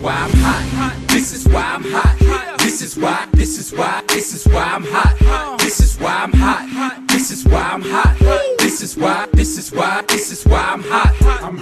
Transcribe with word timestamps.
why 0.00 0.14
I'm 0.14 0.30
hot. 0.30 0.94
This 1.08 1.32
is 1.32 1.46
why 1.48 1.62
I'm 1.62 1.84
hot. 1.84 2.58
This 2.58 2.82
is 2.82 2.96
why, 2.96 3.26
this 3.32 3.58
is 3.58 3.72
why, 3.72 4.02
this 4.08 4.34
is 4.34 4.46
why 4.52 4.62
I'm 4.62 4.84
hot. 4.84 5.58
This 5.58 5.80
is 5.80 5.98
why 5.98 6.14
I'm 6.24 6.32
hot. 6.32 7.08
This 7.08 7.30
is 7.30 7.44
why 7.44 7.62
I'm 7.72 7.82
hot. 7.82 8.16
This 8.58 8.82
is 8.82 8.96
why, 8.96 9.26
this 9.32 9.58
is 9.58 9.72
why, 9.72 10.02
this 10.08 10.30
is 10.32 10.44
why 10.44 10.60
I'm 10.60 10.82
hot. 10.82 11.14
I'm 11.42 11.58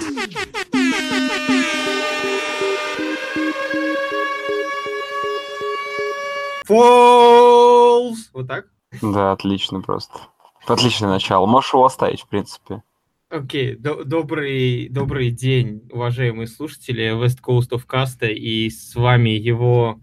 Фолс! 6.67 8.29
Вот 8.33 8.47
так? 8.47 8.65
Да, 9.01 9.31
отлично 9.31 9.81
просто. 9.81 10.19
Отличное 10.67 11.09
начало. 11.09 11.45
Можешь 11.45 11.73
его 11.73 11.85
оставить, 11.85 12.21
в 12.21 12.27
принципе. 12.27 12.83
Окей, 13.29 13.75
до- 13.75 14.05
добрый, 14.05 14.87
добрый 14.87 15.31
день, 15.31 15.81
уважаемые 15.91 16.47
слушатели 16.47 17.11
West 17.13 17.39
Coast 17.45 17.71
of 17.71 17.85
Cast, 17.85 18.25
и 18.31 18.69
с 18.69 18.95
вами 18.95 19.31
его 19.31 19.99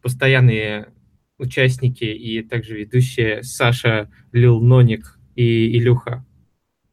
постоянные 0.00 0.92
участники 1.38 2.04
и 2.04 2.40
также 2.42 2.76
ведущие 2.78 3.42
Саша, 3.42 4.08
Лил 4.30 4.60
Ноник 4.60 5.18
и 5.34 5.76
Илюха. 5.76 6.24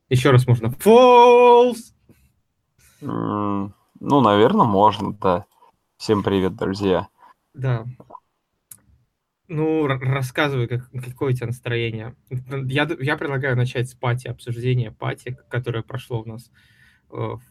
Еще 0.09 0.31
раз 0.31 0.47
можно. 0.47 0.71
Фолс! 0.71 1.93
М, 3.01 3.75
Ну, 3.99 4.21
наверное, 4.21 4.65
можно, 4.65 5.13
да. 5.13 5.45
Всем 5.97 6.23
привет, 6.23 6.55
друзья. 6.55 7.09
Да. 7.53 7.85
Ну, 9.49 9.87
рассказывай, 9.87 10.67
как, 10.67 10.89
какое 10.91 11.31
у 11.33 11.35
тебя 11.35 11.47
настроение. 11.47 12.15
Я, 12.29 12.87
я 12.99 13.17
предлагаю 13.17 13.57
начать 13.57 13.89
с 13.89 13.95
пати, 13.95 14.27
обсуждения 14.27 14.91
пати, 14.91 15.37
которое 15.49 15.81
прошло 15.81 16.21
у 16.21 16.25
нас 16.25 16.51
э, 17.11 17.15
в 17.15 17.41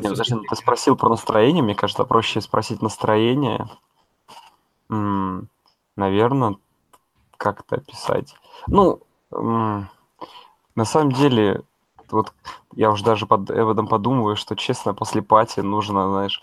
Не, 0.00 0.08
подожди, 0.08 0.34
соцсетях. 0.34 0.48
ты 0.48 0.56
спросил 0.56 0.96
про 0.96 1.10
настроение, 1.10 1.62
мне 1.62 1.74
кажется, 1.74 2.04
проще 2.04 2.40
спросить 2.40 2.80
настроение. 2.80 3.68
Наверное, 5.96 6.56
как 7.36 7.60
это 7.60 7.76
описать? 7.76 8.34
Ну, 8.66 9.00
м, 9.30 9.88
на 10.74 10.84
самом 10.84 11.12
деле, 11.12 11.62
вот 12.10 12.32
я 12.74 12.90
уже 12.90 13.04
даже 13.04 13.26
под 13.26 13.50
этом 13.50 13.86
подумываю, 13.86 14.36
что, 14.36 14.56
честно, 14.56 14.94
после 14.94 15.20
пати 15.22 15.60
нужно, 15.60 16.08
знаешь, 16.10 16.42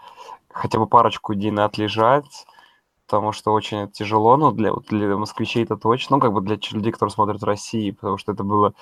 хотя 0.50 0.78
бы 0.80 0.86
парочку 0.88 1.34
дней 1.34 1.52
отлежать, 1.52 2.46
потому 3.12 3.34
что 3.34 3.52
очень 3.52 3.90
тяжело, 3.92 4.38
ну, 4.38 4.54
для, 4.54 4.72
для 4.88 5.18
москвичей 5.18 5.66
это 5.66 5.76
точно, 5.76 6.16
ну, 6.16 6.22
как 6.22 6.32
бы 6.32 6.40
для 6.40 6.58
людей, 6.72 6.94
которые 6.94 7.12
смотрят 7.12 7.42
в 7.42 7.46
России, 7.46 7.92
потому 7.92 8.18
что 8.18 8.32
это 8.32 8.46
было 8.46 8.74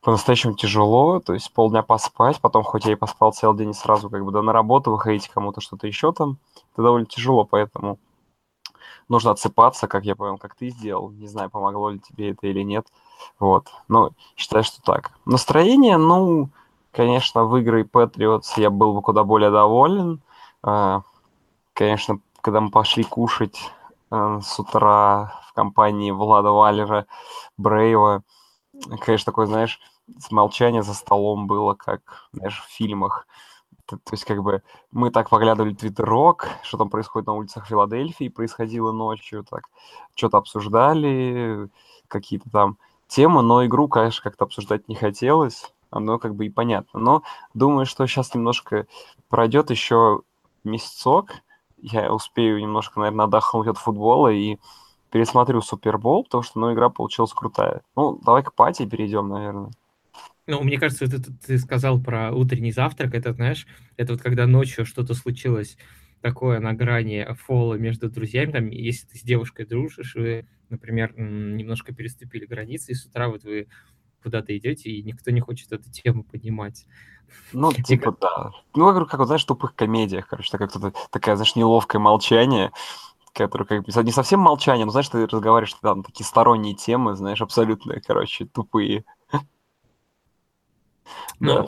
по-настоящему 0.00 0.54
тяжело, 0.54 1.20
то 1.20 1.34
есть 1.34 1.52
полдня 1.52 1.82
поспать, 1.82 2.40
потом 2.40 2.62
хоть 2.62 2.86
я 2.86 2.92
и 2.92 2.94
поспал 2.94 3.34
целый 3.34 3.58
день 3.58 3.74
сразу 3.74 4.08
как 4.08 4.24
бы 4.24 4.32
да, 4.32 4.40
на 4.40 4.54
работу 4.54 4.90
выходить 4.90 5.28
кому-то 5.28 5.60
что-то 5.60 5.86
еще 5.86 6.12
там, 6.12 6.38
это 6.72 6.84
довольно 6.84 7.04
тяжело, 7.04 7.44
поэтому 7.44 7.98
нужно 9.10 9.32
отсыпаться, 9.32 9.88
как 9.88 10.06
я 10.06 10.16
понял, 10.16 10.38
как 10.38 10.54
ты 10.54 10.70
сделал. 10.70 11.10
Не 11.10 11.28
знаю, 11.28 11.50
помогло 11.50 11.90
ли 11.90 11.98
тебе 11.98 12.30
это 12.30 12.46
или 12.46 12.62
нет. 12.62 12.86
Вот. 13.38 13.68
Ну, 13.88 14.12
считаю, 14.36 14.64
что 14.64 14.80
так. 14.80 15.12
Настроение, 15.26 15.98
ну, 15.98 16.48
конечно, 16.92 17.44
в 17.44 17.54
игры 17.58 17.82
Patriots 17.82 18.54
я 18.56 18.70
был 18.70 18.94
бы 18.94 19.02
куда 19.02 19.22
более 19.22 19.50
доволен. 19.50 20.22
А, 20.62 21.02
Конечно, 21.74 22.20
когда 22.42 22.60
мы 22.60 22.70
пошли 22.70 23.04
кушать 23.04 23.72
э, 24.10 24.40
с 24.42 24.60
утра 24.60 25.40
в 25.48 25.54
компании 25.54 26.10
Влада 26.10 26.50
Валера, 26.50 27.06
Брейва, 27.56 28.22
конечно, 29.00 29.26
такое, 29.26 29.46
знаешь, 29.46 29.80
молчание 30.30 30.82
за 30.82 30.94
столом 30.94 31.46
было, 31.46 31.74
как, 31.74 32.28
знаешь, 32.32 32.60
в 32.60 32.70
фильмах. 32.70 33.26
Т- 33.86 33.96
То 33.96 34.12
есть, 34.12 34.24
как 34.24 34.42
бы, 34.42 34.62
мы 34.92 35.10
так 35.10 35.30
поглядывали 35.30 35.74
твиттерок, 35.74 36.48
что 36.62 36.78
там 36.78 36.90
происходит 36.90 37.26
на 37.26 37.34
улицах 37.34 37.66
Филадельфии, 37.66 38.28
происходило 38.28 38.92
ночью, 38.92 39.44
так, 39.48 39.68
что-то 40.14 40.38
обсуждали, 40.38 41.68
какие-то 42.08 42.50
там 42.50 42.78
темы, 43.08 43.42
но 43.42 43.64
игру, 43.66 43.88
конечно, 43.88 44.22
как-то 44.22 44.44
обсуждать 44.44 44.88
не 44.88 44.94
хотелось, 44.94 45.72
оно 45.90 46.18
как 46.18 46.34
бы 46.34 46.46
и 46.46 46.50
понятно. 46.50 47.00
Но 47.00 47.22
думаю, 47.54 47.86
что 47.86 48.06
сейчас 48.06 48.34
немножко 48.34 48.86
пройдет 49.28 49.70
еще 49.70 50.22
месяцок, 50.64 51.32
я 51.82 52.12
успею 52.12 52.60
немножко, 52.60 53.00
наверное, 53.00 53.26
отдохнуть 53.26 53.68
от 53.68 53.78
футбола 53.78 54.28
и 54.28 54.58
пересмотрю 55.10 55.62
Супербол, 55.62 56.24
потому 56.24 56.42
что, 56.42 56.60
ну, 56.60 56.72
игра 56.72 56.88
получилась 56.90 57.32
крутая. 57.32 57.82
Ну, 57.96 58.18
давай 58.24 58.42
к 58.42 58.54
пати 58.54 58.86
перейдем, 58.86 59.28
наверное. 59.28 59.70
Ну, 60.46 60.62
мне 60.62 60.78
кажется, 60.78 61.06
ты, 61.06 61.18
ты- 61.20 61.58
сказал 61.58 62.02
про 62.02 62.32
утренний 62.32 62.72
завтрак. 62.72 63.14
Это, 63.14 63.32
знаешь, 63.32 63.66
это 63.96 64.12
вот 64.14 64.22
когда 64.22 64.46
ночью 64.46 64.84
что-то 64.84 65.14
случилось 65.14 65.76
такое 66.20 66.60
на 66.60 66.72
грани 66.72 67.26
фола 67.46 67.74
между 67.74 68.10
друзьями. 68.10 68.52
Там, 68.52 68.68
если 68.70 69.06
ты 69.06 69.18
с 69.18 69.22
девушкой 69.22 69.66
дружишь, 69.66 70.14
вы, 70.14 70.46
например, 70.68 71.14
немножко 71.16 71.94
переступили 71.94 72.46
границы, 72.46 72.92
и 72.92 72.94
с 72.94 73.06
утра 73.06 73.28
вот 73.28 73.44
вы 73.44 73.68
куда-то 74.22 74.56
идете, 74.56 74.90
и 74.90 75.02
никто 75.02 75.30
не 75.30 75.40
хочет 75.40 75.72
эту 75.72 75.90
тему 75.90 76.24
поднимать. 76.24 76.86
Ну, 77.52 77.70
Мне 77.70 77.82
типа, 77.84 78.16
да. 78.20 78.50
Ну, 78.74 78.86
я 78.86 78.92
говорю, 78.92 79.06
как 79.06 79.20
вот, 79.20 79.26
знаешь, 79.26 79.42
в 79.42 79.46
тупых 79.46 79.74
комедиях, 79.74 80.28
короче, 80.28 80.50
такая 80.50 80.68
кто-то, 80.68 80.92
такая, 81.10 81.36
знаешь, 81.36 81.56
неловкое 81.56 82.00
молчание, 82.00 82.72
которое 83.32 83.64
как 83.64 83.84
бы 83.84 84.02
не 84.02 84.12
совсем 84.12 84.40
молчание, 84.40 84.84
но, 84.84 84.92
знаешь, 84.92 85.08
ты 85.08 85.26
разговариваешь 85.26 85.74
там 85.80 86.02
такие 86.02 86.26
сторонние 86.26 86.74
темы, 86.74 87.16
знаешь, 87.16 87.40
абсолютно, 87.40 88.00
короче, 88.00 88.46
тупые. 88.46 89.04
Да. 91.40 91.66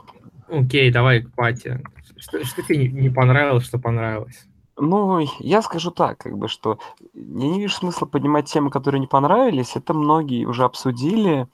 Ну, 0.49 0.61
окей, 0.61 0.93
давай 0.93 1.23
к 1.23 1.35
пати. 1.35 1.83
Что, 2.17 2.45
что 2.45 2.63
тебе 2.63 2.89
не, 2.89 3.11
понравилось, 3.11 3.67
что 3.67 3.79
понравилось? 3.79 4.47
Ну, 4.77 5.27
я 5.41 5.63
скажу 5.63 5.91
так, 5.91 6.19
как 6.19 6.39
бы, 6.39 6.49
что 6.49 6.79
я 7.13 7.49
не 7.49 7.61
вижу 7.61 7.75
смысла 7.75 8.07
поднимать 8.07 8.47
темы, 8.47 8.71
которые 8.71 9.01
не 9.01 9.07
понравились. 9.07 9.77
Это 9.77 9.95
многие 9.95 10.45
уже 10.47 10.65
обсудили. 10.65 11.49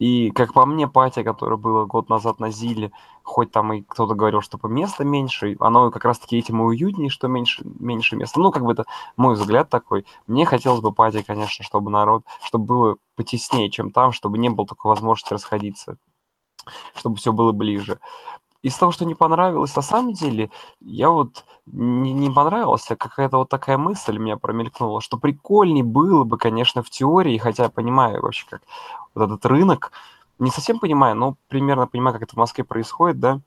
И, 0.00 0.30
как 0.30 0.54
по 0.54 0.64
мне, 0.64 0.88
пати, 0.88 1.22
которая 1.22 1.58
была 1.58 1.84
год 1.84 2.08
назад 2.08 2.40
на 2.40 2.50
Зиле, 2.50 2.90
хоть 3.22 3.52
там 3.52 3.74
и 3.74 3.82
кто-то 3.82 4.14
говорил, 4.14 4.40
что 4.40 4.56
по 4.56 4.66
места 4.66 5.04
меньше, 5.04 5.56
оно 5.60 5.90
как 5.90 6.06
раз-таки 6.06 6.38
этим 6.38 6.62
и 6.62 6.64
уютнее, 6.64 7.10
что 7.10 7.28
меньше, 7.28 7.62
меньше 7.78 8.16
места. 8.16 8.40
Ну, 8.40 8.50
как 8.50 8.64
бы 8.64 8.72
это 8.72 8.86
мой 9.18 9.34
взгляд 9.34 9.68
такой. 9.68 10.06
Мне 10.26 10.46
хотелось 10.46 10.80
бы 10.80 10.90
пати, 10.90 11.22
конечно, 11.22 11.62
чтобы 11.62 11.90
народ, 11.90 12.24
чтобы 12.42 12.64
было 12.64 12.96
потеснее, 13.14 13.70
чем 13.70 13.90
там, 13.90 14.12
чтобы 14.12 14.38
не 14.38 14.48
было 14.48 14.66
такой 14.66 14.88
возможности 14.88 15.34
расходиться, 15.34 15.98
чтобы 16.94 17.16
все 17.16 17.34
было 17.34 17.52
ближе. 17.52 18.00
Из 18.62 18.74
того, 18.76 18.92
что 18.92 19.04
не 19.04 19.14
понравилось, 19.14 19.76
на 19.76 19.82
самом 19.82 20.14
деле, 20.14 20.50
я 20.80 21.10
вот 21.10 21.44
не, 21.66 22.12
не 22.12 22.30
понравилась, 22.30 22.90
а 22.90 22.96
какая-то 22.96 23.38
вот 23.38 23.48
такая 23.48 23.78
мысль 23.78 24.18
меня 24.18 24.36
промелькнула, 24.36 25.00
что 25.00 25.18
прикольнее 25.18 25.84
было 25.84 26.24
бы, 26.24 26.36
конечно, 26.36 26.82
в 26.82 26.90
теории, 26.90 27.38
хотя 27.38 27.64
я 27.64 27.68
понимаю 27.70 28.22
вообще, 28.22 28.46
как 28.48 28.62
вот 29.14 29.24
этот 29.24 29.44
рынок, 29.46 29.92
не 30.38 30.50
совсем 30.50 30.78
понимаю, 30.78 31.16
но 31.16 31.36
примерно 31.48 31.86
понимаю, 31.86 32.14
как 32.14 32.22
это 32.22 32.34
в 32.34 32.38
Москве 32.38 32.64
происходит, 32.64 33.20
да, 33.20 33.40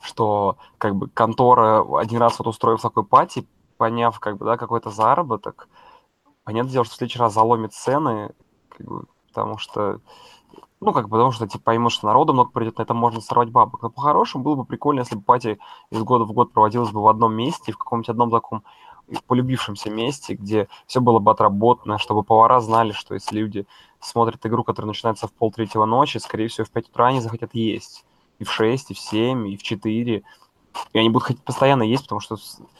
что 0.00 0.58
как 0.78 0.94
бы 0.96 1.08
контора 1.08 1.84
один 1.98 2.18
раз 2.18 2.38
вот 2.38 2.48
устроив 2.48 2.80
такой 2.80 3.04
пати, 3.04 3.46
поняв 3.76 4.18
как 4.20 4.36
бы, 4.36 4.44
да, 4.44 4.56
какой-то 4.56 4.90
заработок, 4.90 5.68
понятное 6.44 6.72
дело, 6.72 6.84
что 6.84 6.94
в 6.94 6.98
следующий 6.98 7.18
раз 7.18 7.34
заломит 7.34 7.72
цены, 7.72 8.32
как 8.68 8.86
бы, 8.86 9.04
потому 9.28 9.58
что 9.58 10.00
ну, 10.80 10.92
как 10.92 11.06
бы, 11.06 11.10
потому 11.10 11.32
что, 11.32 11.48
типа, 11.48 11.64
поймут, 11.64 11.92
что 11.92 12.06
народу 12.06 12.32
много 12.32 12.50
придет, 12.50 12.78
на 12.78 12.82
это 12.82 12.94
можно 12.94 13.20
сорвать 13.20 13.50
бабок. 13.50 13.82
Но 13.82 13.90
по-хорошему 13.90 14.44
было 14.44 14.54
бы 14.54 14.64
прикольно, 14.64 15.00
если 15.00 15.16
бы 15.16 15.22
пати 15.22 15.58
из 15.90 16.02
года 16.02 16.24
в 16.24 16.32
год 16.32 16.52
проводилась 16.52 16.90
бы 16.90 17.02
в 17.02 17.08
одном 17.08 17.34
месте, 17.34 17.72
в 17.72 17.78
каком-нибудь 17.78 18.10
одном 18.10 18.30
таком 18.30 18.62
полюбившемся 19.26 19.90
месте, 19.90 20.34
где 20.34 20.68
все 20.86 21.00
было 21.00 21.18
бы 21.18 21.30
отработано, 21.30 21.98
чтобы 21.98 22.22
повара 22.22 22.60
знали, 22.60 22.92
что 22.92 23.14
если 23.14 23.38
люди 23.38 23.66
смотрят 24.00 24.44
игру, 24.46 24.64
которая 24.64 24.88
начинается 24.88 25.26
в 25.26 25.32
полтретьего 25.32 25.84
ночи, 25.84 26.18
скорее 26.18 26.48
всего, 26.48 26.64
в 26.64 26.70
5 26.70 26.88
утра 26.88 27.06
они 27.06 27.20
захотят 27.20 27.54
есть. 27.54 28.04
И 28.38 28.44
в 28.44 28.52
6, 28.52 28.92
и 28.92 28.94
в 28.94 28.98
7, 28.98 29.48
и 29.48 29.56
в 29.56 29.62
4. 29.62 30.22
И 30.92 30.98
они 30.98 31.10
будут 31.10 31.26
хотеть 31.26 31.42
постоянно 31.42 31.82
есть, 31.82 32.04
потому 32.04 32.20
что, 32.20 32.36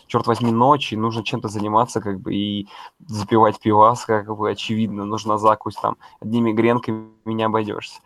черт 0.06 0.26
возьми, 0.26 0.53
ночь, 0.53 0.93
и 0.93 0.97
нужно 0.97 1.25
чем-то 1.25 1.49
заниматься, 1.49 2.00
как 2.00 2.20
бы, 2.20 2.35
и 2.35 2.69
запивать 3.06 3.59
пивас, 3.59 4.05
как 4.05 4.37
бы, 4.37 4.50
очевидно, 4.50 5.05
нужна 5.05 5.38
закусь, 5.38 5.75
там, 5.75 5.97
одними 6.20 6.53
гренками 6.53 7.11
не 7.25 7.43
обойдешься. 7.43 8.00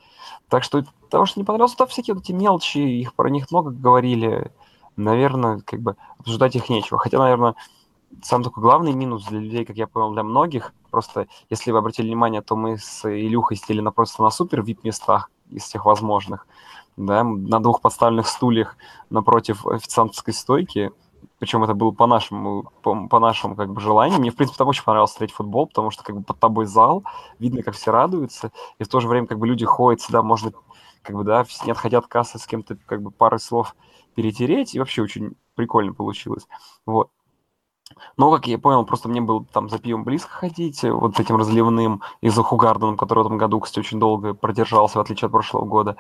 Так 0.49 0.65
что 0.65 0.85
того, 1.11 1.27
что 1.27 1.41
не 1.41 1.45
понравилось, 1.45 1.75
то 1.75 1.87
всякие 1.87 2.15
вот 2.15 2.25
эти 2.25 2.33
мелочи, 2.33 2.79
их 2.79 3.15
про 3.15 3.29
них 3.29 3.51
много 3.51 3.71
говорили, 3.71 4.53
наверное, 4.97 5.61
как 5.61 5.81
бы 5.81 5.97
обсуждать 6.19 6.57
их 6.57 6.69
нечего. 6.69 6.99
Хотя, 6.99 7.19
наверное, 7.19 7.55
сам 8.23 8.43
такой 8.43 8.63
главный 8.63 8.93
минус 8.93 9.27
для 9.27 9.41
людей, 9.41 9.65
как 9.65 9.77
я 9.77 9.87
понял, 9.87 10.13
для 10.13 10.23
многих, 10.23 10.73
просто, 10.93 11.27
если 11.51 11.73
вы 11.73 11.79
обратили 11.79 12.07
внимание, 12.07 12.43
то 12.43 12.55
мы 12.55 12.79
с 12.79 13.05
Илюхой 13.05 13.57
сидели 13.57 13.81
напротив 13.81 14.21
на 14.21 14.31
супер 14.31 14.63
вип 14.63 14.85
местах 14.85 15.31
из 15.51 15.65
всех 15.65 15.85
возможных, 15.87 16.47
да, 16.97 17.25
на 17.25 17.61
двух 17.61 17.81
подставленных 17.81 18.29
стульях 18.29 18.77
напротив 19.11 19.67
официантской 19.67 20.33
стойки, 20.33 20.93
причем 21.39 21.65
это 21.65 21.75
было 21.75 21.91
по 21.91 22.07
нашему, 22.07 22.71
по, 22.83 23.09
по 23.09 23.19
нашему 23.19 23.57
как 23.57 23.73
бы 23.73 23.81
желанию. 23.81 24.21
Мне, 24.21 24.31
в 24.31 24.37
принципе, 24.37 24.59
там 24.59 24.69
очень 24.69 24.85
понравилось 24.85 25.11
смотреть 25.11 25.33
футбол, 25.33 25.67
потому 25.67 25.91
что 25.91 26.05
как 26.05 26.17
бы 26.17 26.23
под 26.23 26.39
тобой 26.39 26.67
зал, 26.67 27.03
видно, 27.41 27.65
как 27.65 27.75
все 27.75 27.91
радуются, 27.91 28.53
и 28.79 28.85
в 28.85 28.89
то 28.89 29.01
же 29.01 29.09
время 29.09 29.27
как 29.27 29.41
бы 29.41 29.49
люди 29.49 29.65
ходят 29.65 30.01
сюда, 30.01 30.23
можно 30.23 30.53
как 31.03 31.17
бы, 31.17 31.25
да, 31.25 31.45
не 31.65 31.73
отходя 31.73 31.99
от 31.99 32.07
кассы 32.07 32.39
с 32.39 32.47
кем-то 32.47 32.77
как 32.87 33.03
бы 33.03 33.11
парой 33.11 33.41
слов 33.41 33.75
перетереть, 34.15 34.75
и 34.75 34.79
вообще 34.79 35.03
очень 35.03 35.33
прикольно 35.57 35.93
получилось. 35.93 36.47
Вот. 36.87 37.11
Но, 38.17 38.31
как 38.31 38.47
я 38.47 38.59
понял, 38.59 38.85
просто 38.85 39.09
мне 39.09 39.21
было 39.21 39.45
там 39.53 39.69
за 39.69 39.79
пивом 39.79 40.05
близко 40.05 40.31
ходить, 40.31 40.85
э, 40.85 40.93
вот 40.93 41.19
этим 41.21 41.37
разливным 41.37 42.03
из 42.21 42.35
Хугарденом, 42.37 42.97
который 42.97 43.25
в 43.25 43.27
этом 43.27 43.39
году, 43.39 43.61
кстати, 43.61 43.81
очень 43.81 43.99
долго 43.99 44.35
продержался, 44.35 44.99
в 44.99 45.03
отличие 45.03 45.27
от 45.27 45.33
прошлого 45.33 45.65
года. 45.65 45.97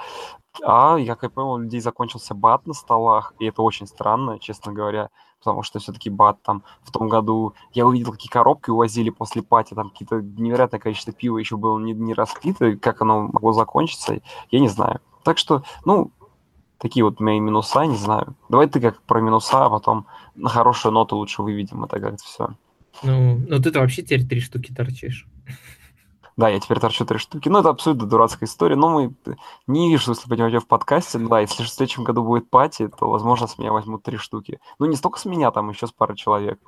А, 0.64 0.96
я 0.96 1.14
как 1.14 1.24
я 1.24 1.30
понял, 1.30 1.52
у 1.52 1.58
людей 1.58 1.80
закончился 1.80 2.34
бат 2.34 2.66
на 2.66 2.74
столах, 2.74 3.34
и 3.38 3.46
это 3.46 3.62
очень 3.62 3.86
странно, 3.86 4.38
честно 4.38 4.72
говоря, 4.72 5.10
потому 5.38 5.62
что 5.62 5.78
все-таки 5.78 6.08
бат 6.10 6.42
там 6.42 6.62
в 6.82 6.92
том 6.92 7.08
году... 7.08 7.54
Я 7.72 7.86
увидел, 7.86 8.12
какие 8.12 8.30
коробки 8.30 8.70
увозили 8.70 9.10
после 9.10 9.42
пати, 9.42 9.74
там 9.74 9.90
какие-то 9.90 10.20
невероятное 10.22 10.80
количество 10.80 11.12
пива 11.12 11.38
еще 11.38 11.56
было 11.56 11.78
не, 11.78 11.92
не 11.92 12.14
распито, 12.14 12.76
как 12.76 13.02
оно 13.02 13.22
могло 13.22 13.52
закончиться, 13.52 14.20
я 14.50 14.60
не 14.60 14.68
знаю. 14.68 15.00
Так 15.24 15.38
что, 15.38 15.62
ну, 15.84 16.10
такие 16.82 17.05
вот 17.05 17.20
мои 17.20 17.38
минуса, 17.38 17.87
не 17.87 17.96
знаю. 17.96 18.34
Давай 18.49 18.67
ты 18.67 18.81
как 18.81 19.00
про 19.02 19.20
минуса, 19.20 19.64
а 19.64 19.70
потом 19.70 20.06
на 20.34 20.49
хорошую 20.49 20.93
ноту 20.93 21.17
лучше 21.17 21.43
выведем 21.43 21.84
это 21.84 22.00
как-то 22.00 22.25
все. 22.25 22.49
Ну, 23.05 23.38
ну 23.49 23.62
ты-то 23.62 23.79
вообще 23.79 24.02
теперь 24.02 24.26
три 24.26 24.40
штуки 24.40 24.75
торчишь. 24.75 25.26
Да, 26.37 26.49
я 26.49 26.58
теперь 26.58 26.81
торчу 26.81 27.05
три 27.05 27.19
штуки. 27.19 27.49
Ну, 27.49 27.61
это 27.61 27.69
абсолютно 27.69 28.08
дурацкая 28.08 28.49
история, 28.49 28.75
но 28.75 28.88
мы 28.88 29.14
не 29.69 29.90
вижу, 29.90 30.11
если 30.11 30.29
понимаете, 30.29 30.58
в 30.58 30.67
подкасте. 30.67 31.19
Да, 31.19 31.40
если 31.40 31.62
в 31.62 31.69
следующем 31.69 32.02
году 32.02 32.25
будет 32.25 32.50
пати, 32.50 32.88
то, 32.88 33.08
возможно, 33.08 33.46
с 33.46 33.58
меня 33.58 33.70
возьмут 33.70 34.02
три 34.02 34.17
штуки. 34.17 34.58
Ну, 34.81 34.87
не 34.87 34.96
столько 34.96 35.20
с 35.20 35.25
меня, 35.25 35.52
там 35.52 35.70
еще 35.70 35.87
с 35.87 35.93
пары 35.93 36.17
человек. 36.17 36.58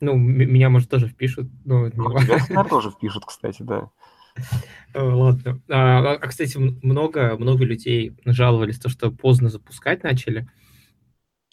Ну, 0.00 0.14
меня, 0.14 0.68
может, 0.68 0.90
тоже 0.90 1.08
впишут. 1.08 1.48
Но 1.64 1.88
ну, 1.94 2.10
тебя, 2.18 2.36
наверное, 2.38 2.64
тоже 2.64 2.90
впишут, 2.90 3.24
кстати, 3.24 3.62
да. 3.62 3.88
Ладно. 4.94 5.60
А, 5.68 6.14
а, 6.14 6.18
кстати, 6.26 6.56
много, 6.58 7.36
много 7.38 7.64
людей 7.64 8.12
жаловались, 8.24 8.78
то, 8.78 8.88
что 8.88 9.10
поздно 9.10 9.48
запускать 9.48 10.02
начали. 10.02 10.48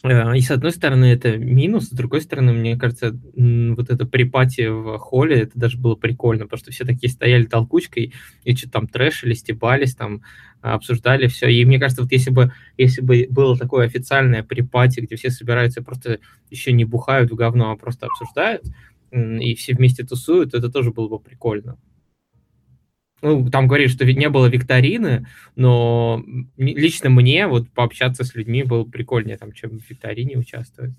А, 0.02 0.36
и 0.36 0.40
с 0.40 0.50
одной 0.50 0.72
стороны 0.72 1.06
это 1.06 1.36
минус, 1.36 1.86
с 1.86 1.90
другой 1.90 2.20
стороны, 2.20 2.52
мне 2.52 2.76
кажется, 2.76 3.18
вот 3.34 3.90
это 3.90 4.06
припати 4.06 4.68
в 4.68 4.96
холле, 4.98 5.42
это 5.42 5.52
даже 5.58 5.78
было 5.78 5.94
прикольно, 5.94 6.44
потому 6.44 6.58
что 6.58 6.72
все 6.72 6.84
такие 6.84 7.10
стояли 7.10 7.44
толкучкой 7.44 8.12
и 8.44 8.56
что-то 8.56 8.72
там 8.74 8.88
трэшили, 8.88 9.34
стебались, 9.34 9.94
там 9.94 10.22
обсуждали 10.60 11.28
все. 11.28 11.48
И 11.48 11.64
мне 11.64 11.78
кажется, 11.78 12.02
вот 12.02 12.12
если 12.12 12.30
бы, 12.30 12.52
если 12.76 13.02
бы 13.02 13.26
было 13.30 13.56
такое 13.56 13.86
официальное 13.86 14.42
припати, 14.42 15.00
где 15.00 15.16
все 15.16 15.30
собираются 15.30 15.82
просто 15.82 16.18
еще 16.50 16.72
не 16.72 16.84
бухают 16.84 17.30
в 17.30 17.36
говно, 17.36 17.70
а 17.72 17.76
просто 17.76 18.06
обсуждают, 18.06 18.64
и 19.12 19.54
все 19.54 19.74
вместе 19.74 20.04
тусуют, 20.04 20.54
это 20.54 20.68
тоже 20.70 20.92
было 20.92 21.08
бы 21.08 21.20
прикольно 21.20 21.76
ну, 23.20 23.50
там 23.50 23.66
говорили, 23.66 23.88
что 23.88 24.04
не 24.04 24.28
было 24.28 24.46
викторины, 24.46 25.26
но 25.56 26.22
лично 26.56 27.10
мне 27.10 27.46
вот 27.46 27.68
пообщаться 27.70 28.24
с 28.24 28.34
людьми 28.34 28.62
было 28.62 28.84
прикольнее, 28.84 29.36
там, 29.36 29.52
чем 29.52 29.78
в 29.78 29.90
викторине 29.90 30.36
участвовать. 30.36 30.92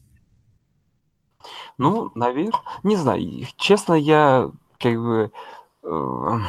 Ну, 1.78 2.12
наверное, 2.16 2.60
не 2.84 2.98
знаю, 2.98 3.22
честно, 3.56 3.94
я 3.94 4.52
как 4.80 4.96
бы, 4.96 5.32
э, 5.84 6.40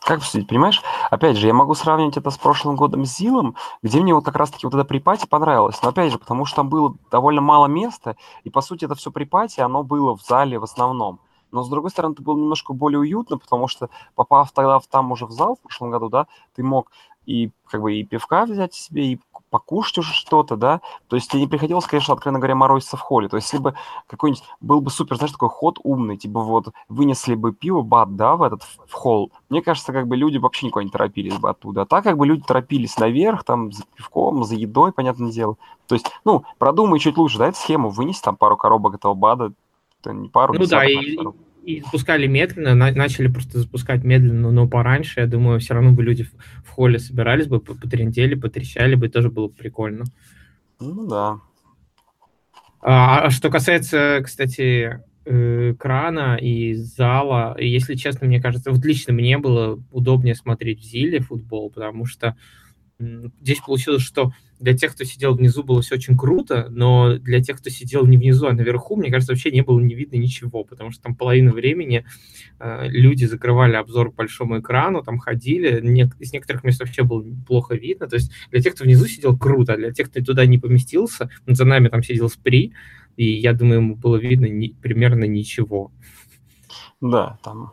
как 0.00 0.22
судить, 0.22 0.48
понимаешь? 0.48 0.80
Опять 1.10 1.36
же, 1.36 1.48
я 1.48 1.54
могу 1.54 1.74
сравнить 1.74 2.16
это 2.16 2.30
с 2.30 2.38
прошлым 2.38 2.76
годом 2.76 3.04
с 3.04 3.16
Зилом, 3.16 3.56
где 3.82 4.00
мне 4.00 4.14
вот 4.14 4.24
как 4.24 4.36
раз-таки 4.36 4.66
вот 4.66 4.74
это 4.74 4.84
припати 4.84 5.26
понравилось, 5.26 5.82
но 5.82 5.88
опять 5.88 6.12
же, 6.12 6.18
потому 6.18 6.44
что 6.44 6.56
там 6.56 6.68
было 6.68 6.96
довольно 7.10 7.40
мало 7.40 7.66
места, 7.66 8.16
и 8.44 8.50
по 8.50 8.60
сути 8.60 8.84
это 8.84 8.94
все 8.94 9.10
припати, 9.10 9.60
оно 9.60 9.82
было 9.82 10.16
в 10.16 10.22
зале 10.22 10.60
в 10.60 10.64
основном. 10.64 11.20
Но, 11.56 11.62
с 11.62 11.70
другой 11.70 11.90
стороны, 11.90 12.12
это 12.12 12.22
было 12.22 12.36
немножко 12.36 12.74
более 12.74 13.00
уютно, 13.00 13.38
потому 13.38 13.66
что, 13.66 13.88
попав 14.14 14.52
тогда 14.52 14.78
в, 14.78 14.86
там 14.86 15.10
уже 15.10 15.24
в 15.24 15.30
зал 15.30 15.56
в 15.56 15.60
прошлом 15.60 15.90
году, 15.90 16.10
да, 16.10 16.26
ты 16.54 16.62
мог 16.62 16.90
и 17.24 17.50
как 17.68 17.82
бы 17.82 17.94
и 17.94 18.04
пивка 18.04 18.44
взять 18.44 18.74
себе, 18.74 19.12
и 19.12 19.20
покушать 19.50 19.98
уже 19.98 20.12
что-то, 20.12 20.56
да, 20.56 20.80
то 21.08 21.16
есть 21.16 21.30
тебе 21.30 21.40
не 21.40 21.46
приходилось, 21.48 21.86
конечно, 21.86 22.14
откровенно 22.14 22.38
говоря, 22.38 22.54
морозиться 22.54 22.96
в 22.96 23.00
холле, 23.00 23.28
то 23.28 23.36
есть 23.36 23.50
если 23.50 23.62
бы 23.62 23.74
какой-нибудь 24.06 24.44
был 24.60 24.80
бы 24.80 24.90
супер, 24.90 25.16
знаешь, 25.16 25.32
такой 25.32 25.48
ход 25.48 25.78
умный, 25.82 26.16
типа 26.16 26.40
вот 26.40 26.68
вынесли 26.88 27.34
бы 27.34 27.52
пиво, 27.52 27.80
бат, 27.80 28.16
да, 28.16 28.36
в 28.36 28.42
этот 28.42 28.62
в 28.86 28.92
холл, 28.92 29.32
мне 29.48 29.62
кажется, 29.62 29.92
как 29.92 30.06
бы 30.06 30.16
люди 30.16 30.38
вообще 30.38 30.66
никуда 30.66 30.84
не 30.84 30.90
торопились 30.90 31.38
бы 31.38 31.50
оттуда, 31.50 31.82
а 31.82 31.86
так 31.86 32.04
как 32.04 32.18
бы 32.18 32.26
люди 32.26 32.42
торопились 32.46 32.98
наверх, 32.98 33.44
там, 33.44 33.72
за 33.72 33.84
пивком, 33.96 34.44
за 34.44 34.54
едой, 34.56 34.92
понятное 34.92 35.32
дело, 35.32 35.56
то 35.86 35.94
есть, 35.94 36.10
ну, 36.24 36.44
продумай 36.58 36.98
чуть 36.98 37.16
лучше, 37.16 37.38
да, 37.38 37.48
эту 37.48 37.58
схему, 37.58 37.88
вынести 37.88 38.22
там 38.22 38.36
пару 38.36 38.56
коробок 38.56 38.94
этого 38.94 39.14
бада, 39.14 39.52
не 40.04 40.28
пару, 40.28 40.54
ну 40.54 40.66
да, 40.66 40.84
и, 40.84 41.18
и 41.66 41.80
запускали 41.80 42.28
медленно, 42.28 42.76
на, 42.76 42.92
начали 42.92 43.26
просто 43.26 43.58
запускать 43.58 44.04
медленно, 44.04 44.52
но 44.52 44.68
пораньше, 44.68 45.20
я 45.20 45.26
думаю, 45.26 45.58
все 45.58 45.74
равно 45.74 45.90
бы 45.90 46.04
люди 46.04 46.22
в, 46.22 46.32
в 46.64 46.70
холле 46.70 47.00
собирались 47.00 47.48
бы, 47.48 47.58
потрендели, 47.58 48.36
потрещали 48.36 48.94
бы, 48.94 49.08
тоже 49.08 49.30
было 49.30 49.48
бы 49.48 49.54
прикольно. 49.54 50.04
Ну 50.78 51.08
да. 51.08 51.40
А, 52.80 53.22
а 53.22 53.30
что 53.30 53.50
касается, 53.50 54.20
кстати, 54.22 55.00
э, 55.24 55.74
крана 55.74 56.36
и 56.36 56.74
зала, 56.74 57.56
если 57.58 57.96
честно, 57.96 58.28
мне 58.28 58.40
кажется, 58.40 58.70
вот 58.70 58.84
лично 58.84 59.12
мне 59.12 59.36
было 59.36 59.82
удобнее 59.90 60.36
смотреть 60.36 60.82
в 60.82 60.84
Зиле 60.84 61.18
футбол, 61.18 61.70
потому 61.70 62.06
что 62.06 62.36
здесь 62.98 63.60
получилось, 63.60 64.02
что 64.02 64.32
для 64.58 64.74
тех, 64.74 64.94
кто 64.94 65.04
сидел 65.04 65.34
внизу, 65.34 65.62
было 65.62 65.82
все 65.82 65.96
очень 65.96 66.16
круто, 66.16 66.68
но 66.70 67.18
для 67.18 67.42
тех, 67.42 67.58
кто 67.58 67.68
сидел 67.68 68.06
не 68.06 68.16
внизу, 68.16 68.46
а 68.46 68.52
наверху, 68.52 68.96
мне 68.96 69.10
кажется, 69.10 69.32
вообще 69.32 69.50
не 69.50 69.62
было 69.62 69.78
не 69.80 69.94
видно 69.94 70.16
ничего, 70.16 70.64
потому 70.64 70.90
что 70.90 71.02
там 71.02 71.14
половину 71.14 71.52
времени 71.52 72.06
э, 72.58 72.88
люди 72.88 73.26
закрывали 73.26 73.76
обзор 73.76 74.12
большому 74.12 74.60
экрану, 74.60 75.02
там 75.02 75.18
ходили, 75.18 75.80
не, 75.82 76.10
из 76.18 76.32
некоторых 76.32 76.64
мест 76.64 76.80
вообще 76.80 77.02
было 77.02 77.24
плохо 77.46 77.74
видно, 77.74 78.08
то 78.08 78.16
есть 78.16 78.32
для 78.50 78.62
тех, 78.62 78.74
кто 78.74 78.84
внизу 78.84 79.06
сидел, 79.06 79.36
круто, 79.36 79.74
а 79.74 79.76
для 79.76 79.92
тех, 79.92 80.10
кто 80.10 80.22
туда 80.22 80.46
не 80.46 80.58
поместился, 80.58 81.28
за 81.46 81.64
нами 81.66 81.88
там 81.88 82.02
сидел 82.02 82.30
Спри, 82.30 82.72
и 83.16 83.30
я 83.30 83.52
думаю, 83.52 83.80
ему 83.80 83.96
было 83.96 84.16
видно 84.16 84.46
ни, 84.46 84.68
примерно 84.68 85.24
ничего. 85.24 85.92
Да, 87.02 87.38
там 87.44 87.72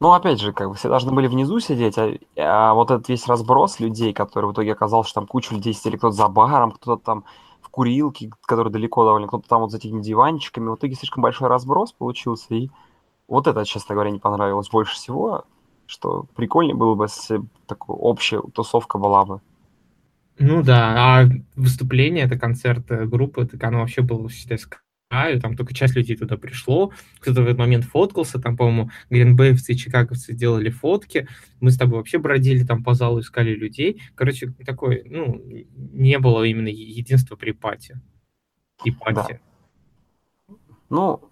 ну, 0.00 0.12
опять 0.12 0.40
же, 0.40 0.52
как 0.52 0.68
бы 0.68 0.74
все 0.74 0.88
должны 0.88 1.12
были 1.12 1.26
внизу 1.26 1.58
сидеть, 1.58 1.98
а, 1.98 2.18
а 2.36 2.74
вот 2.74 2.90
этот 2.90 3.08
весь 3.08 3.26
разброс 3.26 3.80
людей, 3.80 4.12
который 4.12 4.46
в 4.46 4.52
итоге 4.52 4.72
оказался, 4.72 5.10
что 5.10 5.20
там 5.20 5.26
куча 5.26 5.54
людей 5.54 5.74
сидели, 5.74 5.96
кто-то 5.96 6.14
за 6.14 6.28
баром, 6.28 6.70
кто-то 6.70 7.02
там 7.02 7.24
в 7.60 7.68
курилке, 7.68 8.30
который 8.46 8.72
далеко 8.72 9.04
довольно, 9.04 9.26
кто-то 9.26 9.48
там 9.48 9.62
вот 9.62 9.72
за 9.72 9.78
этими 9.78 10.00
диванчиками. 10.00 10.70
В 10.70 10.76
итоге 10.76 10.94
слишком 10.94 11.22
большой 11.22 11.48
разброс 11.48 11.92
получился, 11.92 12.54
и 12.54 12.70
вот 13.26 13.48
это, 13.48 13.64
честно 13.64 13.94
говоря, 13.94 14.10
не 14.10 14.20
понравилось 14.20 14.68
больше 14.70 14.94
всего, 14.94 15.44
что 15.86 16.26
прикольнее 16.36 16.76
было 16.76 16.94
бы, 16.94 17.04
если 17.06 17.42
такая 17.66 17.96
общая 17.96 18.40
тусовка 18.54 18.98
была 18.98 19.24
бы. 19.24 19.40
Ну 20.38 20.62
да, 20.62 20.94
а 20.96 21.28
выступление, 21.56 22.24
это 22.24 22.38
концерт 22.38 22.88
э, 22.92 23.06
группы, 23.06 23.44
так 23.44 23.62
оно 23.64 23.80
вообще 23.80 24.02
было, 24.02 24.30
считай, 24.30 24.58
и 25.10 25.40
там 25.40 25.56
только 25.56 25.74
часть 25.74 25.96
людей 25.96 26.16
туда 26.16 26.36
пришло, 26.36 26.92
кто-то 27.20 27.42
в 27.42 27.46
этот 27.46 27.58
момент 27.58 27.84
фоткался, 27.84 28.38
там, 28.38 28.56
по-моему, 28.56 28.90
гринбеевцы 29.08 29.72
и 29.72 29.76
чикаговцы 29.76 30.34
делали 30.34 30.70
фотки, 30.70 31.28
мы 31.60 31.70
с 31.70 31.78
тобой 31.78 31.98
вообще 31.98 32.18
бродили 32.18 32.64
там 32.64 32.84
по 32.84 32.94
залу, 32.94 33.20
искали 33.20 33.54
людей, 33.54 34.02
короче, 34.14 34.52
такой, 34.66 35.02
ну, 35.06 35.40
не 35.76 36.18
было 36.18 36.44
именно 36.44 36.68
единства 36.68 37.36
при 37.36 37.52
пати 37.52 38.00
и 38.84 38.90
пати. 38.90 39.40
Да. 40.48 40.54
Ну, 40.90 41.30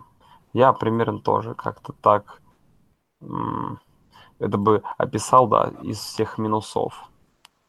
я 0.54 0.72
примерно 0.72 1.20
тоже 1.20 1.54
как-то 1.54 1.92
так 1.92 2.40
это 4.38 4.58
бы 4.58 4.82
описал, 4.98 5.48
да, 5.48 5.72
из 5.82 5.98
всех 5.98 6.38
минусов. 6.38 7.10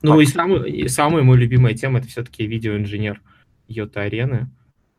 Ну 0.02 0.12
так. 0.12 0.22
и, 0.22 0.26
самый, 0.26 0.72
и 0.72 0.88
самая 0.88 1.24
моя 1.24 1.40
любимая 1.40 1.74
тема 1.74 2.00
это 2.00 2.08
все-таки 2.08 2.46
видеоинженер 2.46 3.22
Йота 3.68 4.02
Арены. 4.02 4.50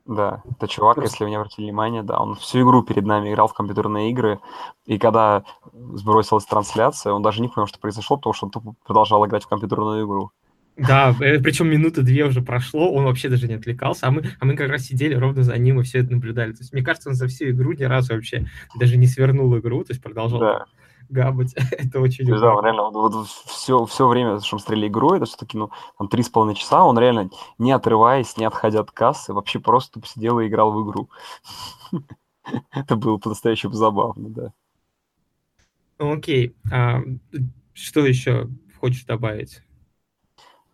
Да, 0.08 0.42
это 0.50 0.66
чувак, 0.66 0.96
если 1.02 1.24
вы 1.24 1.30
не 1.30 1.36
обратили 1.36 1.66
внимание, 1.66 2.02
да, 2.02 2.18
он 2.18 2.34
всю 2.34 2.62
игру 2.62 2.82
перед 2.82 3.04
нами 3.04 3.30
играл 3.30 3.46
в 3.46 3.52
компьютерные 3.52 4.10
игры, 4.10 4.40
и 4.86 4.98
когда 4.98 5.44
сбросилась 5.92 6.46
трансляция, 6.46 7.12
он 7.12 7.22
даже 7.22 7.42
не 7.42 7.48
понял, 7.48 7.66
что 7.66 7.78
произошло, 7.78 8.16
потому 8.16 8.32
что 8.32 8.46
он 8.46 8.50
тупо 8.50 8.74
продолжал 8.86 9.26
играть 9.26 9.44
в 9.44 9.48
компьютерную 9.48 10.06
игру. 10.06 10.30
Да, 10.78 11.14
э, 11.20 11.40
причем 11.40 11.68
минуты 11.68 12.00
две 12.00 12.24
уже 12.24 12.40
прошло, 12.40 12.90
он 12.90 13.04
вообще 13.04 13.28
даже 13.28 13.48
не 13.48 13.54
отвлекался, 13.54 14.06
а 14.06 14.10
мы, 14.10 14.22
а 14.40 14.46
мы 14.46 14.56
как 14.56 14.70
раз 14.70 14.84
сидели 14.84 15.14
ровно 15.14 15.42
за 15.42 15.58
ним 15.58 15.78
и 15.78 15.82
все 15.82 15.98
это 15.98 16.12
наблюдали. 16.12 16.52
То 16.52 16.60
есть, 16.60 16.72
мне 16.72 16.82
кажется, 16.82 17.10
он 17.10 17.14
за 17.14 17.26
всю 17.26 17.50
игру 17.50 17.72
ни 17.72 17.82
разу 17.82 18.14
вообще 18.14 18.46
даже 18.80 18.96
не 18.96 19.06
свернул 19.06 19.58
игру, 19.58 19.84
то 19.84 19.92
есть 19.92 20.02
продолжал 20.02 20.40
да 20.40 20.64
габать. 21.08 21.54
это 21.72 22.00
очень 22.00 22.26
да, 22.26 22.54
он 22.54 22.64
реально 22.64 22.90
вот, 22.90 23.12
вот, 23.14 23.26
все, 23.26 23.84
все 23.86 24.08
время, 24.08 24.40
что 24.40 24.56
мы 24.56 24.60
стреляли 24.60 24.88
игрой, 24.88 25.18
это 25.18 25.26
все-таки, 25.26 25.56
ну, 25.56 25.70
там, 25.98 26.08
три 26.08 26.22
с 26.22 26.28
половиной 26.28 26.56
часа, 26.56 26.84
он 26.84 26.98
реально, 26.98 27.30
не 27.58 27.72
отрываясь, 27.72 28.36
не 28.36 28.44
отходя 28.44 28.80
от 28.80 28.90
кассы, 28.90 29.32
вообще 29.32 29.60
просто 29.60 30.00
сидел 30.04 30.40
и 30.40 30.48
играл 30.48 30.72
в 30.72 30.84
игру. 30.84 31.08
это 32.72 32.96
было 32.96 33.18
по-настоящему 33.18 33.72
забавно, 33.72 34.28
да. 34.30 34.52
Ну, 35.98 36.12
окей. 36.12 36.54
А, 36.70 37.00
что 37.72 38.06
еще 38.06 38.48
хочешь 38.80 39.04
добавить? 39.04 39.62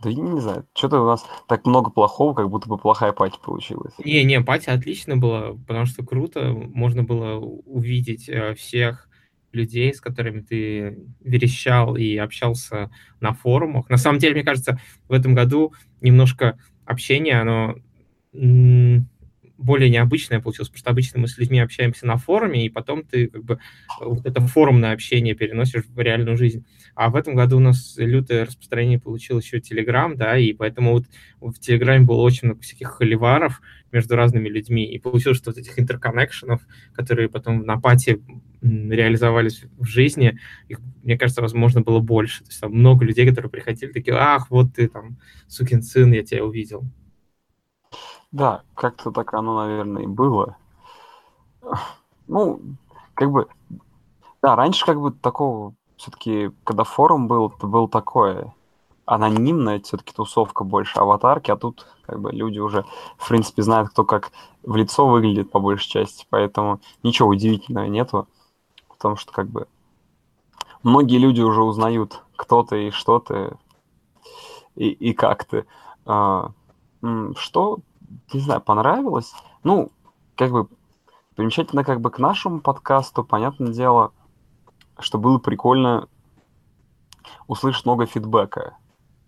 Да 0.04 0.10
я 0.10 0.22
не 0.22 0.40
знаю, 0.40 0.66
что-то 0.74 1.00
у 1.00 1.06
нас 1.06 1.24
так 1.48 1.64
много 1.64 1.90
плохого, 1.90 2.34
как 2.34 2.50
будто 2.50 2.68
бы 2.68 2.76
плохая 2.76 3.12
пати 3.12 3.38
получилась. 3.42 3.94
Не-не, 4.04 4.42
пати 4.42 4.68
отлично 4.68 5.16
было, 5.16 5.58
потому 5.66 5.86
что 5.86 6.04
круто, 6.04 6.52
можно 6.52 7.04
было 7.04 7.38
увидеть 7.38 8.28
э, 8.28 8.54
всех 8.54 9.08
людей, 9.54 9.94
с 9.94 10.00
которыми 10.00 10.40
ты 10.40 10.98
верещал 11.20 11.96
и 11.96 12.16
общался 12.16 12.90
на 13.20 13.32
форумах. 13.32 13.88
На 13.88 13.96
самом 13.96 14.18
деле, 14.18 14.34
мне 14.34 14.44
кажется, 14.44 14.80
в 15.08 15.12
этом 15.12 15.34
году 15.34 15.72
немножко 16.00 16.58
общение, 16.84 17.40
оно 17.40 17.76
более 19.64 19.90
необычное 19.90 20.40
получилось, 20.40 20.68
потому 20.68 20.80
что 20.80 20.90
обычно 20.90 21.20
мы 21.20 21.28
с 21.28 21.38
людьми 21.38 21.58
общаемся 21.58 22.06
на 22.06 22.16
форуме, 22.16 22.66
и 22.66 22.68
потом 22.68 23.02
ты 23.02 23.28
как 23.28 23.44
бы 23.44 23.58
вот 24.00 24.26
это 24.26 24.40
форумное 24.42 24.92
общение 24.92 25.34
переносишь 25.34 25.84
в 25.86 25.98
реальную 25.98 26.36
жизнь. 26.36 26.64
А 26.94 27.10
в 27.10 27.16
этом 27.16 27.34
году 27.34 27.56
у 27.56 27.60
нас 27.60 27.94
лютое 27.96 28.44
распространение 28.44 29.00
получилось 29.00 29.44
еще 29.44 29.58
Telegram, 29.58 30.14
да, 30.14 30.38
и 30.38 30.52
поэтому 30.52 30.92
вот 31.40 31.56
в 31.56 31.58
Телеграме 31.58 32.04
было 32.04 32.20
очень 32.20 32.48
много 32.48 32.60
всяких 32.60 32.88
холиваров 32.88 33.60
между 33.90 34.16
разными 34.16 34.48
людьми, 34.48 34.84
и 34.84 34.98
получилось, 34.98 35.38
что 35.38 35.50
вот 35.50 35.58
этих 35.58 35.78
интерконнекшенов, 35.78 36.60
которые 36.92 37.28
потом 37.28 37.64
на 37.64 37.80
пати 37.80 38.20
реализовались 38.60 39.64
в 39.78 39.86
жизни, 39.86 40.38
их, 40.68 40.80
мне 41.02 41.18
кажется, 41.18 41.42
возможно, 41.42 41.80
было 41.80 42.00
больше. 42.00 42.40
То 42.44 42.50
есть 42.50 42.60
там 42.60 42.72
много 42.72 43.04
людей, 43.04 43.28
которые 43.28 43.50
приходили, 43.50 43.92
такие, 43.92 44.16
ах, 44.16 44.50
вот 44.50 44.74
ты 44.74 44.88
там, 44.88 45.18
сукин 45.48 45.82
сын, 45.82 46.12
я 46.12 46.22
тебя 46.22 46.44
увидел. 46.44 46.84
Да, 48.34 48.64
как-то 48.74 49.12
так 49.12 49.32
оно, 49.34 49.54
наверное, 49.58 50.02
и 50.02 50.06
было. 50.08 50.56
Ну, 52.26 52.60
как 53.14 53.30
бы, 53.30 53.46
да, 54.42 54.56
раньше 54.56 54.84
как 54.84 55.00
бы 55.00 55.12
такого, 55.12 55.74
все-таки, 55.96 56.50
когда 56.64 56.82
форум 56.82 57.28
был, 57.28 57.52
это 57.56 57.68
был 57.68 57.86
такое, 57.86 58.52
анонимная 59.04 59.78
все-таки 59.78 60.12
тусовка 60.12 60.64
больше 60.64 60.98
аватарки, 60.98 61.52
а 61.52 61.56
тут 61.56 61.86
как 62.02 62.18
бы 62.18 62.32
люди 62.32 62.58
уже, 62.58 62.84
в 63.18 63.28
принципе, 63.28 63.62
знают, 63.62 63.90
кто 63.90 64.04
как 64.04 64.32
в 64.64 64.74
лицо 64.74 65.06
выглядит 65.06 65.52
по 65.52 65.60
большей 65.60 65.88
части, 65.88 66.26
поэтому 66.28 66.80
ничего 67.04 67.28
удивительного 67.28 67.84
нету, 67.84 68.26
потому 68.88 69.14
что 69.14 69.30
как 69.30 69.46
бы 69.46 69.68
многие 70.82 71.18
люди 71.18 71.40
уже 71.40 71.62
узнают, 71.62 72.20
кто 72.34 72.64
ты 72.64 72.88
и 72.88 72.90
что 72.90 73.20
ты, 73.20 73.56
и, 74.74 74.88
и 74.88 75.12
как 75.12 75.44
ты. 75.44 75.66
А, 76.04 76.50
что 77.36 77.78
не 78.32 78.40
знаю, 78.40 78.60
понравилось. 78.60 79.32
Ну, 79.62 79.90
как 80.36 80.50
бы, 80.50 80.68
примечательно 81.36 81.84
как 81.84 82.00
бы 82.00 82.10
к 82.10 82.18
нашему 82.18 82.60
подкасту, 82.60 83.24
понятное 83.24 83.72
дело, 83.72 84.12
что 84.98 85.18
было 85.18 85.38
прикольно 85.38 86.08
услышать 87.46 87.84
много 87.84 88.06
фидбэка. 88.06 88.76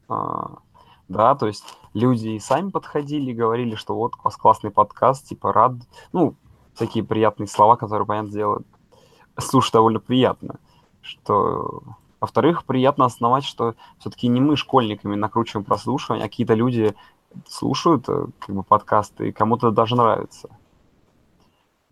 А, 0.09 0.59
да, 1.09 1.35
то 1.35 1.47
есть 1.47 1.65
люди 1.95 2.29
и 2.29 2.41
сами 2.41 2.71
подходили 2.71 3.33
говорили, 3.33 3.75
что 3.75 3.95
вот 3.95 4.15
у 4.17 4.23
вас 4.23 4.37
классный 4.37 4.71
подкаст, 4.71 5.29
типа 5.29 5.53
рад, 5.53 5.73
ну, 6.13 6.35
такие 6.77 7.05
приятные 7.05 7.47
слова, 7.47 7.77
которые, 7.77 8.07
понятное 8.07 8.33
дело, 8.33 8.63
слушать 9.39 9.73
довольно 9.73 10.01
приятно. 10.01 10.57
Что 11.01 11.83
во-вторых, 12.21 12.65
приятно 12.65 13.05
основать, 13.05 13.45
что 13.45 13.75
все-таки 13.99 14.29
не 14.29 14.41
мы 14.41 14.57
школьниками 14.57 15.15
накручиваем 15.15 15.65
прослушивание, 15.65 16.25
а 16.25 16.29
какие-то 16.29 16.55
люди 16.55 16.95
слушают 17.49 18.09
э, 18.09 18.27
как 18.39 18.55
бы 18.55 18.63
подкасты, 18.63 19.29
и 19.29 19.33
кому-то 19.33 19.71
даже 19.71 19.97
нравится. 19.97 20.51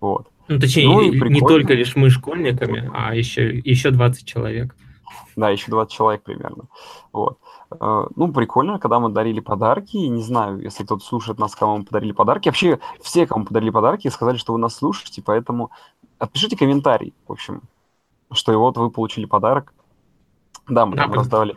Вот. 0.00 0.28
Ну, 0.48 0.58
точнее, 0.58 0.86
ну, 0.86 1.28
не 1.28 1.40
только 1.40 1.72
лишь 1.72 1.96
мы 1.96 2.10
школьниками, 2.10 2.90
а 2.94 3.14
еще, 3.14 3.58
еще 3.58 3.90
20 3.90 4.26
человек. 4.26 4.76
Да, 5.36 5.50
еще 5.50 5.70
20 5.70 5.92
человек 5.92 6.22
примерно. 6.22 6.64
Вот. 7.12 7.38
Э, 7.70 8.06
ну, 8.14 8.32
прикольно, 8.32 8.78
когда 8.78 9.00
мы 9.00 9.10
дарили 9.10 9.40
подарки. 9.40 9.96
Не 9.96 10.22
знаю, 10.22 10.60
если 10.60 10.84
кто-то 10.84 11.04
слушает 11.04 11.38
нас, 11.38 11.54
кому 11.54 11.78
мы 11.78 11.84
подарили 11.84 12.12
подарки. 12.12 12.48
Вообще, 12.48 12.78
все, 13.00 13.26
кому 13.26 13.44
подарили 13.44 13.70
подарки, 13.70 14.08
сказали, 14.08 14.36
что 14.36 14.52
вы 14.52 14.58
нас 14.58 14.74
слушаете, 14.74 15.22
поэтому 15.22 15.70
отпишите 16.18 16.56
комментарий, 16.56 17.14
в 17.26 17.32
общем, 17.32 17.62
что 18.32 18.56
вот 18.58 18.76
вы 18.76 18.90
получили 18.90 19.26
подарок. 19.26 19.72
Да, 20.68 20.86
мы 20.86 20.96
да, 20.96 21.04
там 21.04 21.12
раздавали 21.12 21.56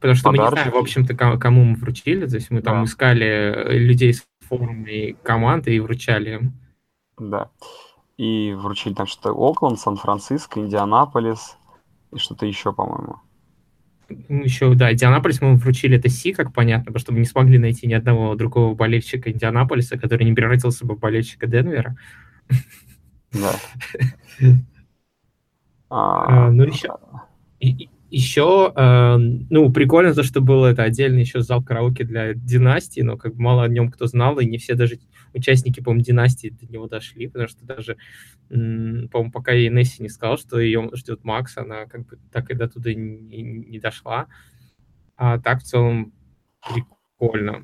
Потому 0.00 0.14
что 0.14 0.30
Подарочки. 0.30 0.54
мы 0.54 0.56
не 0.56 0.62
знаем, 0.62 0.72
в 0.72 0.82
общем-то, 0.82 1.38
кому 1.38 1.64
мы 1.64 1.76
вручили. 1.76 2.26
То 2.26 2.36
есть 2.36 2.50
мы 2.50 2.62
там 2.62 2.78
да. 2.78 2.84
искали 2.84 3.26
э, 3.26 3.78
людей 3.78 4.14
с 4.14 4.24
форума 4.48 4.88
и 4.88 5.12
команды 5.22 5.76
и 5.76 5.80
вручали 5.80 6.36
им. 6.36 6.54
Да. 7.18 7.50
И 8.16 8.54
вручили 8.54 8.94
там 8.94 9.06
что-то 9.06 9.32
Окленд, 9.32 9.78
Сан-Франциско, 9.78 10.58
Индианаполис 10.60 11.58
и 12.12 12.18
что-то 12.18 12.46
еще, 12.46 12.72
по-моему. 12.72 13.16
Ну, 14.28 14.42
еще, 14.42 14.74
да, 14.74 14.92
Индианаполис 14.92 15.40
мы 15.40 15.56
вручили 15.56 15.98
это 15.98 16.08
Си, 16.08 16.32
как 16.32 16.52
понятно, 16.52 16.86
потому 16.86 17.00
что 17.00 17.12
мы 17.12 17.20
не 17.20 17.26
смогли 17.26 17.58
найти 17.58 17.86
ни 17.86 17.92
одного 17.92 18.34
другого 18.34 18.74
болельщика 18.74 19.30
Индианаполиса, 19.30 19.98
который 19.98 20.24
не 20.24 20.32
превратился 20.32 20.86
бы 20.86 20.96
в 20.96 20.98
болельщика 20.98 21.46
Денвера. 21.46 21.96
Да. 23.32 23.52
А, 25.92 26.52
ну, 26.52 26.62
еще... 26.62 26.88
Еще, 28.10 28.72
э, 28.74 29.16
ну, 29.18 29.72
прикольно 29.72 30.12
то, 30.14 30.24
что 30.24 30.40
было 30.40 30.66
это 30.66 30.82
отдельно 30.82 31.18
еще 31.20 31.42
зал 31.42 31.62
караоке 31.62 32.02
для 32.02 32.34
династии, 32.34 33.02
но 33.02 33.16
как 33.16 33.36
бы 33.36 33.42
мало 33.42 33.62
о 33.62 33.68
нем 33.68 33.88
кто 33.88 34.06
знал, 34.06 34.40
и 34.40 34.46
не 34.46 34.58
все 34.58 34.74
даже 34.74 34.98
участники, 35.32 35.80
по-моему, 35.80 36.04
династии 36.04 36.48
до 36.48 36.66
него 36.66 36.88
дошли, 36.88 37.28
потому 37.28 37.48
что 37.48 37.64
даже, 37.64 37.96
по-моему, 38.48 39.30
пока 39.30 39.52
ей 39.52 39.70
Несси 39.70 40.02
не 40.02 40.08
сказал, 40.08 40.38
что 40.38 40.58
ее 40.58 40.90
ждет 40.94 41.22
Макс, 41.22 41.56
она 41.56 41.86
как 41.86 42.06
бы 42.06 42.18
так 42.32 42.50
и 42.50 42.54
до 42.54 42.68
туда 42.68 42.92
не, 42.92 43.42
не 43.42 43.78
дошла. 43.78 44.26
А 45.16 45.38
так 45.38 45.60
в 45.60 45.64
целом 45.64 46.12
прикольно. 46.74 47.62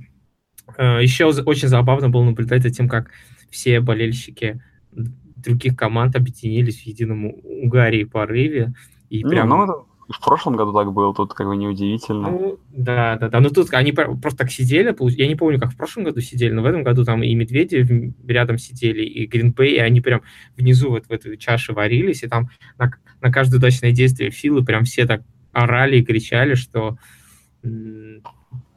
Э, 0.79 1.03
еще 1.03 1.27
очень 1.27 1.69
забавно 1.69 2.09
было 2.09 2.23
наблюдать 2.23 2.63
за 2.63 2.71
тем, 2.71 2.89
как 2.89 3.11
все 3.51 3.81
болельщики 3.81 4.63
других 4.93 5.77
команд 5.77 6.17
объединились 6.17 6.83
в 6.83 6.87
едином 6.87 7.33
угаре 7.43 8.03
и 8.03 8.05
порыве. 8.05 8.75
И 9.09 9.23
не, 9.23 9.31
прям... 9.31 9.49
ну, 9.49 9.87
в 10.09 10.25
прошлом 10.25 10.57
году 10.57 10.73
так 10.73 10.93
было, 10.93 11.15
тут 11.15 11.35
как 11.35 11.47
бы 11.47 11.57
неудивительно. 11.57 12.31
Ну, 12.31 12.59
да, 12.69 13.17
да, 13.17 13.29
да. 13.29 13.41
Ну 13.41 13.51
тут 13.51 13.73
они 13.75 13.93
просто 13.93 14.37
так 14.37 14.51
сидели, 14.51 14.95
я 15.17 15.27
не 15.27 15.35
помню, 15.35 15.59
как 15.59 15.73
в 15.73 15.77
прошлом 15.77 16.05
году 16.05 16.21
сидели, 16.21 16.53
но 16.53 16.63
в 16.63 16.67
этом 16.67 16.85
году 16.85 17.05
там 17.05 17.23
и 17.23 17.35
медведи 17.35 18.15
рядом 18.27 18.59
сидели, 18.59 19.03
и 19.03 19.27
Гринпей, 19.27 19.77
и 19.77 19.79
они 19.79 20.01
прям 20.01 20.23
внизу 20.57 20.91
вот 20.91 21.07
в 21.07 21.13
этой 21.13 21.37
чаше 21.37 21.73
варились, 21.73 22.23
и 22.23 22.29
там 22.29 22.51
на, 22.79 22.93
на 23.21 23.33
каждое 23.33 23.59
удачное 23.59 23.93
действие 23.93 24.31
Филы 24.31 24.65
прям 24.65 24.85
все 24.85 25.07
так 25.07 25.23
орали 25.53 25.99
и 25.99 26.05
кричали, 26.05 26.55
что 26.55 26.99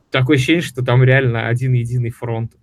такое 0.10 0.38
ощущение, 0.38 0.62
что 0.62 0.84
там 0.84 1.04
реально 1.04 1.48
один 1.48 1.74
единый 1.74 2.10
фронт. 2.10 2.54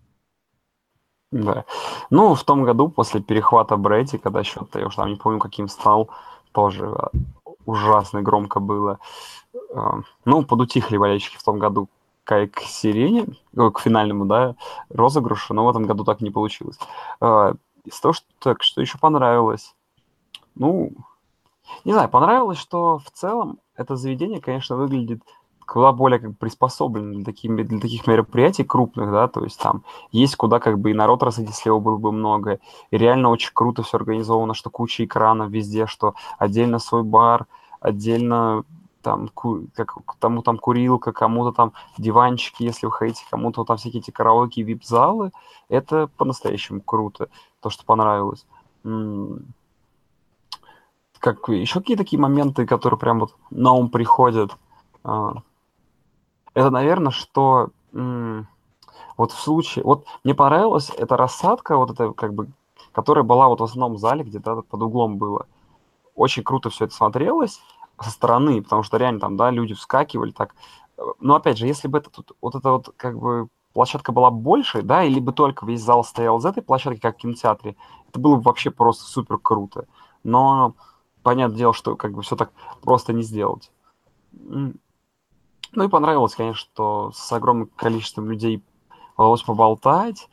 Да. 1.30 1.64
Ну, 2.10 2.34
в 2.34 2.44
том 2.44 2.64
году, 2.64 2.88
после 2.88 3.20
перехвата 3.20 3.76
Брэди, 3.76 4.18
когда 4.18 4.42
счет, 4.42 4.68
я 4.74 4.86
уже 4.86 4.96
там 4.96 5.10
не 5.10 5.16
помню, 5.16 5.38
каким 5.38 5.68
стал, 5.68 6.10
тоже 6.52 6.90
ужасно 7.66 8.22
громко 8.22 8.60
было. 8.60 8.98
А, 9.74 10.00
ну, 10.24 10.44
подутихли 10.44 10.96
болельщики 10.96 11.36
в 11.36 11.42
том 11.42 11.58
году 11.58 11.88
к, 12.24 12.46
к 12.48 12.60
сирене, 12.60 13.26
к 13.54 13.78
финальному, 13.80 14.24
да, 14.24 14.56
розыгрышу, 14.88 15.54
но 15.54 15.66
в 15.66 15.68
этом 15.68 15.84
году 15.84 16.04
так 16.04 16.20
не 16.20 16.30
получилось. 16.30 16.78
А, 17.20 17.54
из 17.84 18.00
того, 18.00 18.14
что, 18.14 18.26
так, 18.38 18.62
что 18.62 18.80
еще 18.80 18.98
понравилось, 18.98 19.74
ну, 20.54 20.92
не 21.84 21.92
знаю, 21.92 22.08
понравилось, 22.08 22.58
что 22.58 22.98
в 22.98 23.10
целом 23.10 23.58
это 23.76 23.96
заведение, 23.96 24.40
конечно, 24.40 24.76
выглядит 24.76 25.20
куда 25.66 25.92
более 25.92 26.20
как 26.20 26.30
бы 26.30 26.36
приспособлено 26.36 27.14
для 27.14 27.24
таких, 27.24 27.54
для 27.54 27.80
таких 27.80 28.06
мероприятий 28.06 28.64
крупных, 28.64 29.10
да, 29.10 29.28
то 29.28 29.44
есть 29.44 29.60
там 29.60 29.82
есть 30.12 30.36
куда 30.36 30.60
как 30.60 30.78
бы 30.78 30.92
и 30.92 30.94
народ 30.94 31.22
раз 31.22 31.38
эти 31.38 31.50
слева 31.50 31.80
было 31.80 31.96
бы 31.96 32.12
много, 32.12 32.60
и 32.90 32.96
реально 32.96 33.30
очень 33.30 33.50
круто 33.52 33.82
все 33.82 33.98
организовано, 33.98 34.54
что 34.54 34.70
куча 34.70 35.04
экранов 35.04 35.50
везде, 35.50 35.86
что 35.86 36.14
отдельно 36.38 36.78
свой 36.78 37.02
бар, 37.02 37.46
отдельно 37.80 38.64
там, 39.02 39.28
как, 39.74 39.94
тому 40.18 40.42
там 40.42 40.58
курилка, 40.58 41.12
кому-то 41.12 41.52
там 41.52 41.72
диванчики, 41.98 42.64
если 42.64 42.86
вы 42.86 42.92
хотите, 42.92 43.24
кому-то 43.30 43.64
там 43.64 43.76
всякие 43.76 44.00
эти 44.00 44.10
караоке, 44.10 44.62
вип-залы, 44.62 45.30
это 45.68 46.08
по-настоящему 46.16 46.80
круто, 46.80 47.28
то, 47.60 47.70
что 47.70 47.84
понравилось. 47.84 48.46
Как, 51.20 51.48
еще 51.48 51.80
какие 51.80 51.96
такие 51.96 52.20
моменты, 52.20 52.66
которые 52.66 52.98
прям 52.98 53.20
вот 53.20 53.34
на 53.50 53.72
ум 53.72 53.90
приходят, 53.90 54.56
а, 55.04 55.34
это, 56.56 56.70
наверное, 56.70 57.12
что 57.12 57.68
вот 57.92 59.30
в 59.30 59.38
случае... 59.38 59.84
Вот 59.84 60.06
мне 60.24 60.34
понравилась 60.34 60.90
эта 60.96 61.16
рассадка, 61.18 61.76
вот 61.76 61.90
эта 61.90 62.12
как 62.12 62.32
бы, 62.32 62.48
которая 62.92 63.24
была 63.24 63.48
вот 63.48 63.60
в 63.60 63.64
основном 63.64 63.98
зале, 63.98 64.24
где-то 64.24 64.62
под 64.62 64.82
углом 64.82 65.18
было. 65.18 65.46
Очень 66.14 66.42
круто 66.42 66.70
все 66.70 66.86
это 66.86 66.94
смотрелось 66.94 67.60
со 68.00 68.10
стороны, 68.10 68.62
потому 68.62 68.82
что 68.82 68.96
реально 68.96 69.20
там, 69.20 69.36
да, 69.36 69.50
люди 69.50 69.74
вскакивали 69.74 70.30
так. 70.30 70.54
Но 71.20 71.36
опять 71.36 71.58
же, 71.58 71.66
если 71.66 71.88
бы 71.88 71.98
это 71.98 72.08
тут, 72.08 72.32
вот 72.40 72.54
это 72.54 72.70
вот 72.70 72.94
как 72.96 73.18
бы 73.18 73.48
площадка 73.74 74.12
была 74.12 74.30
больше, 74.30 74.80
да, 74.80 75.04
или 75.04 75.20
бы 75.20 75.34
только 75.34 75.66
весь 75.66 75.82
зал 75.82 76.04
стоял 76.04 76.38
из 76.38 76.46
этой 76.46 76.62
площадки, 76.62 77.00
как 77.00 77.16
в 77.16 77.20
кинотеатре, 77.20 77.76
это 78.08 78.18
было 78.18 78.36
бы 78.36 78.42
вообще 78.42 78.70
просто 78.70 79.04
супер 79.04 79.36
круто. 79.36 79.86
Но 80.24 80.74
понятное 81.22 81.58
дело, 81.58 81.74
что 81.74 81.96
как 81.96 82.14
бы 82.14 82.22
все 82.22 82.34
так 82.34 82.50
просто 82.80 83.12
не 83.12 83.22
сделать. 83.22 83.70
Ну 85.72 85.84
и 85.84 85.88
понравилось, 85.88 86.34
конечно, 86.34 86.58
что 86.58 87.10
с 87.14 87.32
огромным 87.32 87.68
количеством 87.76 88.30
людей 88.30 88.62
удалось 89.16 89.42
поболтать. 89.42 90.28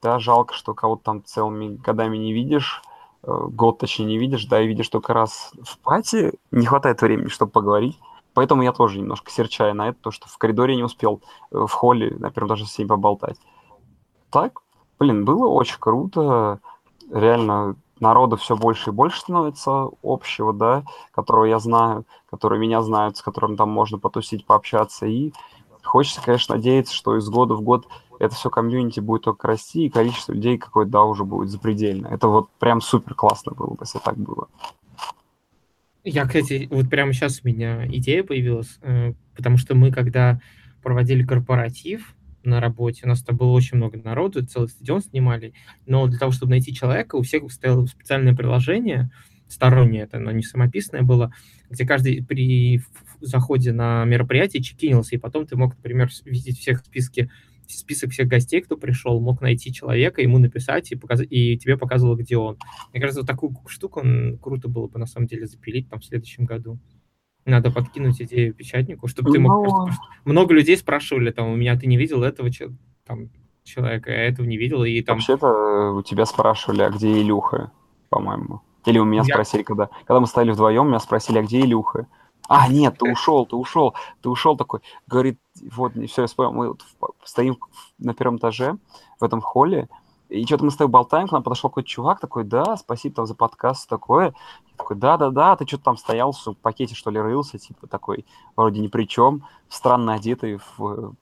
Да, 0.00 0.18
жалко, 0.18 0.54
что 0.54 0.74
кого-то 0.74 1.02
там 1.02 1.24
целыми 1.24 1.76
годами 1.76 2.16
не 2.16 2.32
видишь, 2.32 2.82
э, 3.22 3.46
год 3.48 3.78
точнее 3.78 4.06
не 4.06 4.18
видишь, 4.18 4.46
да, 4.46 4.62
и 4.62 4.66
видишь 4.66 4.88
только 4.88 5.12
раз 5.12 5.52
в 5.62 5.78
пати, 5.78 6.38
не 6.50 6.66
хватает 6.66 7.02
времени, 7.02 7.28
чтобы 7.28 7.52
поговорить. 7.52 7.98
Поэтому 8.34 8.62
я 8.62 8.72
тоже 8.72 8.98
немножко 8.98 9.30
серчаю 9.30 9.74
на 9.74 9.88
это, 9.88 9.98
то, 10.00 10.10
что 10.10 10.28
в 10.28 10.38
коридоре 10.38 10.76
не 10.76 10.82
успел, 10.82 11.22
э, 11.50 11.58
в 11.58 11.70
холле, 11.70 12.14
например, 12.18 12.48
даже 12.48 12.66
с 12.66 12.78
ней 12.78 12.86
поболтать. 12.86 13.36
Так, 14.30 14.62
блин, 14.98 15.24
было 15.24 15.48
очень 15.48 15.78
круто. 15.78 16.60
Реально, 17.10 17.76
народу 18.04 18.36
все 18.36 18.56
больше 18.56 18.90
и 18.90 18.92
больше 18.92 19.20
становится 19.20 19.88
общего, 20.02 20.52
да, 20.52 20.84
которого 21.12 21.44
я 21.44 21.58
знаю, 21.58 22.04
которые 22.30 22.60
меня 22.60 22.82
знают, 22.82 23.16
с 23.16 23.22
которым 23.22 23.56
там 23.56 23.70
можно 23.70 23.98
потусить, 23.98 24.46
пообщаться. 24.46 25.06
И 25.06 25.32
хочется, 25.82 26.22
конечно, 26.22 26.54
надеяться, 26.54 26.94
что 26.94 27.16
из 27.16 27.28
года 27.28 27.54
в 27.54 27.62
год 27.62 27.88
это 28.20 28.34
все 28.34 28.50
комьюнити 28.50 29.00
будет 29.00 29.22
только 29.22 29.48
расти, 29.48 29.86
и 29.86 29.90
количество 29.90 30.32
людей 30.32 30.58
какое-то, 30.58 30.92
да, 30.92 31.04
уже 31.04 31.24
будет 31.24 31.50
запредельно. 31.50 32.06
Это 32.08 32.28
вот 32.28 32.48
прям 32.58 32.80
супер 32.80 33.14
классно 33.14 33.52
было 33.52 33.70
бы, 33.70 33.78
если 33.80 33.98
так 33.98 34.16
было. 34.16 34.48
Я, 36.04 36.26
кстати, 36.26 36.68
вот 36.70 36.90
прямо 36.90 37.12
сейчас 37.12 37.40
у 37.42 37.48
меня 37.48 37.86
идея 37.86 38.22
появилась, 38.22 38.78
э, 38.82 39.14
потому 39.34 39.56
что 39.56 39.74
мы, 39.74 39.90
когда 39.90 40.38
проводили 40.82 41.24
корпоратив 41.24 42.14
на 42.44 42.60
работе, 42.60 43.02
у 43.04 43.08
нас 43.08 43.22
там 43.22 43.36
было 43.36 43.50
очень 43.50 43.76
много 43.76 43.98
народу, 43.98 44.44
целый 44.44 44.68
стадион 44.68 45.02
снимали, 45.02 45.54
но 45.86 46.06
для 46.06 46.18
того, 46.18 46.32
чтобы 46.32 46.50
найти 46.50 46.74
человека, 46.74 47.16
у 47.16 47.22
всех 47.22 47.50
стояло 47.50 47.86
специальное 47.86 48.34
приложение, 48.34 49.10
стороннее, 49.48 50.04
это 50.04 50.16
оно 50.18 50.30
не 50.32 50.42
самописное 50.42 51.02
было, 51.02 51.32
где 51.70 51.86
каждый 51.86 52.24
при 52.24 52.80
заходе 53.20 53.72
на 53.72 54.04
мероприятие 54.04 54.62
чекинился, 54.62 55.14
и 55.14 55.18
потом 55.18 55.46
ты 55.46 55.56
мог, 55.56 55.76
например, 55.76 56.10
видеть 56.24 56.58
всех 56.58 56.82
в 56.82 56.86
списке 56.86 57.30
список 57.66 58.10
всех 58.10 58.28
гостей, 58.28 58.60
кто 58.60 58.76
пришел, 58.76 59.20
мог 59.20 59.40
найти 59.40 59.72
человека, 59.72 60.22
ему 60.22 60.38
написать 60.38 60.92
и, 60.92 60.96
показать, 60.96 61.28
и 61.30 61.56
тебе 61.56 61.76
показывало, 61.76 62.16
где 62.16 62.36
он. 62.36 62.58
Мне 62.92 63.00
кажется, 63.00 63.20
вот 63.20 63.26
такую 63.26 63.56
штуку 63.66 64.02
круто 64.40 64.68
было 64.68 64.86
бы 64.88 64.98
на 64.98 65.06
самом 65.06 65.26
деле 65.26 65.46
запилить 65.46 65.88
там 65.88 66.00
в 66.00 66.04
следующем 66.04 66.44
году. 66.44 66.78
Надо 67.44 67.70
подкинуть 67.70 68.20
идею 68.22 68.54
печатнику, 68.54 69.06
чтобы 69.06 69.30
ты 69.30 69.38
мог... 69.38 69.52
Но... 69.52 69.84
Просто... 69.86 70.02
Много 70.24 70.54
людей 70.54 70.76
спрашивали, 70.76 71.30
там, 71.30 71.48
у 71.48 71.56
меня 71.56 71.78
ты 71.78 71.86
не 71.86 71.96
видел 71.96 72.22
этого 72.22 72.50
там, 73.06 73.28
человека, 73.64 74.10
я 74.10 74.28
этого 74.28 74.46
не 74.46 74.56
видел, 74.56 74.84
и 74.84 75.02
там... 75.02 75.16
Вообще-то 75.16 75.46
э, 75.46 75.90
у 75.92 76.02
тебя 76.02 76.24
спрашивали, 76.26 76.82
а 76.82 76.90
где 76.90 77.20
Илюха, 77.20 77.70
по-моему. 78.08 78.62
Или 78.86 78.98
у 78.98 79.04
меня 79.04 79.22
я... 79.26 79.34
спросили, 79.34 79.62
когда, 79.62 79.88
когда 80.06 80.20
мы 80.20 80.26
стали 80.26 80.50
вдвоем, 80.52 80.88
меня 80.88 81.00
спросили, 81.00 81.38
а 81.38 81.42
где 81.42 81.60
Илюха? 81.60 82.06
А, 82.48 82.68
нет, 82.72 82.96
ты 82.98 83.10
ушел, 83.10 83.46
ты 83.46 83.56
ушел, 83.56 83.94
ты 84.22 84.28
ушел 84.28 84.56
такой. 84.56 84.80
Говорит, 85.06 85.38
вот, 85.72 85.92
все, 86.08 86.22
я 86.22 86.26
вспомнил, 86.26 86.52
мы 86.52 87.08
стоим 87.24 87.58
на 87.98 88.14
первом 88.14 88.36
этаже 88.36 88.76
в 89.20 89.24
этом 89.24 89.40
холле, 89.40 89.88
и 90.28 90.44
что-то 90.46 90.64
мы 90.64 90.70
с 90.70 90.76
тобой 90.76 90.90
болтаем, 90.90 91.28
к 91.28 91.32
нам 91.32 91.42
подошел 91.42 91.70
какой-то 91.70 91.88
чувак 91.88 92.20
такой, 92.20 92.44
да, 92.44 92.76
спасибо 92.76 93.14
там 93.14 93.26
за 93.26 93.34
подкаст, 93.34 93.88
такое. 93.88 94.34
Я 94.66 94.76
такой, 94.76 94.96
да-да-да, 94.96 95.56
ты 95.56 95.66
что-то 95.66 95.84
там 95.84 95.96
стоял, 95.96 96.32
в 96.32 96.54
пакете, 96.54 96.94
что 96.94 97.10
ли, 97.10 97.20
рылся, 97.20 97.58
типа 97.58 97.86
такой, 97.86 98.24
вроде 98.56 98.80
ни 98.80 98.88
при 98.88 99.04
чем, 99.04 99.46
странно 99.68 100.14
одетый 100.14 100.58
в, 100.76 101.14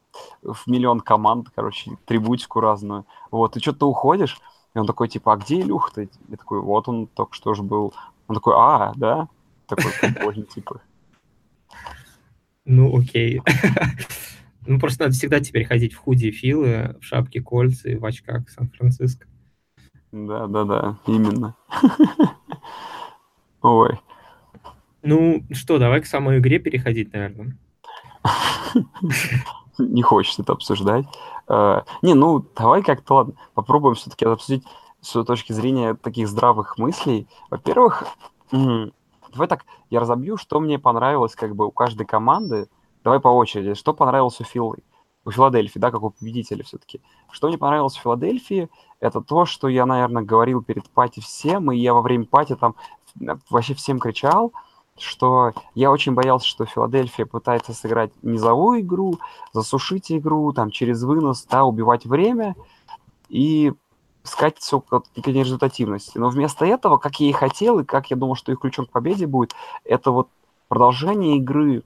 в 0.42 0.66
миллион 0.66 1.00
команд, 1.00 1.48
короче, 1.54 1.98
трибутику 2.06 2.60
разную. 2.60 3.06
Вот, 3.30 3.54
ты 3.54 3.84
уходишь, 3.84 4.40
и 4.74 4.78
он 4.78 4.86
такой, 4.86 5.08
типа, 5.08 5.34
а 5.34 5.36
где 5.36 5.60
Илюха-то? 5.60 6.02
Я 6.28 6.36
такой, 6.36 6.60
вот 6.60 6.88
он 6.88 7.06
только 7.06 7.34
что 7.34 7.54
же 7.54 7.62
был. 7.62 7.92
Он 8.28 8.36
такой, 8.36 8.54
а, 8.56 8.92
да? 8.96 9.28
Такой 9.66 9.92
типа. 10.54 10.80
Ну, 12.64 12.96
окей. 12.96 13.42
Ну, 14.66 14.78
просто 14.78 15.04
надо 15.04 15.14
всегда 15.14 15.40
теперь 15.40 15.64
ходить 15.64 15.92
в 15.92 15.98
худи 15.98 16.30
Филы, 16.30 16.96
в 17.00 17.04
шапке 17.04 17.40
кольца 17.40 17.88
и 17.88 17.96
в 17.96 18.04
очках 18.04 18.48
Сан-Франциско. 18.48 19.26
Да, 20.12 20.46
да, 20.46 20.64
да, 20.64 20.98
именно. 21.06 21.56
Ой. 23.62 23.98
Ну, 25.02 25.44
что, 25.52 25.78
давай 25.78 26.00
к 26.00 26.06
самой 26.06 26.38
игре 26.38 26.58
переходить, 26.58 27.12
наверное. 27.12 27.58
Не 29.78 30.02
хочется 30.02 30.42
это 30.42 30.52
обсуждать. 30.52 31.06
Uh, 31.48 31.84
не, 32.02 32.14
ну, 32.14 32.46
давай 32.56 32.82
как-то, 32.84 33.14
ладно, 33.14 33.34
попробуем 33.54 33.96
все-таки 33.96 34.24
обсудить 34.24 34.64
с 35.00 35.24
точки 35.24 35.52
зрения 35.52 35.94
таких 35.94 36.28
здравых 36.28 36.78
мыслей. 36.78 37.26
Во-первых, 37.50 38.04
давай 38.52 39.48
так, 39.48 39.64
я 39.90 40.00
разобью, 40.00 40.36
что 40.36 40.60
мне 40.60 40.78
понравилось 40.78 41.34
как 41.34 41.56
бы 41.56 41.66
у 41.66 41.70
каждой 41.70 42.06
команды. 42.06 42.68
Давай 43.04 43.20
по 43.20 43.28
очереди. 43.28 43.74
Что 43.74 43.92
понравилось 43.92 44.40
у 44.40 44.44
Филы? 44.44 44.78
У 45.24 45.30
Филадельфии, 45.30 45.78
да, 45.78 45.90
как 45.90 46.02
у 46.02 46.10
победителя 46.10 46.64
все-таки. 46.64 47.00
Что 47.30 47.48
мне 47.48 47.56
понравилось 47.56 47.96
в 47.96 48.00
Филадельфии, 48.00 48.68
это 48.98 49.20
то, 49.20 49.44
что 49.44 49.68
я, 49.68 49.86
наверное, 49.86 50.22
говорил 50.22 50.62
перед 50.62 50.88
пати 50.90 51.20
всем, 51.20 51.70
и 51.70 51.76
я 51.76 51.94
во 51.94 52.02
время 52.02 52.24
пати 52.24 52.56
там 52.56 52.74
вообще 53.48 53.74
всем 53.74 54.00
кричал, 54.00 54.52
что 54.98 55.52
я 55.74 55.90
очень 55.92 56.14
боялся, 56.14 56.46
что 56.46 56.64
Филадельфия 56.64 57.24
пытается 57.24 57.72
сыграть 57.72 58.12
низовую 58.22 58.80
игру, 58.80 59.18
засушить 59.52 60.10
игру, 60.10 60.52
там, 60.52 60.70
через 60.70 61.02
вынос, 61.04 61.46
да, 61.48 61.64
убивать 61.64 62.04
время, 62.04 62.56
и 63.28 63.72
скатится 64.24 64.80
к 64.80 65.02
результативности. 65.24 66.18
Но 66.18 66.28
вместо 66.28 66.64
этого, 66.64 66.96
как 66.98 67.20
я 67.20 67.28
и 67.28 67.32
хотел, 67.32 67.80
и 67.80 67.84
как 67.84 68.10
я 68.10 68.16
думал, 68.16 68.34
что 68.34 68.52
их 68.52 68.60
ключом 68.60 68.86
к 68.86 68.90
победе 68.90 69.26
будет, 69.26 69.54
это 69.84 70.10
вот 70.10 70.28
продолжение 70.68 71.36
игры 71.36 71.82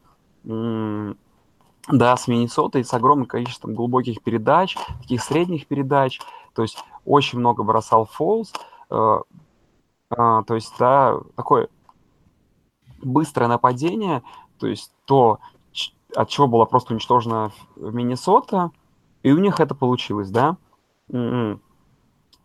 да, 0.47 2.17
с 2.17 2.29
Миннесотой, 2.29 2.85
с 2.85 2.95
огромным 2.95 3.27
количеством 3.27 3.75
глубоких 3.75 4.23
передач, 4.23 4.77
таких 5.03 5.23
средних 5.23 5.67
передач, 5.67 6.21
то 6.55 6.63
есть 6.63 6.83
очень 7.05 7.39
много 7.39 7.63
бросал 7.63 8.07
фолз, 8.07 8.53
э, 8.91 9.21
э, 10.11 10.15
то 10.47 10.55
есть, 10.55 10.73
да, 10.79 11.19
такое 11.37 11.69
быстрое 13.03 13.49
нападение, 13.49 14.23
то 14.59 14.67
есть 14.67 14.93
то, 15.05 15.39
от 16.15 16.29
чего 16.29 16.47
была 16.47 16.65
просто 16.65 16.93
уничтожена 16.93 17.53
Миннесота, 17.77 18.71
и 19.23 19.33
у 19.33 19.39
них 19.39 19.61
это 19.61 19.75
получилось, 19.75 20.31
да. 20.31 20.57
М-м. 21.11 21.61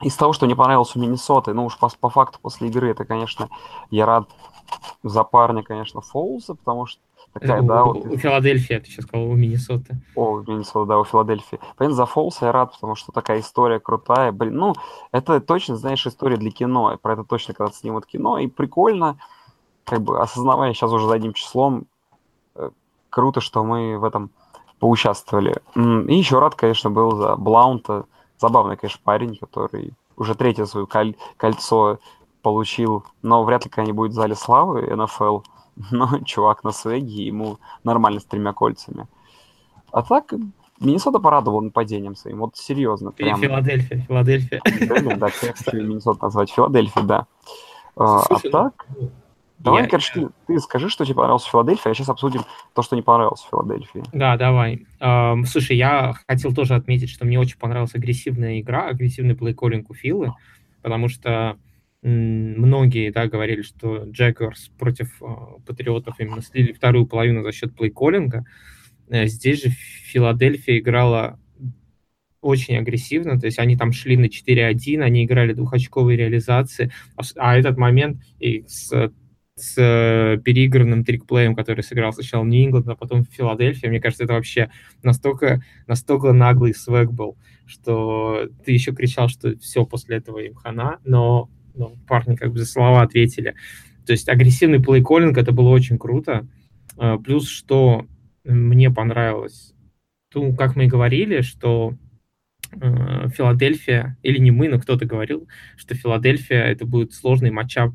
Из 0.01 0.15
того, 0.15 0.33
что 0.33 0.47
не 0.47 0.55
понравилось 0.55 0.95
у 0.95 0.99
Миннесоты, 0.99 1.53
ну 1.53 1.65
уж 1.65 1.77
по, 1.77 1.89
по 1.99 2.09
факту 2.09 2.39
после 2.41 2.69
игры, 2.69 2.89
это, 2.89 3.05
конечно, 3.05 3.49
я 3.91 4.07
рад 4.07 4.27
за 5.03 5.23
парня, 5.23 5.61
конечно, 5.63 6.01
Фолза, 6.01 6.55
потому 6.55 6.87
что 6.87 7.01
такая, 7.33 7.61
у, 7.61 7.65
да, 7.65 7.83
вот... 7.83 8.05
У 8.05 8.17
Филадельфии, 8.17 8.75
ты 8.79 8.85
сейчас 8.85 9.05
сказал, 9.05 9.27
у 9.27 9.35
Миннесоты. 9.35 9.97
О, 10.15 10.33
у 10.33 10.41
Миннесоты, 10.41 10.87
да, 10.87 10.99
у 10.99 11.03
Филадельфии. 11.03 11.59
Понятно, 11.77 11.95
за 11.95 12.05
Фолса 12.05 12.45
я 12.45 12.51
рад, 12.51 12.73
потому 12.73 12.95
что 12.95 13.11
такая 13.11 13.39
история 13.39 13.79
крутая. 13.79 14.31
Блин, 14.31 14.55
ну, 14.55 14.73
это 15.11 15.39
точно, 15.39 15.75
знаешь, 15.75 16.05
история 16.05 16.37
для 16.37 16.51
кино. 16.51 16.97
Про 17.01 17.13
это 17.13 17.23
точно 17.23 17.53
когда 17.53 17.71
снимут 17.71 18.05
кино. 18.05 18.37
И 18.37 18.47
прикольно, 18.47 19.17
как 19.85 20.01
бы 20.01 20.19
осознавая 20.19 20.73
сейчас 20.73 20.91
уже 20.91 21.07
за 21.07 21.13
одним 21.13 21.33
числом, 21.33 21.85
э, 22.55 22.69
круто, 23.09 23.41
что 23.41 23.63
мы 23.63 23.97
в 23.97 24.03
этом 24.03 24.31
поучаствовали. 24.79 25.55
И 25.75 26.15
еще 26.15 26.39
рад, 26.39 26.55
конечно, 26.55 26.89
был 26.89 27.11
за 27.15 27.35
Блаунта, 27.35 28.05
забавный, 28.39 28.77
конечно, 28.77 28.99
парень, 29.03 29.37
который 29.37 29.93
уже 30.17 30.35
третье 30.35 30.65
свое 30.65 30.87
коль- 30.87 31.15
кольцо 31.37 31.99
получил, 32.41 33.05
но 33.21 33.43
вряд 33.43 33.65
ли 33.65 33.69
когда-нибудь 33.69 34.11
в 34.11 34.15
зале 34.15 34.35
славы 34.35 34.81
НФЛ. 34.95 35.41
Но 35.91 36.19
чувак 36.25 36.63
на 36.63 36.71
свеге, 36.71 37.25
ему 37.25 37.59
нормально 37.83 38.19
с 38.19 38.25
тремя 38.25 38.53
кольцами. 38.53 39.07
А 39.91 40.03
так, 40.03 40.33
Миннесота 40.79 41.19
порадовал 41.19 41.61
нападением 41.61 42.15
своим, 42.15 42.39
вот 42.39 42.57
серьезно. 42.57 43.11
Прям. 43.11 43.39
Филадельфия, 43.39 43.99
Филадельфия. 44.07 44.61
Да, 45.17 45.29
как 45.29 45.73
Миннесота 45.73 46.25
назвать? 46.25 46.51
Филадельфия, 46.51 47.03
да. 47.03 47.27
А, 47.95 48.21
а 48.21 48.39
так, 48.51 48.87
Давай, 49.63 49.83
я... 49.83 49.89
короче, 49.89 50.11
ты, 50.13 50.29
ты 50.47 50.59
скажи, 50.59 50.89
что 50.89 51.05
тебе 51.05 51.15
понравилось 51.15 51.43
в 51.43 51.51
Филадельфии, 51.51 51.91
а 51.91 51.93
сейчас 51.93 52.09
обсудим 52.09 52.41
то, 52.73 52.81
что 52.81 52.95
не 52.95 53.03
понравилось 53.03 53.41
в 53.41 53.49
Филадельфии. 53.49 54.03
Да, 54.11 54.35
давай. 54.35 54.87
Слушай, 55.45 55.77
я 55.77 56.13
хотел 56.27 56.53
тоже 56.53 56.73
отметить, 56.73 57.09
что 57.09 57.25
мне 57.25 57.39
очень 57.39 57.59
понравилась 57.59 57.93
агрессивная 57.93 58.59
игра, 58.59 58.87
агрессивный 58.87 59.35
плейколлинг 59.35 59.89
у 59.89 59.93
Филы, 59.93 60.33
потому 60.81 61.09
что 61.09 61.57
многие 62.01 63.11
да, 63.11 63.27
говорили, 63.27 63.61
что 63.61 64.05
Джекверс 64.05 64.71
против 64.77 65.21
uh, 65.21 65.61
Патриотов 65.65 66.19
именно 66.19 66.41
слили 66.41 66.73
вторую 66.73 67.05
половину 67.05 67.43
за 67.43 67.51
счет 67.51 67.75
плейколлинга. 67.75 68.45
Uh, 69.07 69.27
здесь 69.27 69.63
же 69.63 69.69
Филадельфия 69.69 70.79
играла 70.79 71.39
очень 72.41 72.77
агрессивно, 72.77 73.39
то 73.39 73.45
есть 73.45 73.59
они 73.59 73.77
там 73.77 73.91
шли 73.91 74.17
на 74.17 74.25
4-1, 74.25 75.01
они 75.01 75.25
играли 75.25 75.53
двухочковые 75.53 76.17
реализации, 76.17 76.91
а, 77.15 77.21
а 77.37 77.55
этот 77.55 77.77
момент 77.77 78.23
и 78.39 78.65
с 78.67 79.11
с 79.61 79.77
э, 79.77 80.39
переигранным 80.43 81.03
трикплеем, 81.03 81.55
который 81.55 81.81
сыграл 81.81 82.13
сначала 82.13 82.43
Нью-Ингланд, 82.43 82.87
а 82.87 82.95
потом 82.95 83.25
Филадельфия. 83.25 83.89
Мне 83.89 83.99
кажется, 83.99 84.23
это 84.23 84.33
вообще 84.33 84.71
настолько, 85.03 85.61
настолько 85.87 86.33
наглый 86.33 86.73
свек 86.73 87.11
был, 87.11 87.37
что 87.65 88.49
ты 88.65 88.71
еще 88.71 88.93
кричал, 88.93 89.29
что 89.29 89.57
все, 89.59 89.85
после 89.85 90.17
этого 90.17 90.39
им 90.39 90.55
хана, 90.55 90.99
но, 91.03 91.49
но 91.73 91.95
парни 92.07 92.35
как 92.35 92.51
бы 92.51 92.59
за 92.59 92.65
слова 92.65 93.01
ответили. 93.01 93.55
То 94.05 94.13
есть 94.13 94.29
агрессивный 94.29 94.79
плей-коллинг, 94.79 95.37
это 95.37 95.51
было 95.51 95.69
очень 95.69 95.97
круто. 95.97 96.47
Э, 96.97 97.17
плюс, 97.23 97.47
что 97.47 98.05
мне 98.43 98.89
понравилось, 98.89 99.73
ну, 100.33 100.55
как 100.55 100.75
мы 100.75 100.85
и 100.85 100.87
говорили, 100.87 101.41
что 101.41 101.95
э, 102.71 103.29
Филадельфия, 103.29 104.17
или 104.23 104.39
не 104.39 104.51
мы, 104.51 104.69
но 104.69 104.79
кто-то 104.79 105.05
говорил, 105.05 105.47
что 105.75 105.95
Филадельфия 105.95 106.63
это 106.63 106.85
будет 106.85 107.13
сложный 107.13 107.51
матчап 107.51 107.93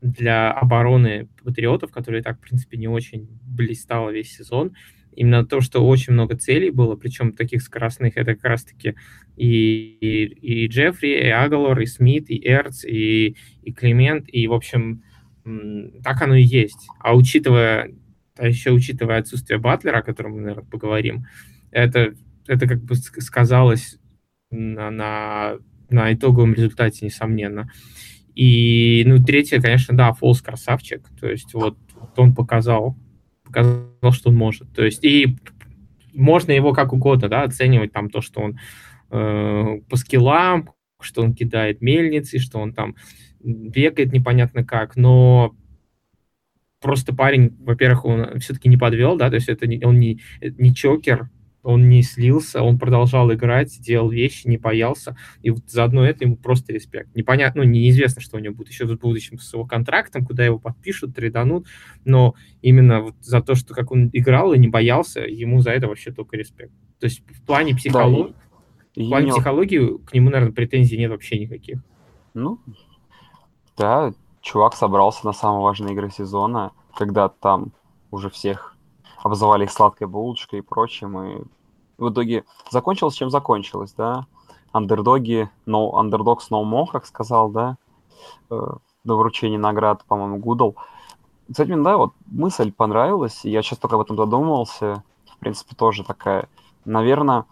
для 0.00 0.50
обороны 0.50 1.28
патриотов, 1.44 1.90
которые 1.92 2.22
так, 2.22 2.38
в 2.38 2.40
принципе, 2.40 2.78
не 2.78 2.88
очень 2.88 3.28
блистала 3.42 4.10
весь 4.10 4.34
сезон. 4.34 4.74
Именно 5.12 5.44
то, 5.44 5.60
что 5.60 5.86
очень 5.86 6.12
много 6.12 6.36
целей 6.36 6.70
было, 6.70 6.96
причем 6.96 7.32
таких 7.32 7.62
скоростных, 7.62 8.16
это 8.16 8.34
как 8.34 8.44
раз-таки 8.44 8.94
и, 9.36 9.98
и, 10.00 10.64
и 10.64 10.66
Джеффри, 10.66 11.26
и 11.26 11.28
Агалор, 11.28 11.78
и 11.80 11.86
Смит, 11.86 12.30
и 12.30 12.40
Эрц, 12.46 12.84
и, 12.84 13.36
и 13.62 13.72
Климент, 13.72 14.26
и, 14.28 14.46
в 14.46 14.52
общем, 14.52 15.02
так 16.02 16.22
оно 16.22 16.34
и 16.34 16.42
есть. 16.42 16.88
А 17.00 17.14
учитывая, 17.14 17.92
а 18.36 18.48
еще 18.48 18.70
учитывая 18.70 19.18
отсутствие 19.18 19.58
Батлера, 19.58 19.98
о 19.98 20.02
котором 20.02 20.32
мы, 20.32 20.40
наверное, 20.40 20.64
поговорим, 20.64 21.26
это, 21.70 22.14
это 22.46 22.66
как 22.66 22.82
бы 22.82 22.94
сказалось 22.94 23.98
на, 24.50 24.90
на, 24.90 25.56
на 25.88 26.12
итоговом 26.12 26.54
результате, 26.54 27.06
несомненно. 27.06 27.70
И, 28.34 29.02
ну, 29.06 29.22
третье, 29.22 29.60
конечно, 29.60 29.96
да, 29.96 30.12
Фолс 30.12 30.40
красавчик. 30.40 31.06
То 31.20 31.28
есть 31.28 31.52
вот 31.54 31.76
он 32.16 32.34
показал, 32.34 32.96
показал, 33.50 34.12
что 34.12 34.30
он 34.30 34.36
может. 34.36 34.72
То 34.72 34.84
есть 34.84 35.04
и 35.04 35.36
можно 36.14 36.52
его 36.52 36.72
как 36.72 36.92
угодно, 36.92 37.28
да, 37.28 37.42
оценивать 37.42 37.92
там 37.92 38.10
то, 38.10 38.20
что 38.20 38.40
он 38.40 38.58
э, 39.10 39.80
по 39.88 39.96
скиллам, 39.96 40.70
что 41.00 41.22
он 41.22 41.34
кидает 41.34 41.80
мельницы, 41.80 42.38
что 42.38 42.58
он 42.58 42.72
там 42.72 42.94
бегает 43.42 44.12
непонятно 44.12 44.64
как, 44.64 44.96
но 44.96 45.54
просто 46.80 47.14
парень, 47.14 47.56
во-первых, 47.60 48.04
он 48.04 48.40
все-таки 48.40 48.68
не 48.68 48.76
подвел, 48.76 49.16
да, 49.16 49.28
то 49.28 49.36
есть 49.36 49.48
это 49.48 49.66
не, 49.66 49.82
он 49.84 49.98
не, 49.98 50.20
не 50.40 50.74
чокер, 50.74 51.30
он 51.62 51.88
не 51.88 52.02
слился, 52.02 52.62
он 52.62 52.78
продолжал 52.78 53.32
играть, 53.32 53.80
делал 53.80 54.10
вещи, 54.10 54.46
не 54.46 54.56
боялся, 54.56 55.16
и 55.42 55.50
вот 55.50 55.68
заодно 55.68 56.04
это 56.04 56.24
ему 56.24 56.36
просто 56.36 56.72
респект. 56.72 57.14
Непонятно, 57.14 57.62
ну, 57.62 57.68
неизвестно, 57.68 58.20
что 58.22 58.36
у 58.36 58.40
него 58.40 58.54
будет 58.54 58.68
еще 58.68 58.86
в 58.86 58.98
будущем 58.98 59.38
с 59.38 59.52
его 59.52 59.66
контрактом, 59.66 60.24
куда 60.24 60.44
его 60.44 60.58
подпишут, 60.58 61.14
трейданут, 61.14 61.66
но 62.04 62.34
именно 62.62 63.02
вот 63.02 63.14
за 63.20 63.42
то, 63.42 63.54
что 63.54 63.74
как 63.74 63.92
он 63.92 64.10
играл 64.12 64.52
и 64.52 64.58
не 64.58 64.68
боялся, 64.68 65.20
ему 65.20 65.60
за 65.60 65.70
это 65.70 65.88
вообще 65.88 66.12
только 66.12 66.36
респект. 66.36 66.72
То 66.98 67.04
есть 67.06 67.22
в 67.28 67.42
плане 67.44 67.74
психологии, 67.74 68.34
да, 68.96 69.02
и... 69.02 69.06
в 69.06 69.08
плане 69.08 69.28
и 69.28 69.30
психологии 69.32 69.98
к 70.04 70.14
нему, 70.14 70.30
наверное, 70.30 70.54
претензий 70.54 70.98
нет 70.98 71.10
вообще 71.10 71.38
никаких. 71.38 71.80
Ну, 72.34 72.60
да, 73.76 74.12
чувак 74.40 74.74
собрался 74.74 75.26
на 75.26 75.32
самые 75.32 75.62
важные 75.62 75.94
игры 75.94 76.10
сезона, 76.10 76.72
когда 76.96 77.28
там 77.28 77.72
уже 78.10 78.30
всех 78.30 78.69
обзывали 79.22 79.64
их 79.64 79.72
сладкой 79.72 80.06
булочкой 80.06 80.60
и 80.60 80.62
прочим, 80.62 81.20
и 81.20 81.42
в 81.98 82.10
итоге 82.10 82.44
закончилось, 82.70 83.14
чем 83.14 83.30
закончилось, 83.30 83.94
да, 83.96 84.26
андердоги, 84.72 85.50
no, 85.66 85.92
underdogs 85.92 86.50
no 86.50 86.62
more, 86.64 86.86
как 86.90 87.06
сказал, 87.06 87.50
да, 87.50 87.76
э, 88.50 88.60
до 89.04 89.16
вручения 89.16 89.58
наград, 89.58 90.04
по-моему, 90.06 90.38
Гудл. 90.38 90.76
Кстати, 91.50 91.74
да, 91.74 91.96
вот 91.96 92.12
мысль 92.26 92.72
понравилась, 92.72 93.44
и 93.44 93.50
я 93.50 93.62
сейчас 93.62 93.78
только 93.78 93.96
об 93.96 94.02
этом 94.02 94.16
задумывался, 94.16 95.02
в 95.26 95.38
принципе, 95.38 95.74
тоже 95.74 96.04
такая, 96.04 96.48
наверное, 96.84 97.44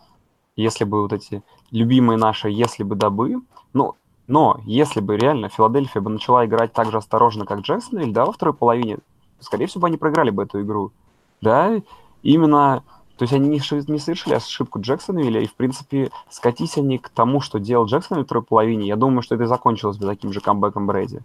если 0.57 0.85
бы 0.85 1.03
вот 1.03 1.13
эти 1.13 1.43
любимые 1.71 2.19
наши 2.19 2.49
«если 2.49 2.85
бы 2.85 2.95
дабы», 2.95 3.43
ну, 3.73 3.97
но 4.27 4.61
если 4.65 5.01
бы 5.01 5.17
реально 5.17 5.49
Филадельфия 5.49 6.03
бы 6.03 6.11
начала 6.11 6.45
играть 6.45 6.73
так 6.73 6.91
же 6.91 6.99
осторожно, 6.99 7.47
как 7.47 7.61
Джексонвиль, 7.61 8.13
да, 8.13 8.25
во 8.25 8.33
второй 8.33 8.55
половине, 8.55 8.99
скорее 9.41 9.67
всего, 9.67 9.87
они 9.87 9.97
проиграли 9.97 10.31
бы 10.31 10.43
эту 10.43 10.61
игру 10.61 10.93
да, 11.41 11.81
именно, 12.23 12.83
то 13.17 13.23
есть 13.23 13.33
они 13.33 13.49
не, 13.49 13.61
не 13.91 13.99
совершили 13.99 14.35
ошибку 14.35 14.81
Джексонвилля, 14.81 15.41
и, 15.41 15.47
в 15.47 15.55
принципе, 15.55 16.11
скатись 16.31 16.79
они 16.79 16.99
к 16.99 17.09
тому, 17.09 17.41
что 17.41 17.59
делал 17.59 17.87
Джексон 17.87 18.21
в 18.21 18.25
второй 18.25 18.45
половине, 18.45 18.87
я 18.87 18.97
думаю, 18.97 19.23
что 19.23 19.35
это 19.35 19.45
и 19.45 19.47
закончилось 19.49 19.99
бы 19.99 20.07
таким 20.07 20.33
же 20.33 20.41
камбэком 20.41 20.87
Брэди. 20.87 21.21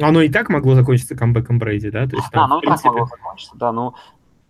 Оно 0.00 0.20
и 0.20 0.28
так 0.28 0.50
могло 0.50 0.74
закончиться 0.74 1.16
камбэком 1.16 1.58
Брэди, 1.58 1.90
да? 1.90 2.06
То 2.06 2.16
есть, 2.16 2.30
там, 2.30 2.40
да, 2.40 2.44
оно 2.44 2.60
принципе... 2.60 2.88
и 2.88 2.92
так 2.92 3.00
могло 3.00 3.06
закончиться, 3.06 3.56
да, 3.56 3.72
но 3.72 3.94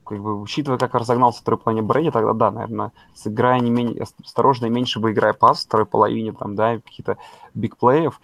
как 0.05 0.21
бы, 0.21 0.41
учитывая, 0.41 0.79
как 0.79 0.95
разогнался 0.95 1.41
второй 1.41 1.59
половине 1.59 1.87
Брэди, 1.87 2.11
тогда 2.11 2.33
да, 2.33 2.51
наверное, 2.51 2.93
сыграя 3.15 3.61
не 3.61 3.71
менее 3.71 4.05
осторожно 4.25 4.67
и 4.67 4.71
меньше 4.71 5.01
бы 5.01 5.13
играя 5.13 5.33
пас 5.33 5.63
в 5.63 5.67
второй 5.67 5.87
половине, 5.87 6.33
там, 6.33 6.55
да, 6.55 6.77
какие-то 6.79 7.19
бигплеев, 7.55 8.21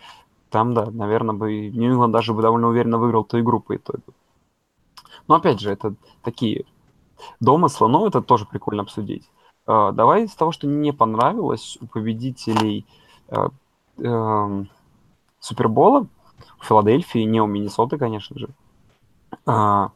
там, 0.50 0.74
да, 0.74 0.90
наверное, 0.90 1.34
бы 1.34 1.70
Нью-Ингланд 1.70 2.12
даже 2.12 2.34
бы 2.34 2.42
довольно 2.42 2.68
уверенно 2.68 2.98
выиграл 2.98 3.24
ту 3.24 3.40
игру 3.40 3.58
по 3.60 3.74
итогу. 3.74 4.02
Но 5.32 5.36
опять 5.36 5.60
же, 5.60 5.72
это 5.72 5.94
такие 6.22 6.66
домыслы, 7.40 7.88
но 7.88 8.06
это 8.06 8.20
тоже 8.20 8.44
прикольно 8.44 8.82
обсудить. 8.82 9.30
Uh, 9.66 9.90
давай 9.90 10.28
с 10.28 10.34
того, 10.34 10.52
что 10.52 10.66
не 10.66 10.92
понравилось 10.92 11.78
у 11.80 11.86
победителей 11.86 12.84
uh, 13.28 13.50
uh, 13.96 14.66
Супербола, 15.40 16.06
у 16.60 16.64
Филадельфии, 16.64 17.20
не 17.20 17.40
у 17.40 17.46
Миннесоты, 17.46 17.96
конечно 17.96 18.36
же. 18.38 19.90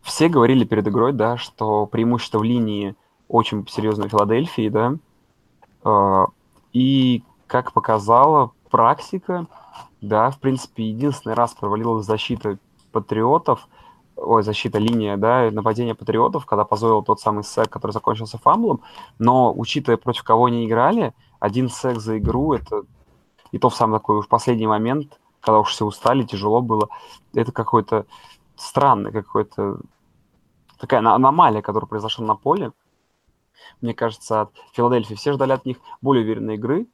Все 0.00 0.28
говорили 0.30 0.64
перед 0.64 0.88
игрой, 0.88 1.12
да, 1.12 1.36
что 1.36 1.84
преимущество 1.84 2.38
в 2.38 2.42
линии 2.42 2.96
очень 3.28 3.68
серьезное 3.68 4.08
Филадельфии, 4.08 4.70
да. 4.70 6.28
И, 6.72 7.22
как 7.46 7.74
показала 7.74 8.52
практика, 8.70 9.46
да, 10.00 10.30
в 10.30 10.38
принципе, 10.38 10.88
единственный 10.88 11.34
раз 11.34 11.52
провалилась 11.52 12.06
защита 12.06 12.56
патриотов– 12.90 13.68
ой, 14.20 14.42
защита, 14.42 14.78
линия, 14.78 15.16
да, 15.16 15.50
нападение 15.50 15.94
патриотов, 15.94 16.46
когда 16.46 16.64
позволил 16.64 17.02
тот 17.02 17.20
самый 17.20 17.44
сек, 17.44 17.68
который 17.68 17.92
закончился 17.92 18.38
фамблом, 18.38 18.82
но, 19.18 19.52
учитывая, 19.52 19.96
против 19.96 20.22
кого 20.24 20.46
они 20.46 20.66
играли, 20.66 21.14
один 21.38 21.68
сек 21.68 21.98
за 21.98 22.18
игру, 22.18 22.52
это 22.52 22.82
и 23.52 23.58
то 23.58 23.68
в 23.68 23.74
самый 23.74 23.98
такой 23.98 24.18
уж 24.18 24.28
последний 24.28 24.66
момент, 24.66 25.18
когда 25.40 25.58
уж 25.58 25.70
все 25.70 25.84
устали, 25.84 26.22
тяжело 26.22 26.60
было, 26.60 26.88
это 27.34 27.50
какой-то 27.50 28.06
странный, 28.56 29.10
какой-то 29.10 29.78
такая 30.78 31.00
аномалия, 31.00 31.62
которая 31.62 31.88
произошла 31.88 32.26
на 32.26 32.36
поле. 32.36 32.72
Мне 33.80 33.94
кажется, 33.94 34.42
от 34.42 34.52
Филадельфии 34.72 35.14
все 35.14 35.32
ждали 35.32 35.52
от 35.52 35.64
них 35.64 35.78
более 36.00 36.24
уверенной 36.24 36.54
игры. 36.54 36.86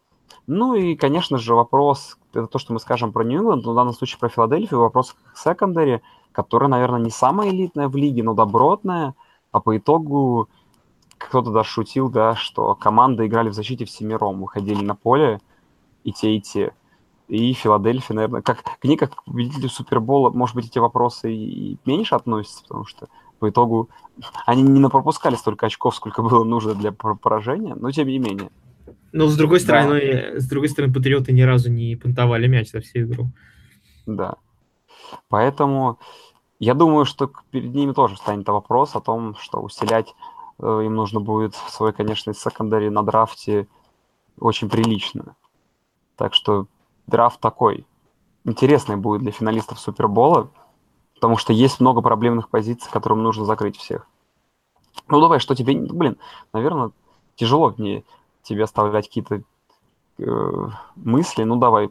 Ну 0.47 0.75
и, 0.75 0.97
конечно 0.97 1.39
же, 1.39 1.55
вопрос, 1.55 2.19
это 2.33 2.47
то, 2.47 2.59
что 2.59 2.73
мы 2.73 2.81
скажем 2.81 3.13
про 3.13 3.25
Нью-Ингланд, 3.25 3.65
но 3.65 3.73
в 3.73 3.77
данном 3.77 3.95
случае 3.95 4.19
про 4.19 4.29
Филадельфию, 4.29 4.81
вопрос 4.81 5.15
к 5.33 5.37
секондаре– 5.37 6.03
которая, 6.37 6.69
наверное, 6.69 7.01
не 7.01 7.09
самая 7.09 7.49
элитная 7.49 7.89
в 7.89 7.97
лиге, 7.97 8.23
но 8.23 8.35
добротная, 8.35 9.15
а 9.53 9.61
по 9.61 9.75
итогу 9.79 10.51
кто-то 11.17 11.51
даже 11.51 11.71
шутил, 11.71 12.11
да, 12.11 12.35
что 12.35 12.75
команды 12.75 13.27
играли 13.27 13.49
в 13.49 13.55
защите 13.55 13.87
всемиром, 13.87 14.43
выходили 14.43 14.85
на 14.85 14.95
поле 14.95 15.41
и 16.05 16.13
те, 16.13 16.37
и 16.37 16.41
те. 16.43 16.75
И 17.29 17.55
Филадельфия, 17.55 18.15
наверное, 18.15 18.43
как 18.43 18.63
к 18.63 18.85
ней, 18.85 18.99
как 18.99 19.15
к 19.15 19.25
победителю 19.25 19.71
Супербола, 19.71 20.29
может 20.29 20.55
быть, 20.55 20.67
эти 20.67 20.79
вопросы 20.79 21.33
и 21.33 21.79
меньше 21.87 22.15
относятся, 22.15 22.65
потому 22.65 22.85
что 22.85 23.09
по 23.39 23.49
итогу 23.49 23.89
они 24.45 24.61
не 24.61 24.89
пропускали 24.91 25.37
столько 25.37 25.65
очков, 25.65 25.97
сколько 25.97 26.21
было 26.21 26.45
нужно 26.45 26.75
для 26.75 26.93
поражения, 26.93 27.75
но 27.75 27.91
тем 27.93 28.09
не 28.09 28.19
менее. 28.19 28.51
Но 29.11 29.27
с 29.27 29.37
другой 29.39 29.61
стороны, 29.61 30.33
да. 30.35 30.39
с 30.39 30.47
другой 30.47 30.69
стороны, 30.69 30.93
патриоты 30.93 31.33
ни 31.33 31.41
разу 31.41 31.71
не 31.71 31.97
пунктовали 31.97 32.47
мяч 32.47 32.73
за 32.73 32.83
всю 32.83 33.01
игру. 33.01 33.31
Да. 34.05 34.37
Поэтому 35.29 35.99
я 36.59 36.75
думаю, 36.75 37.05
что 37.05 37.31
перед 37.51 37.75
ними 37.75 37.93
тоже 37.93 38.17
станет 38.17 38.49
вопрос 38.49 38.97
о 38.97 39.01
том, 39.01 39.35
что 39.37 39.61
усилять 39.61 40.15
э, 40.59 40.83
им 40.85 40.95
нужно 40.95 41.21
будет 41.21 41.55
свой, 41.55 41.93
конечно, 41.93 42.33
секондари 42.33 42.89
на 42.91 43.03
драфте 43.03 43.69
очень 44.39 44.69
прилично. 44.69 45.37
Так 46.17 46.35
что 46.35 46.67
драфт 47.07 47.41
такой 47.41 47.87
интересный 48.45 48.97
будет 48.97 49.23
для 49.23 49.33
финалистов 49.33 49.79
Супербола, 49.79 50.49
потому 51.15 51.37
что 51.37 51.53
есть 51.53 51.81
много 51.81 52.01
проблемных 52.01 52.49
позиций, 52.49 52.91
которым 52.91 53.23
нужно 53.23 53.45
закрыть 53.45 53.77
всех. 53.77 54.07
Ну 55.09 55.21
давай, 55.21 55.41
что 55.41 55.55
тебе, 55.55 55.75
блин, 55.75 56.17
наверное, 56.53 56.91
тяжело 57.35 57.75
мне 57.77 58.05
тебе 58.43 58.65
оставлять 58.65 59.09
какие-то 59.09 59.43
э, 60.19 60.69
мысли. 60.95 61.43
Ну 61.43 61.57
давай. 61.57 61.91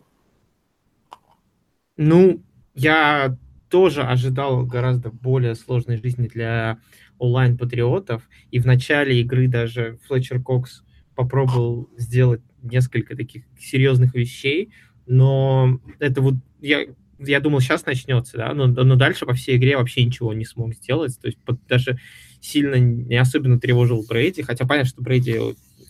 Ну, 1.98 2.42
я 2.74 3.38
тоже 3.76 4.04
ожидал 4.04 4.66
гораздо 4.66 5.10
более 5.10 5.54
сложной 5.54 5.98
жизни 5.98 6.30
для 6.30 6.80
онлайн-патриотов. 7.18 8.24
И 8.50 8.60
в 8.60 8.66
начале 8.66 9.20
игры 9.20 9.50
даже 9.50 10.00
Флетчер 10.08 10.42
Кокс 10.42 10.84
попробовал 11.14 11.90
сделать 11.98 12.40
несколько 12.64 13.18
таких 13.18 13.44
серьезных 13.60 14.16
вещей, 14.16 14.70
но 15.08 15.82
это 16.00 16.22
вот 16.22 16.36
я, 16.62 16.86
я 17.20 17.42
думал, 17.42 17.60
сейчас 17.60 17.86
начнется, 17.86 18.38
да, 18.38 18.54
но, 18.54 18.68
но 18.68 18.96
дальше 18.96 19.26
по 19.26 19.34
всей 19.34 19.58
игре 19.58 19.76
вообще 19.76 20.06
ничего 20.06 20.34
не 20.34 20.46
смог 20.46 20.74
сделать, 20.74 21.20
то 21.20 21.28
есть 21.28 21.40
под, 21.40 21.60
даже 21.68 22.00
сильно 22.40 22.76
не 22.76 23.18
особенно 23.18 23.60
тревожил 23.60 24.06
Брейди, 24.08 24.42
хотя 24.42 24.66
понятно, 24.66 24.88
что 24.88 25.02
Брейди 25.02 25.38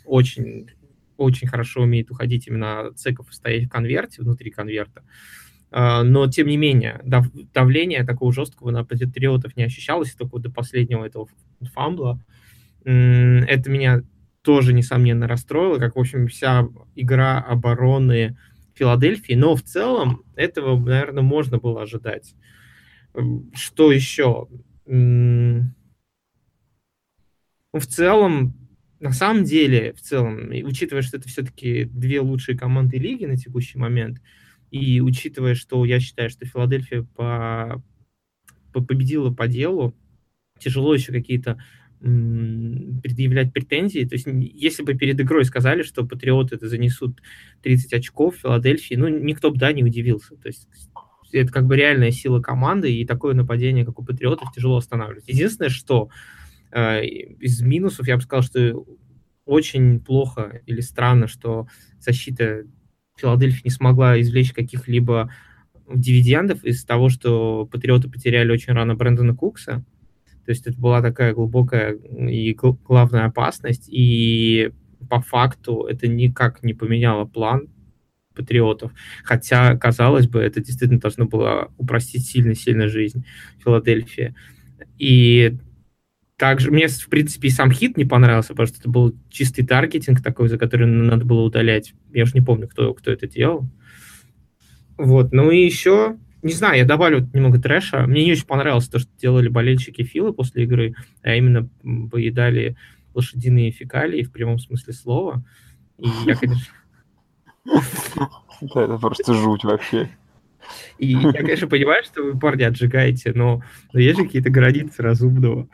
очень 0.05 0.71
очень 1.17 1.47
хорошо 1.47 1.83
умеет 1.83 2.09
уходить 2.09 2.47
именно 2.47 2.87
от 2.87 2.97
цеков 2.99 3.29
и 3.29 3.33
стоять 3.33 3.65
в 3.65 3.69
конверте, 3.69 4.23
внутри 4.23 4.49
конверта. 4.49 5.03
Но, 5.77 6.27
тем 6.27 6.47
не 6.47 6.55
менее, 6.55 7.01
дав 7.03 7.29
давление 7.53 8.05
такого 8.05 8.31
жесткого 8.31 8.71
на 8.71 8.85
патриотов 8.85 9.57
не 9.57 9.63
ощущалось, 9.63 10.13
только 10.13 10.39
до 10.39 10.49
последнего 10.49 11.03
этого 11.03 11.27
фамбла. 11.73 12.17
Это 12.85 13.69
меня 13.69 14.03
тоже, 14.41 14.71
несомненно, 14.71 15.27
расстроило, 15.27 15.77
как, 15.77 15.97
в 15.97 15.99
общем, 15.99 16.27
вся 16.27 16.69
игра 16.95 17.41
обороны 17.41 18.37
Филадельфии, 18.75 19.33
но 19.33 19.53
в 19.55 19.63
целом 19.63 20.23
этого, 20.35 20.79
наверное, 20.79 21.23
можно 21.23 21.57
было 21.57 21.81
ожидать. 21.81 22.35
Что 23.53 23.91
еще? 23.91 24.47
В 24.85 25.67
целом, 27.85 28.53
на 29.01 29.11
самом 29.11 29.43
деле, 29.43 29.91
в 29.93 29.99
целом, 29.99 30.51
учитывая, 30.63 31.01
что 31.01 31.17
это 31.17 31.27
все-таки 31.27 31.83
две 31.83 32.21
лучшие 32.21 32.57
команды 32.57 32.97
лиги 32.97 33.25
на 33.25 33.35
текущий 33.35 33.77
момент, 33.77 34.21
и 34.75 34.99
учитывая, 34.99 35.55
что 35.55 35.85
я 35.85 36.01
считаю, 36.01 36.29
что 36.29 36.45
Филадельфия 36.45 37.03
по, 37.15 37.81
по 38.73 38.81
победила 38.83 39.31
по 39.33 39.47
делу, 39.47 39.95
тяжело 40.59 40.93
еще 40.93 41.13
какие-то 41.13 41.57
предъявлять 42.01 43.53
претензии. 43.53 44.03
То 44.03 44.15
есть, 44.15 44.27
если 44.27 44.83
бы 44.83 44.95
перед 44.95 45.19
игрой 45.21 45.45
сказали, 45.45 45.81
что 45.81 46.05
патриоты 46.05 46.57
это 46.57 46.67
занесут 46.67 47.21
30 47.63 47.93
очков 47.93 48.35
Филадельфии, 48.35 48.95
ну, 48.95 49.07
никто 49.07 49.49
бы, 49.49 49.57
да, 49.57 49.71
не 49.71 49.81
удивился. 49.81 50.35
То 50.35 50.49
есть, 50.49 50.67
это 51.31 51.53
как 51.53 51.67
бы 51.67 51.77
реальная 51.77 52.11
сила 52.11 52.41
команды, 52.41 52.93
и 52.93 53.05
такое 53.05 53.33
нападение, 53.33 53.85
как 53.85 53.97
у 53.97 54.03
патриотов, 54.03 54.51
тяжело 54.53 54.75
останавливать. 54.75 55.29
Единственное, 55.29 55.69
что 55.69 56.09
э, 56.71 57.05
из 57.05 57.61
минусов 57.61 58.07
я 58.09 58.17
бы 58.17 58.23
сказал, 58.23 58.43
что 58.43 58.85
очень 59.45 60.01
плохо 60.01 60.61
или 60.65 60.81
странно, 60.81 61.27
что 61.27 61.67
защита 61.97 62.65
Филадельфии 63.17 63.61
не 63.65 63.71
смогла 63.71 64.19
извлечь 64.19 64.53
каких-либо 64.53 65.31
дивидендов 65.93 66.63
из 66.63 66.83
того, 66.83 67.09
что 67.09 67.65
патриоты 67.65 68.09
потеряли 68.09 68.51
очень 68.51 68.73
рано 68.73 68.95
Брэндона 68.95 69.35
Кукса. 69.35 69.83
То 70.45 70.51
есть 70.51 70.67
это 70.67 70.79
была 70.79 71.01
такая 71.01 71.33
глубокая 71.33 71.93
и 71.93 72.53
главная 72.53 73.25
опасность, 73.25 73.87
и 73.87 74.71
по 75.09 75.21
факту 75.21 75.87
это 75.89 76.07
никак 76.07 76.63
не 76.63 76.73
поменяло 76.73 77.25
план 77.25 77.69
патриотов. 78.35 78.91
Хотя, 79.23 79.77
казалось 79.77 80.27
бы, 80.27 80.39
это 80.39 80.61
действительно 80.61 80.99
должно 80.99 81.25
было 81.25 81.71
упростить 81.77 82.25
сильно-сильно 82.25 82.89
жизнь 82.89 83.25
Филадельфии. 83.63 84.35
И 84.97 85.57
также 86.37 86.71
мне, 86.71 86.87
в 86.87 87.07
принципе, 87.07 87.47
и 87.47 87.51
сам 87.51 87.71
хит 87.71 87.97
не 87.97 88.05
понравился, 88.05 88.49
потому 88.49 88.67
что 88.67 88.79
это 88.79 88.89
был 88.89 89.15
чистый 89.29 89.65
таргетинг 89.65 90.21
такой, 90.21 90.49
за 90.49 90.57
который 90.57 90.85
надо 90.85 91.23
было 91.25 91.41
удалять. 91.41 91.93
Я 92.13 92.23
уже 92.23 92.33
не 92.33 92.41
помню, 92.41 92.67
кто, 92.67 92.93
кто 92.93 93.11
это 93.11 93.27
делал. 93.27 93.69
Вот, 94.97 95.33
ну 95.33 95.51
и 95.51 95.63
еще, 95.63 96.17
не 96.41 96.53
знаю, 96.53 96.77
я 96.77 96.85
добавлю 96.85 97.29
немного 97.33 97.59
трэша. 97.59 98.05
Мне 98.07 98.25
не 98.25 98.33
очень 98.33 98.45
понравилось 98.45 98.87
то, 98.87 98.99
что 98.99 99.09
делали 99.19 99.47
болельщики 99.47 100.03
Филы 100.03 100.33
после 100.33 100.63
игры, 100.63 100.95
а 101.21 101.35
именно 101.35 101.69
поедали 102.11 102.75
лошадиные 103.13 103.71
фекалии 103.71 104.23
в 104.23 104.31
прямом 104.31 104.59
смысле 104.59 104.93
слова. 104.93 105.45
И 105.97 106.07
я, 106.25 106.35
конечно... 106.35 106.65
Да, 108.61 108.83
это 108.83 108.97
просто 108.97 109.33
жуть 109.33 109.63
вообще. 109.63 110.09
И 110.97 111.07
я, 111.07 111.31
конечно, 111.31 111.67
понимаю, 111.67 112.03
что 112.03 112.23
вы, 112.23 112.39
парни, 112.39 112.63
отжигаете, 112.63 113.31
но, 113.33 113.61
но 113.93 113.99
есть 113.99 114.17
же 114.17 114.25
какие-то 114.25 114.49
границы 114.49 115.01
разумного. 115.01 115.67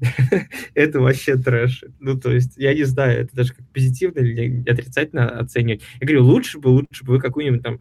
это 0.74 1.00
вообще 1.00 1.36
трэш. 1.36 1.84
Ну, 2.00 2.18
то 2.18 2.30
есть, 2.30 2.56
я 2.56 2.74
не 2.74 2.84
знаю, 2.84 3.22
это 3.22 3.34
даже 3.34 3.54
как 3.54 3.66
позитивно 3.68 4.20
или 4.20 4.68
отрицательно 4.68 5.38
оценивать. 5.38 5.82
Я 6.00 6.06
говорю, 6.06 6.24
лучше 6.24 6.58
бы, 6.58 6.68
лучше 6.68 7.04
бы 7.04 7.14
вы 7.14 7.20
какую-нибудь 7.20 7.62
там 7.62 7.80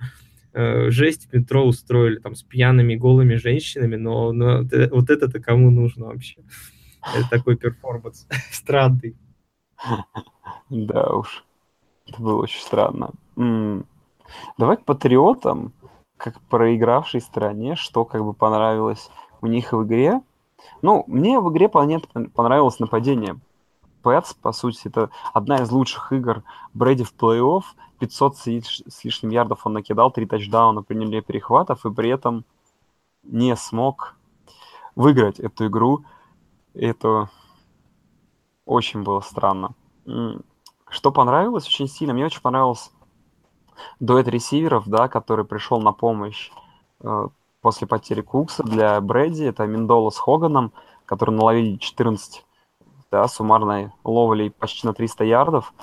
э, 0.54 0.90
жесть 0.90 1.32
метро 1.32 1.66
устроили 1.66 2.20
там 2.20 2.36
с 2.36 2.44
пьяными 2.44 2.96
голыми 2.96 3.36
женщинами, 3.36 3.96
но, 3.96 4.32
но 4.32 4.64
вот 4.92 5.10
это-то 5.10 5.40
кому 5.40 5.72
нужно 5.72 6.08
вообще? 6.08 6.42
Это 7.16 7.30
такой 7.30 7.58
перформанс 7.58 8.28
странный. 8.52 9.16
Да 10.70 11.14
уж, 11.14 11.46
это 12.08 12.22
было 12.22 12.42
очень 12.42 12.62
странно. 12.62 13.12
Давай 14.58 14.78
к 14.78 14.86
патриотам, 14.86 15.74
как 16.18 16.42
проигравшей 16.42 17.22
стране, 17.22 17.76
что 17.76 18.06
как 18.06 18.24
бы 18.24 18.34
понравилось 18.34 19.10
у 19.42 19.48
них 19.48 19.72
в 19.72 19.84
игре. 19.86 20.22
Ну, 20.82 21.04
мне 21.08 21.40
в 21.40 21.52
игре 21.52 21.70
понравилось 21.70 22.80
нападение. 22.80 23.40
Пэтс, 24.02 24.34
по 24.34 24.52
сути, 24.52 24.88
это 24.88 25.10
одна 25.34 25.58
из 25.58 25.72
лучших 25.72 26.12
игр 26.14 26.44
Брэди 26.74 27.04
в 27.04 27.14
плей-офф. 27.14 27.64
500 28.00 28.38
с 28.38 29.04
лишним 29.04 29.32
ярдов 29.32 29.66
он 29.66 29.74
накидал, 29.74 30.12
3 30.12 30.26
тачдауна, 30.28 30.84
приняли 30.84 31.20
перехватов, 31.20 31.86
и 31.86 31.92
при 31.92 32.10
этом 32.10 32.46
не 33.24 33.56
смог 33.56 34.16
выиграть 34.96 35.40
эту 35.40 35.68
игру. 35.68 36.06
Это 36.74 37.30
очень 38.66 39.04
было 39.04 39.22
странно. 39.22 39.74
Что 40.90 41.12
понравилось 41.12 41.68
очень 41.68 41.88
сильно? 41.88 42.14
Мне 42.14 42.26
очень 42.26 42.42
понравился 42.42 42.92
дуэт 44.00 44.28
ресиверов, 44.28 44.88
да, 44.88 45.08
который 45.08 45.46
пришел 45.46 45.82
на 45.82 45.92
помощь 45.92 46.52
э, 47.02 47.28
после 47.62 47.88
потери 47.88 48.22
Кукса 48.22 48.64
для 48.64 49.00
Брэди. 49.02 49.44
Это 49.44 49.66
Миндола 49.66 50.10
с 50.10 50.18
Хоганом, 50.18 50.74
которые 51.06 51.36
наловили 51.36 51.78
14 51.78 52.46
да, 53.12 53.28
суммарной 53.28 53.92
ловли 54.04 54.50
почти 54.50 54.86
на 54.86 54.94
300 54.94 55.24
ярдов. 55.24 55.74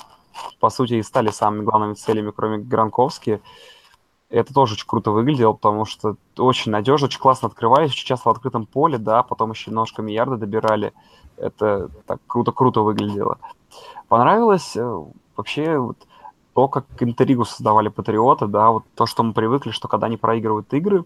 По 0.61 0.69
сути, 0.71 0.95
и 0.95 1.03
стали 1.03 1.31
самыми 1.31 1.65
главными 1.65 1.95
целями, 1.95 2.33
кроме 2.33 2.59
Гранковски. 2.59 3.41
Это 4.31 4.53
тоже 4.53 4.75
очень 4.75 4.87
круто 4.87 5.13
выглядело, 5.13 5.53
потому 5.53 5.85
что 5.85 6.17
очень 6.39 6.73
надежно, 6.73 7.07
очень 7.07 7.21
классно 7.21 7.49
открывались, 7.49 7.93
очень 7.93 8.07
часто 8.07 8.29
в 8.29 8.33
открытом 8.33 8.67
поле, 8.67 8.99
да, 8.99 9.23
потом 9.23 9.53
еще 9.53 9.71
ножками 9.71 10.11
ярды 10.11 10.37
добирали. 10.37 10.93
Это 11.37 11.89
так 12.07 12.21
круто-круто 12.27 12.81
выглядело. 12.81 13.39
Понравилось 14.09 14.77
э, 14.77 15.05
вообще 15.37 15.79
вот 15.79 15.99
то, 16.55 16.69
как 16.69 16.87
интригу 17.01 17.45
создавали 17.45 17.89
патриоты, 17.89 18.47
да, 18.47 18.71
вот 18.71 18.85
то, 18.95 19.07
что 19.07 19.23
мы 19.23 19.35
привыкли, 19.35 19.71
что 19.71 19.89
когда 19.89 20.07
они 20.07 20.17
проигрывают 20.17 20.73
игры, 20.73 21.05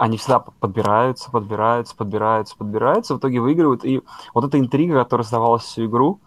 они 0.00 0.16
всегда 0.16 0.38
подбираются, 0.38 1.30
подбираются, 1.30 1.94
подбираются, 1.94 2.56
подбираются, 2.56 3.14
в 3.14 3.18
итоге 3.18 3.38
выигрывают. 3.38 3.84
И 3.84 4.00
вот 4.32 4.44
эта 4.44 4.58
интрига, 4.58 4.94
которая 4.94 5.24
создавалась 5.24 5.62
всю 5.64 5.84
игру, 5.84 6.20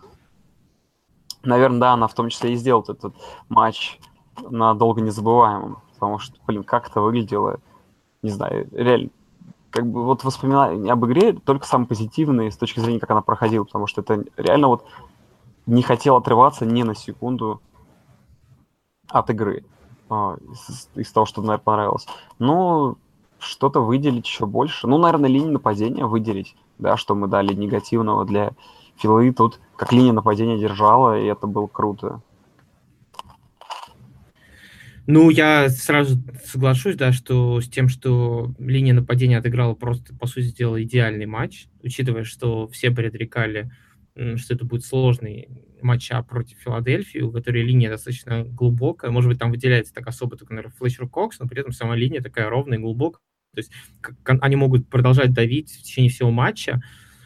наверное, 1.41 1.79
да, 1.79 1.93
она 1.93 2.07
в 2.07 2.13
том 2.13 2.29
числе 2.29 2.53
и 2.53 2.55
сделала 2.55 2.83
этот 2.87 3.15
матч 3.49 3.99
надолго 4.47 5.01
незабываемым. 5.01 5.79
Потому 5.95 6.19
что, 6.19 6.35
блин, 6.45 6.63
как 6.63 6.87
это 6.87 7.01
выглядело, 7.01 7.61
не 8.21 8.29
знаю, 8.29 8.69
реально, 8.73 9.09
как 9.71 9.87
бы 9.87 10.03
вот 10.03 10.23
воспоминания 10.23 10.91
об 10.91 11.03
игре 11.07 11.33
только 11.33 11.65
самые 11.65 11.87
позитивные 11.87 12.51
с 12.51 12.57
точки 12.57 12.79
зрения, 12.79 12.99
как 12.99 13.09
она 13.09 13.23
проходила, 13.23 13.63
потому 13.63 13.87
что 13.87 14.01
это 14.01 14.23
реально 14.37 14.67
вот 14.67 14.85
не 15.65 15.81
хотел 15.81 16.17
отрываться 16.17 16.63
ни 16.67 16.83
на 16.83 16.93
секунду 16.93 17.59
от 19.09 19.31
игры. 19.31 19.65
А, 20.11 20.37
из 20.93 21.11
того, 21.11 21.25
что, 21.25 21.41
наверное, 21.41 21.63
понравилось. 21.63 22.05
Но 22.37 22.97
что-то 23.43 23.81
выделить 23.81 24.25
еще 24.25 24.45
больше. 24.45 24.87
Ну, 24.87 24.97
наверное, 24.97 25.29
линию 25.29 25.51
нападения 25.51 26.05
выделить, 26.05 26.55
да, 26.79 26.97
что 26.97 27.15
мы 27.15 27.27
дали 27.27 27.53
негативного 27.53 28.25
для 28.25 28.51
Филы. 28.97 29.33
Тут 29.33 29.59
как 29.75 29.91
линия 29.91 30.13
нападения 30.13 30.59
держала, 30.59 31.19
и 31.19 31.25
это 31.25 31.47
было 31.47 31.67
круто. 31.67 32.21
Ну, 35.05 35.29
я 35.29 35.69
сразу 35.69 36.17
соглашусь, 36.45 36.95
да, 36.95 37.11
что 37.11 37.59
с 37.59 37.67
тем, 37.67 37.89
что 37.89 38.53
линия 38.57 38.93
нападения 38.93 39.37
отыграла 39.37 39.73
просто, 39.73 40.15
по 40.15 40.27
сути 40.27 40.55
дела, 40.55 40.81
идеальный 40.81 41.25
матч, 41.25 41.67
учитывая, 41.81 42.23
что 42.23 42.69
все 42.69 42.89
предрекали, 42.89 43.69
что 44.15 44.53
это 44.53 44.63
будет 44.63 44.85
сложный 44.85 45.49
матч 45.81 46.23
против 46.23 46.57
Филадельфии, 46.59 47.19
у 47.19 47.31
которой 47.31 47.63
линия 47.63 47.89
достаточно 47.89 48.45
глубокая. 48.45 49.11
Может 49.11 49.29
быть, 49.29 49.39
там 49.39 49.51
выделяется 49.51 49.93
так 49.93 50.07
особо 50.07 50.37
только, 50.37 50.53
наверное, 50.53 50.75
Флетчер 50.77 51.09
Кокс, 51.09 51.37
но 51.39 51.47
при 51.47 51.59
этом 51.59 51.73
сама 51.73 51.97
линия 51.97 52.21
такая 52.21 52.49
ровная 52.49 52.77
и 52.77 52.81
глубокая. 52.81 53.19
То 53.53 53.59
есть 53.59 53.71
они 54.25 54.55
могут 54.55 54.87
продолжать 54.89 55.33
давить 55.33 55.71
в 55.71 55.83
течение 55.83 56.11
всего 56.11 56.31
матча. 56.31 56.81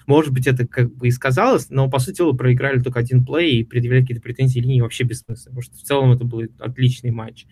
Может 0.06 0.34
быть, 0.34 0.48
это 0.48 0.68
как 0.68 0.94
бы 0.96 1.08
и 1.08 1.12
сказалось, 1.12 1.70
но, 1.70 1.90
по 1.90 2.00
сути 2.00 2.18
дела, 2.18 2.34
проиграли 2.34 2.82
только 2.82 3.00
один 3.00 3.26
play 3.26 3.60
и 3.60 3.64
предъявлять 3.64 4.04
какие-то 4.04 4.22
претензии 4.22 4.60
линии 4.60 4.82
вообще 4.82 5.04
бессмысленно, 5.04 5.56
потому 5.56 5.62
что 5.62 5.76
в 5.76 5.82
целом 5.82 6.12
это 6.12 6.24
был 6.24 6.44
отличный 6.60 7.12
матч. 7.12 7.46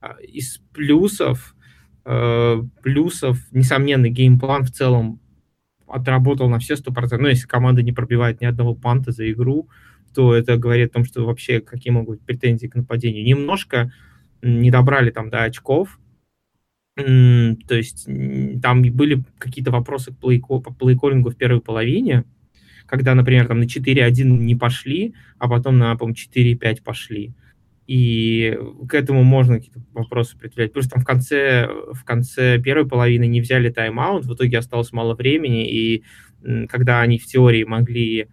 А, 0.00 0.16
из 0.20 0.60
плюсов, 0.72 1.54
э, 2.04 2.62
плюсов, 2.82 3.38
несомненно, 3.52 4.08
game 4.08 4.36
plan 4.36 4.64
в 4.64 4.70
целом 4.70 5.20
отработал 5.86 6.48
на 6.48 6.58
все 6.58 6.74
100%. 6.74 7.22
Ну, 7.22 7.28
если 7.28 7.46
команда 7.46 7.82
не 7.82 7.92
пробивает 7.92 8.40
ни 8.40 8.46
одного 8.46 8.74
панта 8.74 9.12
за 9.12 9.30
игру, 9.30 9.68
то 10.14 10.34
это 10.34 10.56
говорит 10.56 10.90
о 10.90 10.94
том, 10.94 11.04
что 11.04 11.24
вообще 11.24 11.60
какие 11.60 11.92
могут 11.92 12.18
быть 12.18 12.26
претензии 12.26 12.66
к 12.66 12.74
нападению. 12.74 13.24
Немножко 13.24 13.92
не 14.42 14.70
добрали 14.70 15.10
там 15.10 15.30
до 15.30 15.44
очков, 15.44 15.98
то 17.04 17.74
есть 17.74 18.06
там 18.62 18.82
были 18.82 19.22
какие-то 19.38 19.70
вопросы 19.70 20.12
по 20.12 20.28
плейколлингу 20.28 21.30
в 21.30 21.36
первой 21.36 21.60
половине, 21.60 22.24
когда, 22.86 23.14
например, 23.14 23.46
там 23.46 23.60
на 23.60 23.64
4-1 23.64 24.24
не 24.24 24.54
пошли, 24.56 25.14
а 25.38 25.48
потом 25.48 25.78
на, 25.78 25.94
по-моему, 25.96 26.16
4-5 26.16 26.82
пошли. 26.82 27.34
И 27.86 28.58
к 28.88 28.94
этому 28.94 29.22
можно 29.24 29.56
какие-то 29.56 29.80
вопросы 29.94 30.36
предъявлять. 30.36 30.72
Плюс 30.72 30.88
там 30.88 31.00
в 31.02 31.06
конце, 31.06 31.68
в 31.92 32.04
конце 32.04 32.58
первой 32.58 32.86
половины 32.86 33.26
не 33.26 33.40
взяли 33.40 33.70
тайм-аут, 33.70 34.26
в 34.26 34.34
итоге 34.34 34.58
осталось 34.58 34.92
мало 34.92 35.14
времени, 35.14 35.70
и 35.70 36.04
когда 36.68 37.00
они 37.00 37.18
в 37.18 37.26
теории 37.26 37.64
могли... 37.64 38.28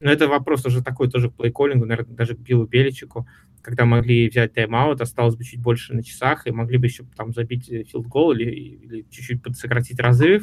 Ну, 0.00 0.10
это 0.10 0.28
вопрос 0.28 0.64
уже 0.66 0.82
такой 0.82 1.10
тоже 1.10 1.30
к 1.30 1.34
плейколлингу, 1.34 1.84
наверное, 1.84 2.16
даже 2.16 2.34
к 2.34 2.38
Биллу 2.38 2.66
Беличику 2.66 3.28
когда 3.62 3.84
могли 3.84 4.28
взять 4.28 4.54
тайм-аут, 4.54 5.00
осталось 5.00 5.36
бы 5.36 5.44
чуть 5.44 5.60
больше 5.60 5.94
на 5.94 6.02
часах, 6.02 6.46
и 6.46 6.50
могли 6.50 6.78
бы 6.78 6.86
еще 6.86 7.04
там 7.16 7.32
забить 7.32 7.66
филд-гол 7.66 8.32
или, 8.32 8.44
или 8.44 9.06
чуть-чуть 9.10 9.40
сократить 9.56 10.00
разрыв. 10.00 10.42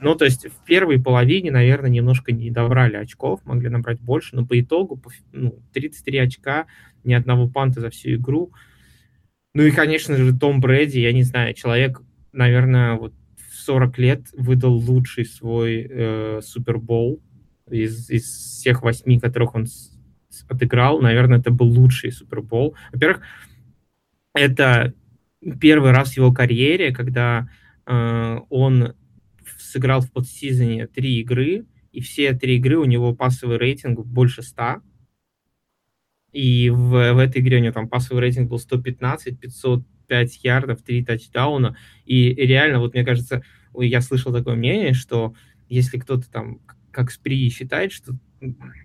Ну, 0.00 0.14
то 0.14 0.24
есть 0.24 0.46
в 0.46 0.64
первой 0.64 1.00
половине, 1.00 1.50
наверное, 1.50 1.90
немножко 1.90 2.32
не 2.32 2.50
добрали 2.50 2.96
очков, 2.96 3.40
могли 3.44 3.68
набрать 3.68 4.00
больше, 4.00 4.36
но 4.36 4.44
по 4.44 4.58
итогу 4.58 5.00
ну, 5.32 5.58
33 5.72 6.18
очка, 6.18 6.66
ни 7.04 7.14
одного 7.14 7.48
панта 7.48 7.80
за 7.80 7.90
всю 7.90 8.14
игру. 8.14 8.52
Ну 9.54 9.62
и, 9.62 9.70
конечно 9.70 10.16
же, 10.16 10.36
Том 10.36 10.60
Брэди, 10.60 10.98
я 10.98 11.12
не 11.12 11.22
знаю, 11.22 11.54
человек, 11.54 12.02
наверное, 12.32 12.94
вот 12.94 13.14
в 13.36 13.54
40 13.54 13.98
лет 13.98 14.20
выдал 14.32 14.74
лучший 14.74 15.24
свой 15.24 15.86
э, 15.88 16.40
Супербол 16.42 17.22
из, 17.70 18.10
из 18.10 18.24
всех 18.24 18.82
восьми, 18.82 19.20
которых 19.20 19.54
он 19.54 19.66
отыграл. 20.48 21.00
Наверное, 21.00 21.38
это 21.38 21.50
был 21.50 21.66
лучший 21.66 22.12
Супербол. 22.12 22.74
Во-первых, 22.92 23.22
это 24.34 24.94
первый 25.60 25.92
раз 25.92 26.12
в 26.12 26.16
его 26.16 26.32
карьере, 26.32 26.92
когда 26.92 27.48
э, 27.86 28.38
он 28.48 28.94
сыграл 29.58 30.00
в 30.00 30.10
подсизоне 30.12 30.86
три 30.86 31.20
игры, 31.20 31.66
и 31.92 32.00
все 32.00 32.32
три 32.32 32.56
игры 32.56 32.78
у 32.78 32.84
него 32.84 33.14
пассовый 33.14 33.58
рейтинг 33.58 34.04
больше 34.04 34.42
100. 34.42 34.80
И 36.32 36.70
в, 36.70 37.12
в 37.12 37.18
этой 37.18 37.40
игре 37.40 37.58
у 37.58 37.60
него 37.60 37.72
там 37.72 37.88
пассовый 37.88 38.20
рейтинг 38.20 38.50
был 38.50 38.58
115, 38.58 39.38
505 39.38 40.44
ярдов, 40.44 40.82
3 40.82 41.04
тачдауна. 41.04 41.76
И 42.04 42.34
реально, 42.34 42.80
вот 42.80 42.94
мне 42.94 43.04
кажется, 43.04 43.44
я 43.78 44.00
слышал 44.00 44.32
такое 44.32 44.56
мнение, 44.56 44.94
что 44.94 45.34
если 45.68 45.98
кто-то 45.98 46.28
там, 46.30 46.60
как 46.90 47.12
Спри, 47.12 47.48
считает, 47.50 47.92
что 47.92 48.14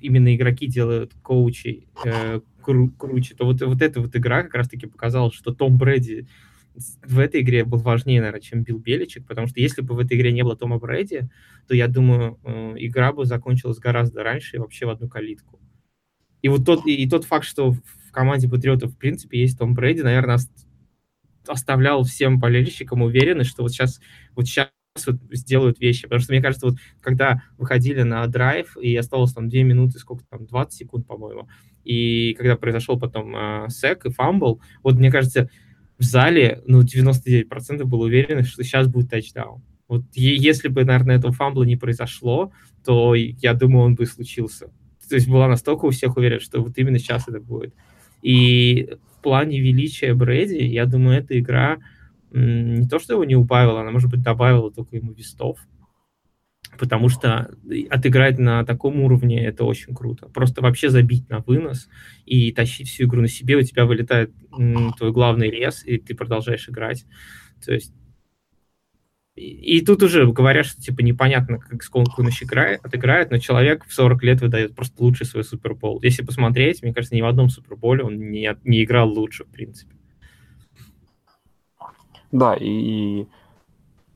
именно 0.02 0.36
игроки 0.36 0.67
делают 0.67 1.13
коучей 1.22 1.88
э, 2.04 2.41
кру- 2.62 2.91
круче, 2.98 3.36
то 3.36 3.45
вот, 3.45 3.62
вот 3.62 3.82
эта 3.82 4.02
вот 4.02 4.15
игра 4.15 4.43
как 4.43 4.56
раз-таки 4.56 4.88
показала, 4.88 5.32
что 5.32 5.54
Том 5.54 5.78
Брэди 5.78 6.28
в 7.04 7.19
этой 7.19 7.41
игре 7.41 7.65
был 7.65 7.80
важнее, 7.80 8.22
наверное, 8.22 8.41
чем 8.41 8.63
Билл 8.63 8.80
Беличек, 8.80 9.26
потому 9.28 9.48
что 9.48 9.60
если 9.60 9.82
бы 9.82 9.95
в 9.95 10.00
этой 10.00 10.17
игре 10.17 10.32
не 10.32 10.43
было 10.43 10.56
Тома 10.56 10.80
Брэди, 10.80 11.30
то, 11.67 11.76
я 11.76 11.88
думаю, 11.88 12.39
э, 12.43 12.76
игра 12.78 13.12
бы 13.12 13.26
закончилась 13.26 13.80
гораздо 13.80 14.24
раньше 14.24 14.56
и 14.56 14.60
вообще 14.60 14.86
в 14.86 14.89
одну 14.89 15.10
калитку. 15.10 15.60
И 16.41 16.48
вот 16.48 16.65
тот, 16.65 16.86
и, 16.86 16.95
и 16.95 17.10
тот 17.10 17.26
факт, 17.26 17.45
что 17.45 17.72
в 17.72 18.12
команде 18.12 18.48
Патриотов, 18.48 18.93
в 18.93 18.98
принципе, 18.98 19.39
есть 19.39 19.58
Том 19.58 19.74
Брэди, 19.74 20.02
наверное, 20.02 20.39
оставлял 21.48 22.04
всем 22.04 22.39
болельщикам 22.39 23.02
уверенность, 23.02 23.50
что 23.50 23.63
вот 23.63 23.72
сейчас, 23.72 24.00
вот 24.36 24.45
сейчас 24.45 24.69
сделают 25.32 25.80
вещи. 25.80 26.04
Потому 26.04 26.21
что, 26.21 26.34
мне 26.34 26.41
кажется, 26.41 26.67
вот 26.67 26.78
когда 27.02 27.43
выходили 27.58 28.02
на 28.02 28.25
драйв, 28.28 28.78
и 28.78 28.95
осталось 28.95 29.34
там 29.34 29.49
2 29.49 29.62
минуты, 29.62 29.99
сколько 29.99 30.23
там, 30.30 30.45
20 30.45 30.73
секунд, 30.73 31.08
по-моему, 31.08 31.47
и 31.84 32.34
когда 32.38 32.56
произошел 32.56 32.99
потом 32.99 33.36
э, 33.36 33.67
sack 33.70 34.06
и 34.06 34.10
fumble, 34.12 34.62
вот 34.84 34.95
мне 34.95 35.12
кажется, 35.12 35.49
в 35.97 36.04
зале, 36.04 36.62
ну, 36.65 36.82
99% 36.82 37.84
было 37.86 38.06
уверено, 38.06 38.43
что 38.43 38.63
сейчас 38.63 38.88
будет 38.88 39.10
тачдаун. 39.10 39.62
Вот 39.88 40.04
если 40.13 40.67
бы, 40.67 40.86
наверное, 40.86 41.17
этого 41.17 41.34
фамбла 41.34 41.63
не 41.63 41.75
произошло, 41.75 42.52
то 42.86 43.15
я 43.15 43.54
думаю, 43.54 43.86
он 43.86 43.95
бы 43.95 44.06
случился. 44.06 44.67
То 45.10 45.15
есть 45.15 45.28
была 45.28 45.47
настолько 45.47 45.86
у 45.86 45.89
всех 45.89 46.15
уверенность, 46.15 46.39
что 46.39 46.62
вот 46.62 46.78
именно 46.78 46.99
сейчас 46.99 47.28
это 47.28 47.39
будет. 47.39 47.73
И 48.21 48.89
в 49.17 49.23
плане 49.23 49.60
величия 49.60 50.13
Брэди, 50.13 50.63
я 50.63 50.86
думаю, 50.86 51.17
эта 51.17 51.38
игра 51.39 51.80
не 52.32 52.88
то, 52.88 53.00
что 53.00 53.13
его 53.13 53.24
не 53.24 53.36
убавила, 53.36 53.82
она, 53.82 53.92
может 53.92 54.10
быть, 54.10 54.22
добавила 54.22 54.72
только 54.72 54.98
ему 54.98 55.13
вестов 55.13 55.60
потому 56.78 57.10
что 57.10 57.52
отыграть 57.89 58.38
на 58.38 58.63
таком 58.63 59.02
уровне 59.02 59.44
это 59.46 59.65
очень 59.65 59.94
круто. 59.94 60.28
Просто 60.30 60.62
вообще 60.62 60.89
забить 60.89 61.30
на 61.30 61.39
вынос 61.39 61.89
и 62.26 62.52
тащить 62.52 62.89
всю 62.89 63.06
игру 63.06 63.22
на 63.22 63.28
себе, 63.28 63.58
у 63.58 63.62
тебя 63.62 63.86
вылетает 63.86 64.32
твой 64.50 65.12
главный 65.12 65.50
рез, 65.50 65.84
и 65.86 65.98
ты 65.98 66.15
продолжаешь 66.15 66.70
играть. 66.70 67.06
То 67.63 67.74
есть 67.74 67.94
и 69.36 69.80
тут 69.86 70.04
уже 70.04 70.30
говорят, 70.30 70.65
что 70.65 70.82
типа 70.82 71.00
непонятно, 71.00 71.60
как 71.60 71.82
сколько 71.82 72.20
он 72.20 72.28
еще 72.28 72.44
играет, 72.44 72.84
отыграет, 72.84 73.32
но 73.32 73.38
человек 73.38 73.86
в 73.86 73.94
40 73.94 74.24
лет 74.24 74.42
выдает 74.42 74.76
просто 74.76 75.02
лучший 75.02 75.26
свой 75.26 75.46
супербол. 75.46 76.02
Если 76.02 76.26
посмотреть, 76.26 76.84
мне 76.84 76.94
кажется, 76.94 77.15
ни 77.15 77.22
в 77.22 77.26
одном 77.26 77.50
суперболе 77.50 78.04
он 78.04 78.18
не, 78.18 78.54
не 78.65 78.84
играл 78.84 79.10
лучше, 79.10 79.46
в 79.46 79.50
принципе. 79.50 79.96
Да, 82.32 82.56
и 82.56 83.28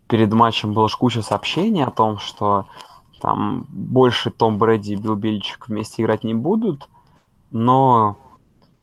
перед 0.07 0.31
матчем 0.33 0.73
было 0.73 0.87
куча 0.87 1.21
сообщений 1.21 1.83
о 1.83 1.91
том, 1.91 2.19
что 2.19 2.67
там 3.21 3.65
больше 3.69 4.31
Том 4.31 4.57
Брэди 4.57 4.93
и 4.93 4.95
Билл 4.95 5.15
Бельчик 5.15 5.67
вместе 5.67 6.03
играть 6.03 6.23
не 6.23 6.33
будут, 6.33 6.89
но 7.51 8.17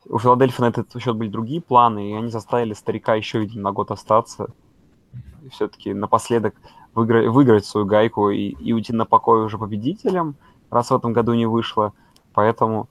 у 0.09 0.19
Филадельфии 0.19 0.62
на 0.62 0.69
этот 0.69 1.01
счет 1.01 1.14
были 1.14 1.29
другие 1.29 1.61
планы, 1.61 2.11
и 2.11 2.14
они 2.14 2.31
заставили 2.31 2.73
старика 2.73 3.14
еще, 3.14 3.38
видимо, 3.38 3.64
на 3.64 3.73
год 3.73 3.90
остаться. 3.90 4.49
И 5.45 5.51
все-таки 5.51 5.95
напоследок 5.95 6.55
выиграть, 6.95 7.29
выиграть 7.29 7.64
свою 7.64 7.87
гайку 7.87 8.31
и, 8.31 8.49
и 8.49 8.73
уйти 8.73 8.93
на 8.93 9.05
покой 9.05 9.45
уже 9.45 9.59
победителем, 9.59 10.35
раз 10.71 10.90
в 10.90 10.95
этом 10.95 11.12
году 11.12 11.35
не 11.35 11.47
вышло. 11.47 11.93
Поэтому 12.33 12.88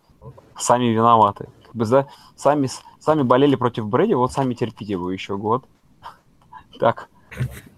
сами 0.57 0.85
виноваты. 0.85 1.49
Как 1.65 1.75
бы, 1.75 1.85
да, 1.85 2.07
сами, 2.35 2.69
сами 2.99 3.23
болели 3.23 3.55
против 3.55 3.87
Брэди, 3.87 4.13
вот 4.13 4.31
сами 4.31 4.53
терпите 4.53 4.93
его 4.93 5.11
еще 5.11 5.37
год. 5.37 5.65
Так 6.79 7.09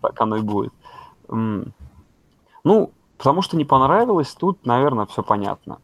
так 0.01 0.19
оно 0.21 0.37
и 0.37 0.41
будет. 0.41 0.73
Ну, 1.27 2.91
потому 3.17 3.41
что 3.41 3.57
не 3.57 3.65
понравилось, 3.65 4.33
тут, 4.33 4.65
наверное, 4.65 5.05
все 5.05 5.23
понятно. 5.23 5.79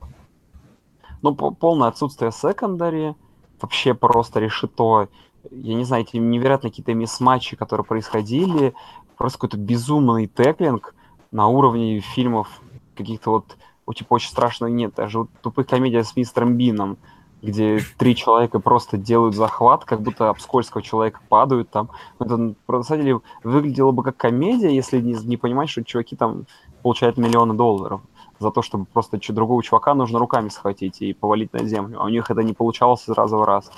Ну, 1.22 1.34
полное 1.36 1.88
отсутствие 1.88 2.32
секондари, 2.32 3.16
вообще 3.62 3.94
просто 3.94 4.40
решето. 4.40 5.10
Я 5.50 5.76
не 5.76 5.86
знаю, 5.86 6.04
эти 6.04 6.18
невероятные 6.18 6.72
какие-то 6.72 6.94
мисс-матчи, 6.94 7.56
которые 7.56 7.86
происходили, 7.86 8.74
просто 9.18 9.40
какой-то 9.40 9.58
безумный 9.58 10.28
теклинг 10.28 10.94
на 11.32 11.48
уровне 11.48 12.00
фильмов 12.00 12.62
каких-то 12.96 13.32
вот, 13.32 13.96
типа 13.96 14.14
очень 14.16 14.30
страшного 14.30 14.70
нет. 14.70 14.94
Даже 14.96 15.20
вот 15.20 15.30
тупых 15.42 15.68
комедия 15.68 16.04
с 16.04 16.16
мистером 16.16 16.58
Бином 16.58 16.98
где 17.42 17.80
три 17.98 18.16
человека 18.16 18.60
просто 18.60 18.98
делают 18.98 19.36
захват, 19.36 19.86
как 19.86 20.02
будто 20.02 20.30
об 20.30 20.40
скользкого 20.40 20.82
человека 20.82 21.20
падают 21.30 21.70
там. 21.70 21.90
Это, 22.20 22.38
на 22.38 22.84
самом 22.84 23.04
деле, 23.04 23.22
выглядело 23.44 23.92
бы 23.92 24.04
как 24.04 24.18
комедия, 24.18 24.74
если 24.74 25.00
не, 25.00 25.14
не 25.14 25.38
понимать, 25.38 25.70
что 25.70 25.84
чуваки 25.84 26.16
там 26.16 26.46
получают 26.82 27.18
миллионы 27.18 27.54
долларов 27.54 28.02
за 28.40 28.52
то, 28.52 28.62
чтобы 28.62 28.86
просто 28.86 29.20
другого 29.30 29.62
чувака 29.64 29.94
нужно 29.94 30.20
руками 30.20 30.50
схватить 30.50 31.02
и 31.02 31.14
повалить 31.14 31.54
на 31.54 31.64
землю. 31.66 32.00
А 32.02 32.06
у 32.06 32.10
них 32.10 32.30
это 32.30 32.44
не 32.44 32.54
получалось 32.54 33.08
из 33.08 33.14
раза 33.14 33.38
в 33.38 33.44
раз. 33.44 33.72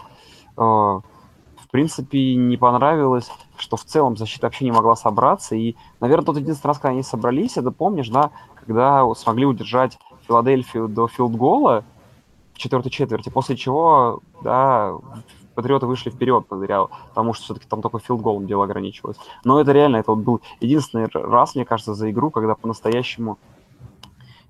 А, 0.57 1.01
в 1.57 1.71
принципе, 1.71 2.35
не 2.35 2.57
понравилось, 2.57 3.31
что 3.57 3.77
в 3.77 3.83
целом 3.83 4.17
защита 4.17 4.47
вообще 4.47 4.65
не 4.65 4.71
могла 4.71 4.95
собраться. 4.95 5.55
И, 5.55 5.75
наверное, 5.99 6.25
тот 6.25 6.37
единственный 6.37 6.69
раз, 6.69 6.77
когда 6.79 6.89
они 6.89 7.03
собрались, 7.03 7.57
это 7.57 7.71
помнишь, 7.71 8.09
да, 8.09 8.31
когда 8.55 9.05
смогли 9.15 9.45
удержать 9.45 9.97
Филадельфию 10.27 10.87
до 10.87 11.07
филдгола, 11.07 11.83
четвертой 12.59 12.91
четверти, 12.91 13.29
после 13.29 13.55
чего, 13.55 14.21
да, 14.43 14.95
Патриоты 15.55 15.87
вышли 15.87 16.09
вперед 16.09 16.45
благодаря 16.49 16.87
тому, 17.13 17.33
что 17.33 17.43
все-таки 17.43 17.67
там 17.67 17.81
только 17.81 17.99
филдголом 17.99 18.47
дело 18.47 18.63
ограничивалось. 18.63 19.17
Но 19.43 19.59
это 19.59 19.73
реально, 19.73 19.97
это 19.97 20.13
вот 20.13 20.23
был 20.23 20.41
единственный 20.61 21.09
раз, 21.11 21.53
мне 21.55 21.65
кажется, 21.65 21.93
за 21.95 22.09
игру, 22.11 22.31
когда 22.31 22.55
по-настоящему... 22.55 23.37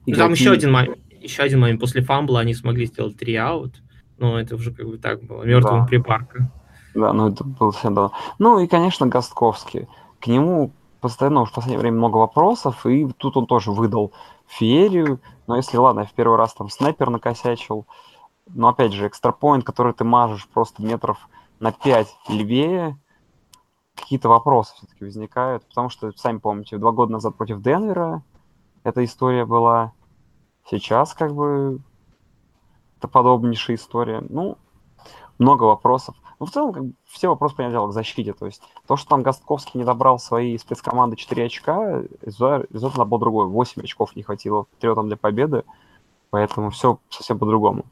Игроки... 0.06 0.22
Там 0.22 0.32
еще 0.34 0.52
один, 0.52 0.72
момент, 0.72 1.00
еще 1.20 1.42
один 1.42 1.62
момент. 1.62 1.80
После 1.80 2.04
фамбла 2.04 2.42
они 2.42 2.54
смогли 2.54 2.86
сделать 2.86 3.18
три 3.18 3.36
аут, 3.36 3.82
но 4.20 4.40
это 4.40 4.54
уже 4.54 4.72
как 4.72 4.88
бы 4.88 5.00
так 5.00 5.24
было, 5.24 5.42
мертвым 5.42 5.82
да. 5.82 5.86
припарка. 5.88 6.52
Да, 6.94 7.12
ну 7.12 7.30
это 7.30 7.44
было 7.44 7.72
всем 7.72 7.96
давно. 7.96 8.12
Ну 8.38 8.60
и, 8.60 8.68
конечно, 8.68 9.08
Гостковский. 9.08 9.88
К 10.20 10.28
нему 10.28 10.72
постоянно 11.02 11.44
в 11.46 11.52
последнее 11.52 11.80
время 11.80 11.98
много 11.98 12.18
вопросов, 12.18 12.86
и 12.86 13.08
тут 13.18 13.36
он 13.36 13.48
тоже 13.48 13.72
выдал 13.72 14.12
феерию. 14.50 15.22
Но 15.48 15.56
если, 15.56 15.78
ладно, 15.78 16.06
в 16.06 16.14
первый 16.14 16.38
раз 16.38 16.54
там 16.54 16.70
снайпер 16.70 17.10
накосячил, 17.10 17.86
но 18.48 18.70
опять 18.70 18.94
же, 18.94 19.08
экстрапоинт, 19.08 19.64
который 19.64 19.94
ты 19.94 20.04
мажешь 20.04 20.48
просто 20.48 20.84
метров 20.84 21.30
на 21.60 21.72
5 21.72 22.08
левее, 22.30 22.98
какие-то 23.96 24.30
вопросы 24.30 24.74
все-таки 24.76 25.04
возникают, 25.04 25.68
потому 25.68 25.90
что, 25.90 26.12
сами 26.16 26.38
помните, 26.40 26.78
два 26.78 26.92
года 26.92 27.14
назад 27.14 27.36
против 27.36 27.62
Денвера 27.62 28.24
эта 28.84 29.04
история 29.04 29.46
была, 29.46 29.94
сейчас 30.70 31.14
как 31.14 31.34
бы 31.36 31.80
это 32.98 33.08
подобнейшая 33.08 33.78
история. 33.78 34.24
Ну, 34.30 34.58
много 35.38 35.64
вопросов. 35.64 36.16
Ну, 36.40 36.46
в 36.46 36.52
целом, 36.52 36.74
как 36.74 36.86
бы, 36.86 36.94
все 37.06 37.28
вопросы, 37.28 37.56
понятное 37.56 37.80
дело, 37.80 37.90
к 37.90 37.94
защите. 37.94 38.34
То 38.34 38.46
есть 38.46 38.62
то, 38.88 38.96
что 38.96 39.10
там 39.10 39.24
Гостковский 39.24 39.78
не 39.78 39.84
добрал 39.84 40.20
свои 40.20 40.58
спецкоманды 40.58 41.18
4 41.18 41.46
очка, 41.46 42.02
результат 42.22 43.08
был 43.08 43.20
другой. 43.20 43.48
8 43.48 43.82
очков 43.84 44.16
не 44.16 44.24
хватило 44.24 44.64
Патриотам 44.64 45.08
для 45.08 45.18
победы, 45.18 45.64
поэтому 46.30 46.70
все 46.70 47.00
совсем 47.10 47.40
по-другому. 47.40 47.86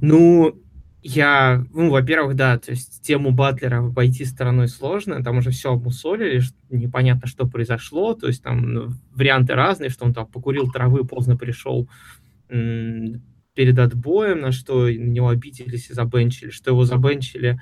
Ну, 0.00 0.54
я, 1.02 1.64
ну, 1.74 1.90
во-первых, 1.90 2.34
да, 2.34 2.58
то 2.58 2.70
есть 2.70 3.02
тему 3.02 3.30
Батлера 3.30 3.78
обойти 3.78 4.24
стороной 4.24 4.68
сложно, 4.68 5.22
там 5.22 5.36
уже 5.36 5.50
все 5.50 5.72
обмусолили, 5.72 6.42
непонятно, 6.70 7.28
что 7.28 7.46
произошло, 7.46 8.14
то 8.14 8.26
есть 8.26 8.42
там 8.42 8.72
ну, 8.72 8.88
варианты 9.14 9.54
разные, 9.54 9.90
что 9.90 10.06
он 10.06 10.14
там 10.14 10.26
покурил 10.26 10.70
травы, 10.70 11.04
поздно 11.04 11.36
пришел, 11.36 11.88
перед 13.54 13.78
отбоем, 13.78 14.40
на 14.40 14.52
что 14.52 14.84
на 14.84 14.88
него 14.88 15.28
обиделись 15.28 15.90
и 15.90 15.94
забенчили, 15.94 16.50
что 16.50 16.70
его 16.70 16.84
забенчили, 16.84 17.60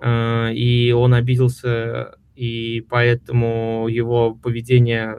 э, 0.00 0.54
и 0.54 0.92
он 0.92 1.14
обиделся 1.14 2.16
и 2.34 2.84
поэтому 2.88 3.86
его 3.88 4.34
поведение, 4.34 5.18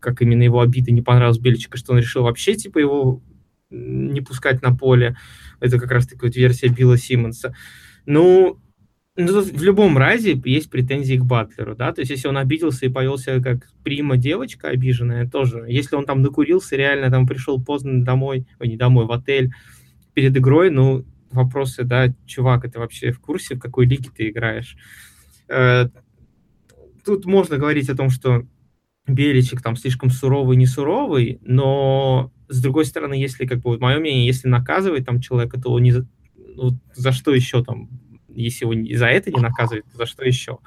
как 0.00 0.22
именно 0.22 0.42
его 0.42 0.60
обиды 0.60 0.90
не 0.90 1.02
понравилось 1.02 1.38
Беличику, 1.38 1.76
что 1.76 1.92
он 1.92 1.98
решил 1.98 2.22
вообще, 2.22 2.54
типа, 2.54 2.78
его 2.78 3.22
не 3.70 4.20
пускать 4.20 4.62
на 4.62 4.74
поле. 4.74 5.16
Это 5.60 5.78
как 5.78 5.90
раз-таки 5.90 6.24
вот 6.24 6.36
версия 6.36 6.68
Билла 6.68 6.96
Симмонса. 6.96 7.54
Ну, 8.06 8.58
ну, 9.16 9.42
в 9.42 9.62
любом 9.62 9.96
разе 9.96 10.40
есть 10.44 10.70
претензии 10.70 11.16
к 11.16 11.24
Батлеру, 11.24 11.76
да, 11.76 11.92
то 11.92 12.00
есть 12.00 12.10
если 12.10 12.26
он 12.26 12.36
обиделся 12.36 12.86
и 12.86 12.88
повел 12.88 13.16
как 13.42 13.68
прима 13.84 14.16
девочка 14.16 14.68
обиженная, 14.68 15.28
тоже, 15.28 15.66
если 15.68 15.94
он 15.94 16.04
там 16.04 16.20
накурился, 16.20 16.74
реально 16.74 17.10
там 17.10 17.26
пришел 17.26 17.62
поздно 17.62 18.04
домой, 18.04 18.46
ой, 18.58 18.68
не 18.68 18.76
домой, 18.76 19.06
в 19.06 19.12
отель 19.12 19.52
перед 20.14 20.36
игрой, 20.36 20.70
ну, 20.70 21.04
вопросы, 21.30 21.84
да, 21.84 22.12
чувак, 22.26 22.64
это 22.64 22.80
вообще 22.80 23.12
в 23.12 23.20
курсе, 23.20 23.54
в 23.54 23.60
какой 23.60 23.86
лиге 23.86 24.10
ты 24.14 24.30
играешь? 24.30 24.76
Э, 25.48 25.88
тут 27.04 27.24
можно 27.24 27.56
говорить 27.56 27.88
о 27.90 27.96
том, 27.96 28.10
что 28.10 28.46
Беличек 29.06 29.62
там 29.62 29.76
слишком 29.76 30.10
суровый, 30.10 30.56
не 30.56 30.66
суровый, 30.66 31.38
но 31.42 32.32
с 32.48 32.60
другой 32.60 32.84
стороны, 32.84 33.14
если, 33.14 33.46
как 33.46 33.58
бы, 33.58 33.70
вот 33.70 33.80
мое 33.80 33.98
мнение, 33.98 34.26
если 34.26 34.48
наказывать 34.48 35.06
там 35.06 35.20
человека, 35.20 35.60
то 35.60 35.78
не 35.78 35.92
за, 35.92 36.06
ну, 36.36 36.78
за 36.94 37.12
что 37.12 37.34
еще 37.34 37.62
там 37.62 37.88
если 38.34 38.64
его 38.64 38.96
за 38.98 39.06
это 39.06 39.30
не 39.30 39.40
наказывать, 39.40 39.84
то 39.90 39.98
за 39.98 40.06
что 40.06 40.24
еще? 40.24 40.58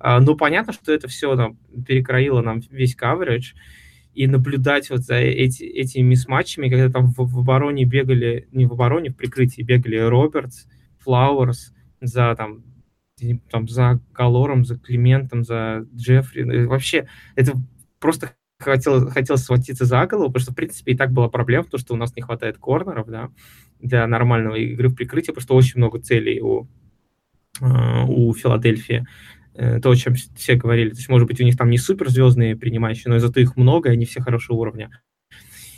А, 0.00 0.18
ну, 0.18 0.34
понятно, 0.34 0.72
что 0.72 0.92
это 0.92 1.08
все 1.08 1.36
там, 1.36 1.58
перекроило 1.86 2.40
нам 2.40 2.60
весь 2.70 2.96
каверидж, 2.96 3.52
и 4.14 4.26
наблюдать 4.26 4.90
вот 4.90 5.00
за 5.00 5.16
эти, 5.16 5.62
этими 5.62 6.02
мисс-матчами, 6.02 6.68
когда 6.68 6.90
там 6.90 7.12
в, 7.12 7.18
в 7.18 7.38
обороне 7.38 7.84
бегали, 7.84 8.48
не 8.50 8.66
в 8.66 8.72
обороне, 8.72 9.10
в 9.10 9.16
прикрытии 9.16 9.62
бегали 9.62 9.96
Робертс, 9.96 10.66
Флауэрс, 11.00 11.72
за 12.00 12.34
там, 12.34 12.64
там 13.50 13.68
за 13.68 14.00
Калором, 14.12 14.64
за 14.64 14.78
Климентом, 14.78 15.44
за 15.44 15.86
Джеффри. 15.94 16.42
Ну, 16.42 16.68
вообще, 16.68 17.06
это 17.36 17.52
просто 18.00 18.32
хотел, 18.58 19.08
хотел 19.10 19.36
схватиться 19.36 19.84
за 19.84 20.06
голову, 20.06 20.28
потому 20.28 20.42
что, 20.42 20.52
в 20.52 20.56
принципе, 20.56 20.92
и 20.92 20.96
так 20.96 21.12
была 21.12 21.28
проблема, 21.28 21.64
то, 21.64 21.78
что 21.78 21.94
у 21.94 21.96
нас 21.96 22.16
не 22.16 22.22
хватает 22.22 22.58
корнеров, 22.58 23.06
да, 23.08 23.30
для 23.80 24.06
нормального 24.06 24.56
игры 24.56 24.88
в 24.88 24.94
прикрытии, 24.94 25.30
потому 25.30 25.42
что 25.42 25.54
очень 25.54 25.78
много 25.78 26.00
целей 26.00 26.40
у 26.40 26.68
Э, 26.68 26.79
у 27.60 28.32
Филадельфии. 28.34 29.06
Э, 29.54 29.80
то, 29.80 29.90
о 29.90 29.96
чем 29.96 30.14
все 30.14 30.54
говорили. 30.54 30.90
То 30.90 30.96
есть, 30.96 31.08
может 31.08 31.26
быть, 31.26 31.40
у 31.40 31.44
них 31.44 31.56
там 31.56 31.70
не 31.70 31.78
суперзвездные 31.78 32.56
принимающие, 32.56 33.12
но 33.12 33.18
зато 33.18 33.40
их 33.40 33.56
много, 33.56 33.90
и 33.90 33.92
они 33.92 34.06
все 34.06 34.20
хорошего 34.20 34.56
уровня. 34.58 34.90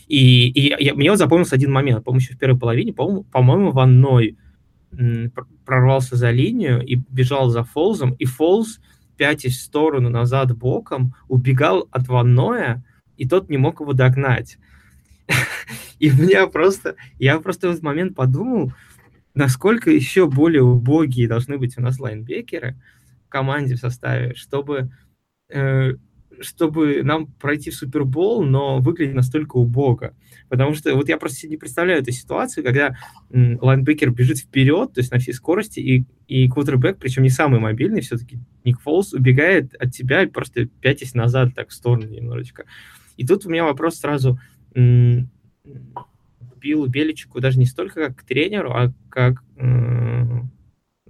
И, 0.06 0.48
и 0.50 0.74
я, 0.78 0.94
мне 0.94 1.10
вот 1.10 1.18
запомнился 1.18 1.54
один 1.54 1.72
момент. 1.72 2.04
По-моему, 2.04 2.20
еще 2.20 2.34
в 2.34 2.38
первой 2.38 2.58
половине, 2.58 2.92
по-моему, 2.92 3.24
по-моему 3.24 3.72
прорвался 5.64 6.16
за 6.16 6.30
линию 6.30 6.84
и 6.84 6.96
бежал 7.08 7.48
за 7.48 7.64
Фолзом, 7.64 8.12
и 8.12 8.26
Фолз, 8.26 8.78
пятясь 9.16 9.56
в 9.56 9.62
сторону, 9.62 10.10
назад, 10.10 10.56
боком, 10.56 11.14
убегал 11.28 11.88
от 11.90 12.08
Ванноя, 12.08 12.84
и 13.16 13.26
тот 13.26 13.48
не 13.48 13.56
мог 13.56 13.80
его 13.80 13.94
догнать. 13.94 14.58
И 15.98 16.10
меня 16.10 16.48
просто, 16.48 16.96
я 17.18 17.38
просто 17.38 17.68
в 17.68 17.70
этот 17.70 17.82
момент 17.84 18.16
подумал, 18.16 18.72
насколько 19.34 19.90
еще 19.90 20.28
более 20.28 20.62
убогие 20.62 21.28
должны 21.28 21.58
быть 21.58 21.78
у 21.78 21.82
нас 21.82 21.98
лайнбекеры 21.98 22.76
в 23.26 23.28
команде 23.28 23.74
в 23.76 23.80
составе, 23.80 24.34
чтобы, 24.34 24.90
э, 25.48 25.94
чтобы 26.40 27.02
нам 27.02 27.26
пройти 27.26 27.70
в 27.70 27.74
Супербол, 27.74 28.44
но 28.44 28.78
выглядеть 28.78 29.14
настолько 29.14 29.56
убого. 29.56 30.14
Потому 30.48 30.74
что 30.74 30.94
вот 30.94 31.08
я 31.08 31.16
просто 31.16 31.48
не 31.48 31.56
представляю 31.56 32.02
эту 32.02 32.12
ситуацию, 32.12 32.64
когда 32.64 32.96
м, 33.30 33.58
лайнбекер 33.60 34.10
бежит 34.10 34.38
вперед, 34.38 34.92
то 34.92 35.00
есть 35.00 35.12
на 35.12 35.18
всей 35.18 35.32
скорости, 35.32 35.80
и, 35.80 36.04
и 36.26 36.48
квотербек, 36.48 36.98
причем 36.98 37.22
не 37.22 37.30
самый 37.30 37.60
мобильный, 37.60 38.00
все-таки 38.00 38.38
Ник 38.64 38.80
Фолс, 38.80 39.12
убегает 39.12 39.74
от 39.74 39.92
тебя 39.92 40.22
и 40.22 40.26
просто 40.26 40.66
пятясь 40.66 41.14
назад 41.14 41.54
так 41.54 41.70
в 41.70 41.72
сторону 41.72 42.08
немножечко. 42.08 42.64
И 43.16 43.26
тут 43.26 43.46
у 43.46 43.50
меня 43.50 43.64
вопрос 43.64 43.96
сразу, 43.98 44.38
м- 44.74 45.30
Биллу 46.62 46.86
Беличику 46.86 47.40
даже 47.40 47.58
не 47.58 47.66
столько 47.66 48.08
как 48.08 48.18
к 48.18 48.22
тренеру, 48.24 48.72
а 48.72 48.92
как, 49.08 49.42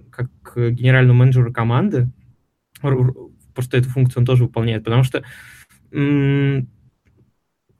как 0.09 0.29
к 0.41 0.69
генеральному 0.69 1.19
менеджеру 1.19 1.53
команды. 1.53 2.09
Просто 3.53 3.77
эту 3.77 3.89
функцию 3.89 4.21
он 4.21 4.25
тоже 4.25 4.43
выполняет, 4.43 4.83
потому 4.83 5.03
что 5.03 5.23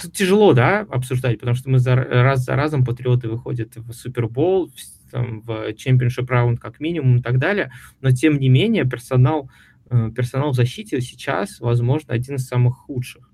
тут 0.04 0.14
тяжело, 0.14 0.54
да, 0.54 0.82
обсуждать, 0.82 1.40
потому 1.40 1.56
что 1.56 1.70
мы 1.70 1.80
за, 1.80 1.96
раз 1.96 2.44
за 2.44 2.56
разом 2.56 2.86
патриоты 2.86 3.30
выходят 3.30 3.76
в 3.76 3.92
Супербол, 3.94 4.68
в, 4.68 5.14
в 5.14 5.70
Championship 5.72 6.28
раунд 6.28 6.60
как 6.60 6.80
минимум 6.80 7.18
и 7.18 7.22
так 7.22 7.40
далее, 7.40 7.72
но 8.02 8.12
тем 8.12 8.40
не 8.40 8.50
менее 8.50 8.86
персонал, 8.86 9.50
э, 9.90 10.12
персонал 10.16 10.52
в 10.52 10.56
защите 10.56 11.02
сейчас, 11.02 11.60
возможно, 11.60 12.14
один 12.14 12.36
из 12.36 12.48
самых 12.48 12.76
худших 12.78 13.32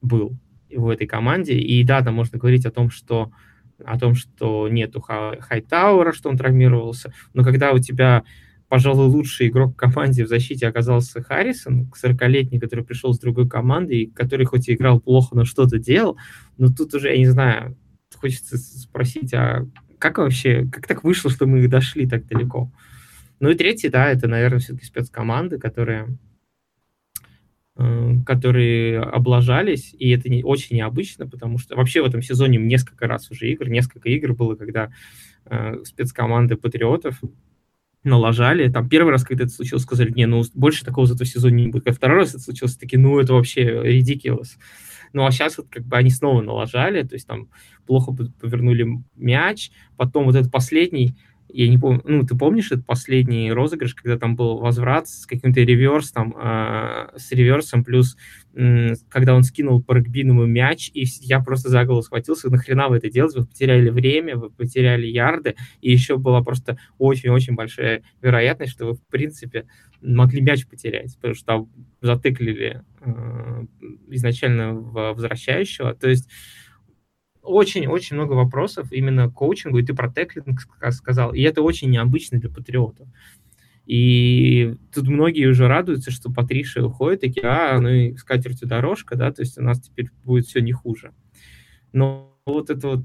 был 0.00 0.38
в 0.70 0.88
этой 0.88 1.06
команде. 1.06 1.58
И 1.58 1.82
да, 1.84 2.02
там 2.02 2.14
можно 2.14 2.38
говорить 2.38 2.66
о 2.66 2.70
том, 2.70 2.90
что 2.90 3.32
о 3.86 3.98
том, 3.98 4.14
что 4.14 4.68
нету 4.68 5.00
Хайтаура, 5.00 6.12
что 6.12 6.28
он 6.28 6.36
травмировался, 6.36 7.12
но 7.32 7.44
когда 7.44 7.72
у 7.72 7.78
тебя, 7.78 8.24
пожалуй, 8.68 9.06
лучший 9.06 9.48
игрок 9.48 9.72
в 9.72 9.76
команде 9.76 10.24
в 10.24 10.28
защите 10.28 10.66
оказался 10.66 11.22
Харрисон, 11.22 11.90
40-летний, 12.02 12.58
который 12.58 12.84
пришел 12.84 13.12
с 13.12 13.18
другой 13.18 13.48
команды, 13.48 14.02
и 14.02 14.10
который 14.10 14.46
хоть 14.46 14.68
и 14.68 14.74
играл 14.74 15.00
плохо, 15.00 15.36
но 15.36 15.44
что-то 15.44 15.78
делал, 15.78 16.16
но 16.58 16.68
тут 16.68 16.94
уже, 16.94 17.10
я 17.10 17.18
не 17.18 17.26
знаю, 17.26 17.76
хочется 18.16 18.56
спросить, 18.56 19.34
а 19.34 19.66
как 19.98 20.18
вообще, 20.18 20.66
как 20.70 20.86
так 20.86 21.04
вышло, 21.04 21.30
что 21.30 21.46
мы 21.46 21.66
дошли 21.68 22.06
так 22.06 22.26
далеко? 22.26 22.72
Ну 23.40 23.50
и 23.50 23.54
третий, 23.54 23.88
да, 23.88 24.10
это, 24.10 24.28
наверное, 24.28 24.58
все-таки 24.58 24.86
спецкоманды, 24.86 25.58
которые 25.58 26.16
которые 28.24 29.00
облажались, 29.00 29.94
и 29.98 30.10
это 30.10 30.28
не, 30.28 30.44
очень 30.44 30.76
необычно, 30.76 31.28
потому 31.28 31.58
что 31.58 31.74
вообще 31.74 32.02
в 32.02 32.06
этом 32.06 32.22
сезоне 32.22 32.58
несколько 32.58 33.08
раз 33.08 33.30
уже 33.32 33.50
игр, 33.50 33.68
несколько 33.68 34.08
игр 34.10 34.32
было, 34.32 34.54
когда 34.54 34.92
э, 35.46 35.82
спецкоманды 35.82 36.56
патриотов 36.56 37.20
налажали. 38.04 38.70
Там 38.70 38.88
первый 38.88 39.10
раз, 39.10 39.24
когда 39.24 39.44
это 39.44 39.52
случилось, 39.52 39.82
сказали, 39.82 40.12
не, 40.12 40.26
ну 40.26 40.44
больше 40.54 40.84
такого 40.84 41.06
за 41.06 41.16
то 41.16 41.24
сезоне 41.24 41.64
не 41.64 41.70
будет. 41.70 41.88
А 41.88 41.92
второй 41.92 42.18
раз 42.18 42.30
это 42.30 42.40
случилось, 42.40 42.76
такие, 42.76 43.00
ну 43.00 43.18
это 43.18 43.32
вообще 43.32 43.62
ridiculous. 43.62 44.56
Ну 45.12 45.26
а 45.26 45.32
сейчас 45.32 45.58
вот 45.58 45.68
как 45.68 45.84
бы 45.84 45.96
они 45.96 46.10
снова 46.10 46.42
налажали, 46.42 47.02
то 47.02 47.14
есть 47.14 47.26
там 47.26 47.48
плохо 47.86 48.12
повернули 48.12 49.02
мяч, 49.16 49.70
потом 49.96 50.26
вот 50.26 50.36
этот 50.36 50.52
последний 50.52 51.16
я 51.48 51.68
не 51.68 51.78
помню, 51.78 52.02
ну, 52.04 52.26
ты 52.26 52.36
помнишь 52.36 52.72
этот 52.72 52.86
последний 52.86 53.52
розыгрыш, 53.52 53.94
когда 53.94 54.18
там 54.18 54.34
был 54.34 54.58
возврат 54.58 55.08
с 55.08 55.26
каким-то 55.26 55.60
реверс, 55.60 56.10
там, 56.10 56.34
э, 56.36 57.16
с 57.16 57.30
реверсом, 57.32 57.84
плюс, 57.84 58.16
э, 58.54 58.94
когда 59.08 59.34
он 59.34 59.42
скинул 59.42 59.82
по 59.82 59.92
регбийному 59.92 60.46
мяч, 60.46 60.90
и 60.94 61.04
я 61.20 61.40
просто 61.40 61.68
за 61.68 61.84
голову 61.84 62.02
схватился, 62.02 62.50
нахрена 62.50 62.88
вы 62.88 62.96
это 62.96 63.10
делаете, 63.10 63.40
вы 63.40 63.46
потеряли 63.46 63.90
время, 63.90 64.36
вы 64.36 64.50
потеряли 64.50 65.06
ярды, 65.06 65.54
и 65.80 65.92
еще 65.92 66.16
была 66.16 66.42
просто 66.42 66.78
очень-очень 66.98 67.54
большая 67.54 68.02
вероятность, 68.20 68.72
что 68.72 68.86
вы, 68.86 68.94
в 68.94 69.06
принципе, 69.06 69.66
могли 70.02 70.40
мяч 70.40 70.66
потерять, 70.66 71.14
потому 71.16 71.34
что 71.34 71.46
там 71.46 71.68
затыклили 72.00 72.82
э, 73.00 73.64
изначально 74.08 74.74
возвращающего, 74.74 75.94
то 75.94 76.08
есть 76.08 76.28
очень-очень 77.44 78.16
много 78.16 78.32
вопросов 78.32 78.92
именно 78.92 79.28
к 79.28 79.34
коучингу, 79.34 79.78
и 79.78 79.84
ты 79.84 79.94
про 79.94 80.10
теклинг 80.10 80.60
сказал, 80.90 81.32
и 81.32 81.42
это 81.42 81.62
очень 81.62 81.90
необычно 81.90 82.40
для 82.40 82.50
патриотов. 82.50 83.06
И 83.86 84.76
тут 84.94 85.06
многие 85.08 85.46
уже 85.46 85.68
радуются, 85.68 86.10
что 86.10 86.32
Патриша 86.32 86.84
уходит, 86.84 87.20
такие, 87.20 87.46
а, 87.46 87.78
ну 87.80 87.88
и 87.88 88.16
скатертью 88.16 88.66
дорожка, 88.66 89.14
да, 89.14 89.30
то 89.30 89.42
есть 89.42 89.58
у 89.58 89.62
нас 89.62 89.80
теперь 89.80 90.10
будет 90.24 90.46
все 90.46 90.60
не 90.60 90.72
хуже. 90.72 91.12
Но 91.92 92.34
вот 92.46 92.70
это 92.70 92.88
вот 92.88 93.04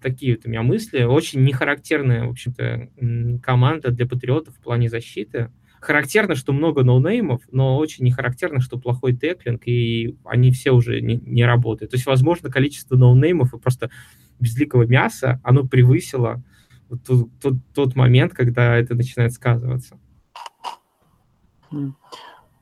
такие 0.00 0.36
вот 0.36 0.46
у 0.46 0.48
меня 0.48 0.62
мысли. 0.62 1.04
Очень 1.04 1.42
нехарактерная, 1.42 2.26
в 2.26 2.30
общем-то, 2.30 3.40
команда 3.42 3.90
для 3.90 4.06
патриотов 4.06 4.56
в 4.56 4.60
плане 4.60 4.88
защиты. 4.88 5.50
Характерно, 5.80 6.34
что 6.34 6.52
много 6.52 6.84
ноунеймов, 6.84 7.40
но 7.50 7.78
очень 7.78 8.04
не 8.04 8.12
характерно, 8.12 8.60
что 8.60 8.78
плохой 8.78 9.16
tackling, 9.16 9.62
и 9.66 10.18
они 10.24 10.52
все 10.52 10.72
уже 10.72 11.00
не, 11.00 11.16
не 11.16 11.44
работают. 11.44 11.92
То 11.92 11.96
есть, 11.96 12.06
возможно, 12.06 12.50
количество 12.50 12.96
ноунеймов 12.96 13.54
и 13.54 13.58
просто 13.58 13.90
безликого 14.38 14.86
мяса, 14.86 15.40
оно 15.42 15.66
превысило 15.66 16.42
вот 16.90 17.04
тот, 17.04 17.28
тот, 17.40 17.54
тот 17.74 17.96
момент, 17.96 18.34
когда 18.34 18.76
это 18.76 18.94
начинает 18.94 19.32
сказываться. 19.32 19.98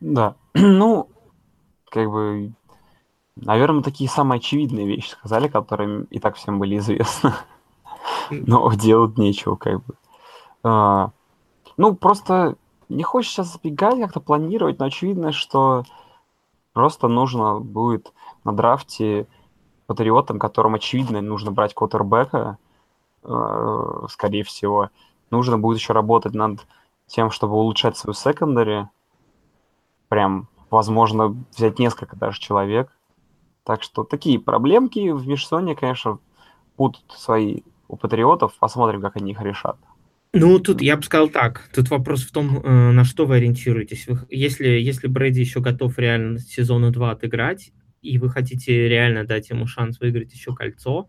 Да, 0.00 0.36
ну, 0.54 1.10
как 1.90 2.10
бы, 2.10 2.52
наверное, 3.36 3.82
такие 3.82 4.08
самые 4.08 4.38
очевидные 4.38 4.86
вещи 4.86 5.08
сказали, 5.10 5.48
которые 5.48 6.04
и 6.10 6.20
так 6.20 6.36
всем 6.36 6.58
были 6.58 6.78
известны. 6.78 7.32
Но 8.30 8.72
делать 8.74 9.16
нечего, 9.16 9.56
как 9.56 9.84
бы. 9.84 9.94
А, 10.62 11.10
ну, 11.76 11.96
просто 11.96 12.56
не 12.88 13.02
хочешь 13.02 13.30
сейчас 13.30 13.54
сбегать, 13.54 13.98
как-то 14.00 14.20
планировать, 14.20 14.78
но 14.78 14.86
очевидно, 14.86 15.32
что 15.32 15.84
просто 16.72 17.08
нужно 17.08 17.60
будет 17.60 18.12
на 18.44 18.52
драфте 18.52 19.26
патриотам, 19.86 20.38
которым 20.38 20.74
очевидно 20.74 21.20
нужно 21.20 21.50
брать 21.50 21.74
квотербека, 21.74 22.58
э, 23.24 24.06
скорее 24.08 24.44
всего, 24.44 24.90
нужно 25.30 25.58
будет 25.58 25.78
еще 25.78 25.92
работать 25.92 26.34
над 26.34 26.66
тем, 27.06 27.30
чтобы 27.30 27.54
улучшать 27.54 27.96
свою 27.96 28.14
секондари. 28.14 28.88
прям, 30.08 30.48
возможно, 30.70 31.36
взять 31.54 31.78
несколько 31.78 32.16
даже 32.16 32.40
человек. 32.40 32.90
Так 33.64 33.82
что 33.82 34.04
такие 34.04 34.38
проблемки 34.38 35.10
в 35.10 35.26
межсезонье, 35.26 35.76
конечно, 35.76 36.18
будут 36.78 37.04
свои 37.10 37.62
у 37.88 37.96
патриотов. 37.96 38.54
Посмотрим, 38.58 39.02
как 39.02 39.16
они 39.16 39.32
их 39.32 39.40
решат. 39.42 39.76
Ну, 40.32 40.58
тут 40.58 40.82
я 40.82 40.96
бы 40.96 41.02
сказал 41.02 41.28
так. 41.28 41.68
Тут 41.74 41.88
вопрос 41.90 42.22
в 42.22 42.32
том, 42.32 42.58
э, 42.58 42.90
на 42.92 43.04
что 43.04 43.24
вы 43.24 43.36
ориентируетесь. 43.36 44.06
Вы, 44.06 44.18
если, 44.28 44.68
если 44.68 45.06
Брэди 45.06 45.40
еще 45.40 45.60
готов 45.60 45.98
реально 45.98 46.38
сезону 46.38 46.90
2 46.90 47.10
отыграть, 47.12 47.72
и 48.02 48.18
вы 48.18 48.28
хотите 48.28 48.88
реально 48.88 49.24
дать 49.24 49.48
ему 49.50 49.66
шанс 49.66 49.98
выиграть 50.00 50.32
еще 50.32 50.54
кольцо, 50.54 51.08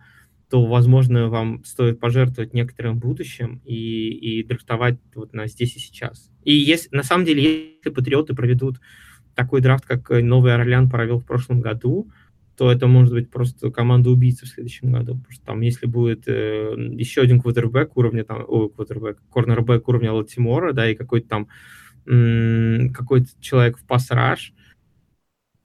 то, 0.49 0.65
возможно, 0.65 1.27
вам 1.27 1.63
стоит 1.63 1.99
пожертвовать 1.99 2.53
некоторым 2.53 2.97
будущим 2.97 3.61
и, 3.65 4.09
и 4.09 4.43
драфтовать 4.43 4.97
вот 5.13 5.33
на 5.33 5.47
здесь 5.47 5.75
и 5.75 5.79
сейчас. 5.79 6.31
И 6.43 6.53
если, 6.53 6.89
на 6.95 7.03
самом 7.03 7.25
деле, 7.25 7.75
если 7.77 7.89
патриоты 7.89 8.33
проведут 8.33 8.79
такой 9.35 9.61
драфт, 9.61 9.85
как 9.85 10.09
Новый 10.09 10.55
Орлеан 10.55 10.89
провел 10.89 11.19
в 11.19 11.25
прошлом 11.25 11.61
году, 11.61 12.09
то 12.59 12.69
это 12.69 12.87
может 12.87 13.13
быть 13.13 13.31
просто 13.31 13.71
команда 13.71 14.09
убийцы 14.09 14.45
в 14.45 14.49
следующем 14.49 14.91
году. 14.91 15.15
Потому 15.15 15.31
что 15.31 15.45
там, 15.45 15.61
если 15.61 15.85
будет 15.85 16.27
э, 16.27 16.75
еще 16.91 17.21
один 17.21 17.39
квотербек 17.39 17.95
уровня, 17.95 18.25
там, 18.25 18.43
о, 18.45 18.67
квотербек, 18.67 19.17
корнербек 19.31 19.87
уровня 19.87 20.11
Латимора, 20.11 20.73
да, 20.73 20.91
и 20.91 20.93
какой-то 20.93 21.29
там 21.29 21.47
какой-то 22.03 23.27
человек 23.39 23.77
в 23.77 23.85
пассаж, 23.85 24.53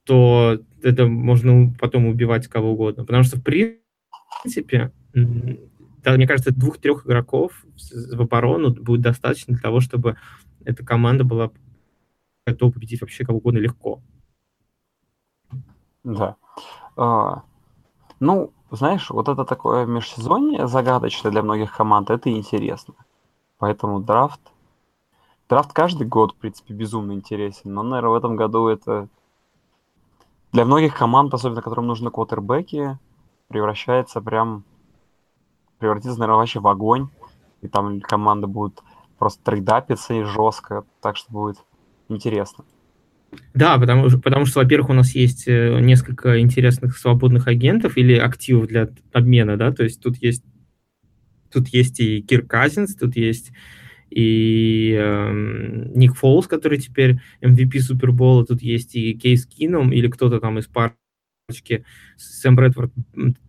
то 0.04 0.60
это 0.82 1.06
можно 1.06 1.74
потом 1.80 2.06
убивать 2.06 2.46
кого 2.46 2.74
угодно. 2.74 3.04
Потому 3.04 3.24
что, 3.24 3.38
в 3.38 3.42
принципе, 3.42 4.92
да, 5.12 6.14
мне 6.14 6.28
кажется, 6.28 6.54
двух-трех 6.54 7.06
игроков 7.06 7.64
в 7.90 8.20
оборону 8.20 8.72
будет 8.72 9.00
достаточно 9.00 9.54
для 9.54 9.62
того, 9.62 9.80
чтобы 9.80 10.16
эта 10.64 10.84
команда 10.84 11.24
была 11.24 11.50
готова 12.46 12.70
победить 12.70 13.00
вообще 13.00 13.24
кого 13.24 13.38
угодно 13.38 13.58
легко. 13.58 14.00
Да. 16.04 16.36
А, 16.96 17.42
ну, 18.20 18.52
знаешь, 18.70 19.10
вот 19.10 19.28
это 19.28 19.44
такое 19.44 19.86
межсезонье 19.86 20.66
загадочное 20.66 21.32
для 21.32 21.42
многих 21.42 21.76
команд, 21.76 22.10
это 22.10 22.30
интересно. 22.30 22.94
Поэтому 23.58 24.00
драфт... 24.00 24.40
Драфт 25.48 25.72
каждый 25.72 26.06
год, 26.06 26.32
в 26.32 26.36
принципе, 26.36 26.72
безумно 26.72 27.12
интересен, 27.12 27.74
но, 27.74 27.82
наверное, 27.82 28.10
в 28.10 28.14
этом 28.14 28.34
году 28.34 28.66
это 28.66 29.08
для 30.52 30.64
многих 30.64 30.96
команд, 30.96 31.34
особенно 31.34 31.62
которым 31.62 31.86
нужны 31.86 32.10
квотербеки, 32.10 32.98
превращается 33.48 34.20
прям... 34.20 34.64
Превратится, 35.78 36.18
наверное, 36.18 36.38
вообще 36.38 36.60
в 36.60 36.68
огонь. 36.68 37.08
И 37.60 37.68
там 37.68 38.00
команда 38.00 38.46
будет 38.46 38.82
просто 39.18 39.42
трейдапиться 39.42 40.14
и 40.14 40.22
жестко, 40.22 40.84
так 41.00 41.16
что 41.16 41.32
будет 41.32 41.58
интересно. 42.08 42.64
Да, 43.54 43.78
потому, 43.78 44.10
потому 44.20 44.46
что, 44.46 44.60
во-первых, 44.60 44.90
у 44.90 44.94
нас 44.94 45.14
есть 45.14 45.44
э, 45.46 45.78
несколько 45.80 46.40
интересных 46.40 46.98
свободных 46.98 47.46
агентов 47.46 47.96
или 47.96 48.14
активов 48.14 48.66
для 48.66 48.88
обмена, 49.12 49.56
да, 49.56 49.72
то 49.72 49.84
есть 49.84 50.02
тут 50.02 50.16
есть, 50.16 50.44
тут 51.52 51.68
есть 51.68 52.00
и 52.00 52.20
Кир 52.20 52.42
Казинс, 52.42 52.96
тут 52.96 53.16
есть 53.16 53.52
и 54.10 54.96
э, 54.98 55.32
Ник 55.94 56.14
Фолс, 56.16 56.46
который 56.46 56.78
теперь 56.78 57.20
MVP 57.42 57.78
Супербола, 57.80 58.44
тут 58.46 58.62
есть 58.62 58.94
и 58.94 59.14
Кейс 59.14 59.46
Кином 59.46 59.92
или 59.92 60.08
кто-то 60.08 60.40
там 60.40 60.58
из 60.58 60.66
парочки 60.66 61.84
Сэм 62.16 62.56
Брэдфорд, 62.56 62.92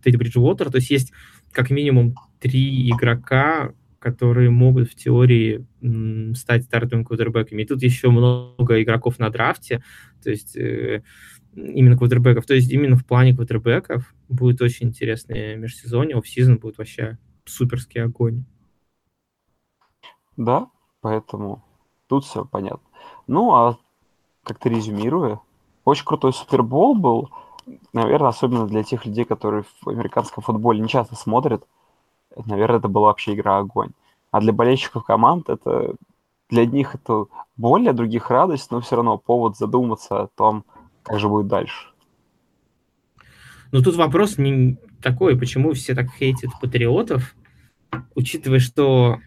Тедди 0.02 0.16
Бриджвотер, 0.16 0.70
то 0.70 0.78
есть 0.78 0.90
есть 0.90 1.12
как 1.52 1.70
минимум 1.70 2.14
три 2.40 2.90
игрока, 2.90 3.72
которые 4.06 4.50
могут 4.50 4.88
в 4.88 4.94
теории 4.94 5.66
стать 6.36 6.62
стартовыми 6.62 7.02
квотербеками. 7.02 7.62
И 7.62 7.66
тут 7.66 7.82
еще 7.82 8.08
много 8.10 8.80
игроков 8.80 9.18
на 9.18 9.30
драфте, 9.30 9.82
то 10.22 10.30
есть 10.30 10.56
э, 10.56 11.02
именно 11.56 11.96
квотербеков. 11.96 12.46
То 12.46 12.54
есть 12.54 12.70
именно 12.70 12.94
в 12.94 13.04
плане 13.04 13.34
квотербеков 13.34 14.14
будет 14.28 14.62
очень 14.62 14.86
интересный 14.86 15.56
межсезонье, 15.56 16.16
офсезон 16.16 16.58
будет 16.58 16.78
вообще 16.78 17.18
суперский 17.46 18.00
огонь. 18.00 18.44
Да, 20.36 20.68
поэтому 21.00 21.64
тут 22.06 22.26
все 22.26 22.44
понятно. 22.44 22.88
Ну, 23.26 23.56
а 23.56 23.76
как-то 24.44 24.68
резюмируя, 24.68 25.40
очень 25.84 26.04
крутой 26.04 26.32
Супербол 26.32 26.94
был, 26.94 27.30
наверное, 27.92 28.28
особенно 28.28 28.68
для 28.68 28.84
тех 28.84 29.04
людей, 29.04 29.24
которые 29.24 29.64
в 29.82 29.88
американском 29.88 30.44
футболе 30.44 30.78
не 30.78 30.88
часто 30.88 31.16
смотрят, 31.16 31.66
наверное, 32.44 32.78
это 32.78 32.88
была 32.88 33.08
вообще 33.08 33.34
игра 33.34 33.58
огонь. 33.58 33.90
А 34.30 34.40
для 34.40 34.52
болельщиков 34.52 35.04
команд 35.04 35.48
это 35.48 35.94
для 36.50 36.66
них 36.66 36.94
это 36.94 37.26
боль, 37.56 37.82
для 37.82 37.92
других 37.92 38.30
радость, 38.30 38.70
но 38.70 38.80
все 38.80 38.96
равно 38.96 39.18
повод 39.18 39.56
задуматься 39.56 40.22
о 40.22 40.28
том, 40.28 40.64
как 41.02 41.18
же 41.18 41.28
будет 41.28 41.48
дальше. 41.48 41.88
Ну 43.72 43.82
тут 43.82 43.96
вопрос 43.96 44.38
не 44.38 44.78
такой, 45.02 45.38
почему 45.38 45.72
все 45.72 45.94
так 45.94 46.10
хейтят 46.10 46.50
патриотов, 46.60 47.34
учитывая, 48.14 48.60
что 48.60 49.18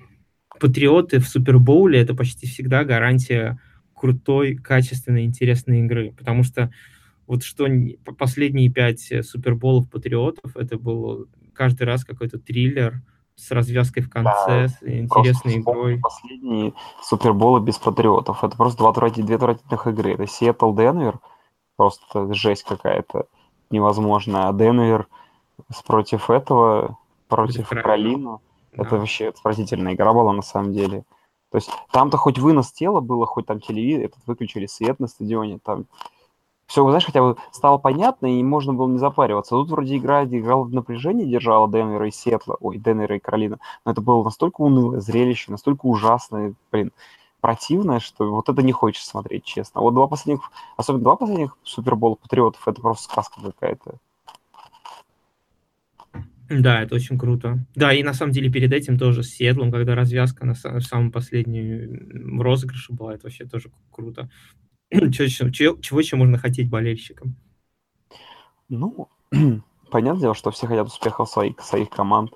патриоты 0.60 1.20
в 1.20 1.28
Супербоуле 1.28 2.00
это 2.00 2.16
почти 2.16 2.48
всегда 2.48 2.84
гарантия 2.84 3.60
крутой, 3.94 4.56
качественной, 4.56 5.26
интересной 5.26 5.82
игры. 5.82 6.14
Потому 6.18 6.44
что 6.44 6.72
вот 7.28 7.44
что 7.44 7.68
последние 8.18 8.72
пять 8.72 9.12
суперболов 9.26 9.90
патриотов, 9.90 10.56
это 10.56 10.78
был 10.78 11.28
каждый 11.60 11.84
раз 11.84 12.06
какой-то 12.06 12.40
триллер 12.40 13.02
с 13.36 13.52
развязкой 13.52 14.02
в 14.02 14.10
конце, 14.10 14.32
да, 14.48 14.68
с 14.70 14.78
интересной 14.82 15.58
игрой. 15.58 16.00
Последние 16.00 16.74
суперболы 17.04 17.60
без 17.60 17.78
патриотов. 17.78 18.46
Это 18.46 18.56
просто 18.56 18.78
два, 18.78 18.94
две 18.94 19.36
отвратительных 19.36 19.88
игры. 19.88 20.14
Это 20.14 20.26
Сиэтл 20.26 20.74
Денвер, 20.74 21.20
просто 21.76 22.34
жесть 22.34 22.64
какая-то 22.64 23.26
невозможная. 23.72 24.48
А 24.48 24.54
Денвер 24.54 25.10
против 25.86 26.30
этого, 26.30 26.98
против 27.28 27.68
Каролина, 27.68 28.40
да. 28.72 28.84
это 28.84 28.96
вообще 28.96 29.28
отвратительная 29.28 29.96
игра 29.96 30.14
была 30.14 30.32
на 30.32 30.44
самом 30.44 30.72
деле. 30.72 31.04
То 31.52 31.58
есть 31.58 31.70
там-то 31.92 32.16
хоть 32.16 32.40
вынос 32.40 32.72
тела 32.72 33.02
было, 33.02 33.26
хоть 33.26 33.48
там 33.48 33.60
телевизор, 33.60 34.06
этот 34.06 34.20
выключили 34.28 34.66
свет 34.66 35.02
на 35.02 35.08
стадионе, 35.08 35.60
там 35.62 35.88
все, 36.70 36.88
знаешь, 36.88 37.06
хотя 37.06 37.24
бы 37.24 37.36
стало 37.52 37.80
понятно, 37.80 38.28
и 38.28 38.44
можно 38.44 38.74
было 38.74 38.88
не 38.88 39.00
запариваться. 39.00 39.56
Тут 39.56 39.72
вроде 39.72 39.98
игра 39.98 40.24
играла 40.24 40.64
в 40.64 40.72
напряжении, 40.72 41.26
держала 41.26 41.68
Денвера 41.68 42.08
и 42.08 42.12
Сетла, 42.12 42.58
ой, 42.60 42.78
Денвера 42.78 43.16
и 43.16 43.20
Каролина, 43.20 43.58
но 43.86 43.92
это 43.92 44.02
было 44.02 44.24
настолько 44.24 44.62
унылое 44.62 45.00
зрелище, 45.00 45.52
настолько 45.52 45.88
ужасное, 45.88 46.54
блин, 46.72 46.92
противное, 47.42 48.00
что 48.00 48.30
вот 48.30 48.50
это 48.50 48.62
не 48.62 48.72
хочется 48.72 49.10
смотреть, 49.10 49.46
честно. 49.46 49.82
Вот 49.82 49.96
два 49.96 50.06
последних, 50.06 50.52
особенно 50.78 51.06
два 51.06 51.16
последних 51.16 51.58
Супербола 51.64 52.16
Патриотов, 52.16 52.68
это 52.68 52.80
просто 52.80 53.06
сказка 53.06 53.42
какая-то. 53.42 53.96
Да, 56.52 56.84
это 56.84 56.94
очень 56.94 57.18
круто. 57.18 57.66
Да, 57.74 57.94
и 57.94 58.04
на 58.04 58.14
самом 58.14 58.32
деле 58.32 58.52
перед 58.52 58.72
этим 58.74 59.00
тоже 59.00 59.24
с 59.24 59.30
Седлом, 59.30 59.72
когда 59.72 59.96
развязка 59.96 60.46
на 60.46 60.54
самом 60.54 61.12
последнем 61.12 62.40
розыгрыше 62.40 62.94
была, 62.94 63.16
это 63.16 63.24
вообще 63.24 63.46
тоже 63.46 63.72
круто. 63.92 64.30
чего, 65.12 65.50
чего, 65.52 65.78
чего 65.82 66.00
еще 66.00 66.16
можно 66.16 66.38
хотеть 66.38 66.70
болельщикам? 66.70 67.36
Ну, 68.70 69.10
понятное 69.92 70.22
дело, 70.22 70.36
что 70.36 70.52
все 70.52 70.68
хотят 70.68 70.88
успехов 70.88 71.30
своих, 71.30 71.60
своих 71.60 71.90
команд. 71.90 72.32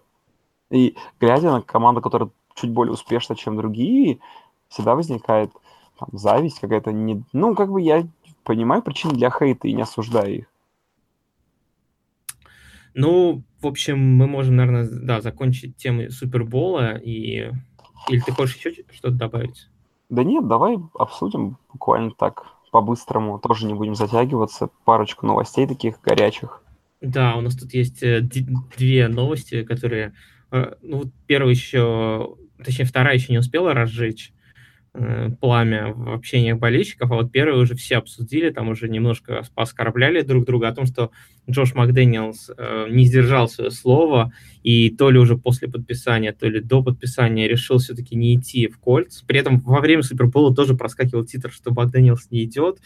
И 0.70 0.96
глядя 1.20 1.52
на 1.52 1.62
команду, 1.62 2.02
которая 2.02 2.30
чуть 2.56 2.72
более 2.72 2.94
успешна, 2.94 3.36
чем 3.36 3.58
другие, 3.58 4.20
всегда 4.70 4.96
возникает 4.96 5.52
там, 6.00 6.10
зависть 6.12 6.60
какая-то. 6.60 6.92
Не... 6.92 7.24
Ну, 7.34 7.56
как 7.56 7.72
бы 7.72 7.82
я 7.82 8.08
понимаю 8.44 8.82
причины 8.82 9.14
для 9.14 9.30
хейта 9.30 9.68
и 9.68 9.74
не 9.74 9.82
осуждаю 9.82 10.40
их. 10.40 10.46
Ну, 12.96 13.44
в 13.60 13.68
общем, 13.68 14.00
мы 14.00 14.28
можем, 14.28 14.56
наверное, 14.56 14.88
да, 14.88 15.22
закончить 15.22 15.78
тему 15.78 16.10
Супербола. 16.10 16.98
И... 16.98 17.52
Или 18.10 18.20
ты 18.20 18.32
хочешь 18.32 18.58
еще 18.58 18.84
что-то 18.92 19.16
добавить? 19.16 19.70
Да 20.14 20.24
нет, 20.24 20.48
давай 20.48 20.78
обсудим 20.94 21.58
буквально 21.72 22.12
так 22.12 22.46
по-быстрому, 22.72 23.40
тоже 23.40 23.66
не 23.66 23.74
будем 23.74 23.96
затягиваться, 23.96 24.70
парочку 24.86 25.26
новостей 25.26 25.66
таких 25.66 26.00
горячих. 26.02 26.62
Да, 27.02 27.36
у 27.36 27.42
нас 27.42 27.56
тут 27.56 27.74
есть 27.74 28.04
э, 28.04 28.22
две 28.22 29.08
новости, 29.08 29.64
которые, 29.64 30.14
э, 30.52 30.76
ну, 30.84 31.06
первая 31.26 31.50
еще, 31.50 32.36
точнее, 32.64 32.86
вторая 32.86 33.16
еще 33.16 33.32
не 33.32 33.40
успела 33.40 33.74
разжечь, 33.74 34.34
пламя 35.40 35.92
в 35.92 36.14
общениях 36.14 36.60
болельщиков, 36.60 37.12
а 37.12 37.16
вот 37.16 37.32
первые 37.32 37.60
уже 37.60 37.76
все 37.76 37.98
обсудили, 37.98 38.52
там 38.52 38.70
уже 38.70 38.88
немножко 38.88 39.44
оскорбляли 39.56 40.22
друг 40.22 40.46
друга 40.46 40.68
о 40.68 40.76
том, 40.76 40.86
что 40.86 41.10
Джош 41.50 41.74
Макдэниелс 41.74 42.52
э, 42.56 42.88
не 42.92 43.06
сдержал 43.06 43.50
свое 43.50 43.72
слово, 43.72 44.34
и 44.62 44.92
то 44.92 45.10
ли 45.10 45.18
уже 45.18 45.36
после 45.36 45.68
подписания, 45.68 46.32
то 46.32 46.48
ли 46.48 46.62
до 46.62 46.84
подписания 46.84 47.48
решил 47.48 47.80
все-таки 47.80 48.16
не 48.16 48.36
идти 48.36 48.68
в 48.68 48.78
Кольц. 48.78 49.22
При 49.22 49.40
этом 49.40 49.62
во 49.62 49.82
время 49.82 50.04
Супербола 50.04 50.56
тоже 50.56 50.76
проскакивал 50.76 51.26
титр, 51.26 51.52
что 51.52 51.74
Макдэниелс 51.74 52.30
не 52.30 52.44
идет, 52.44 52.80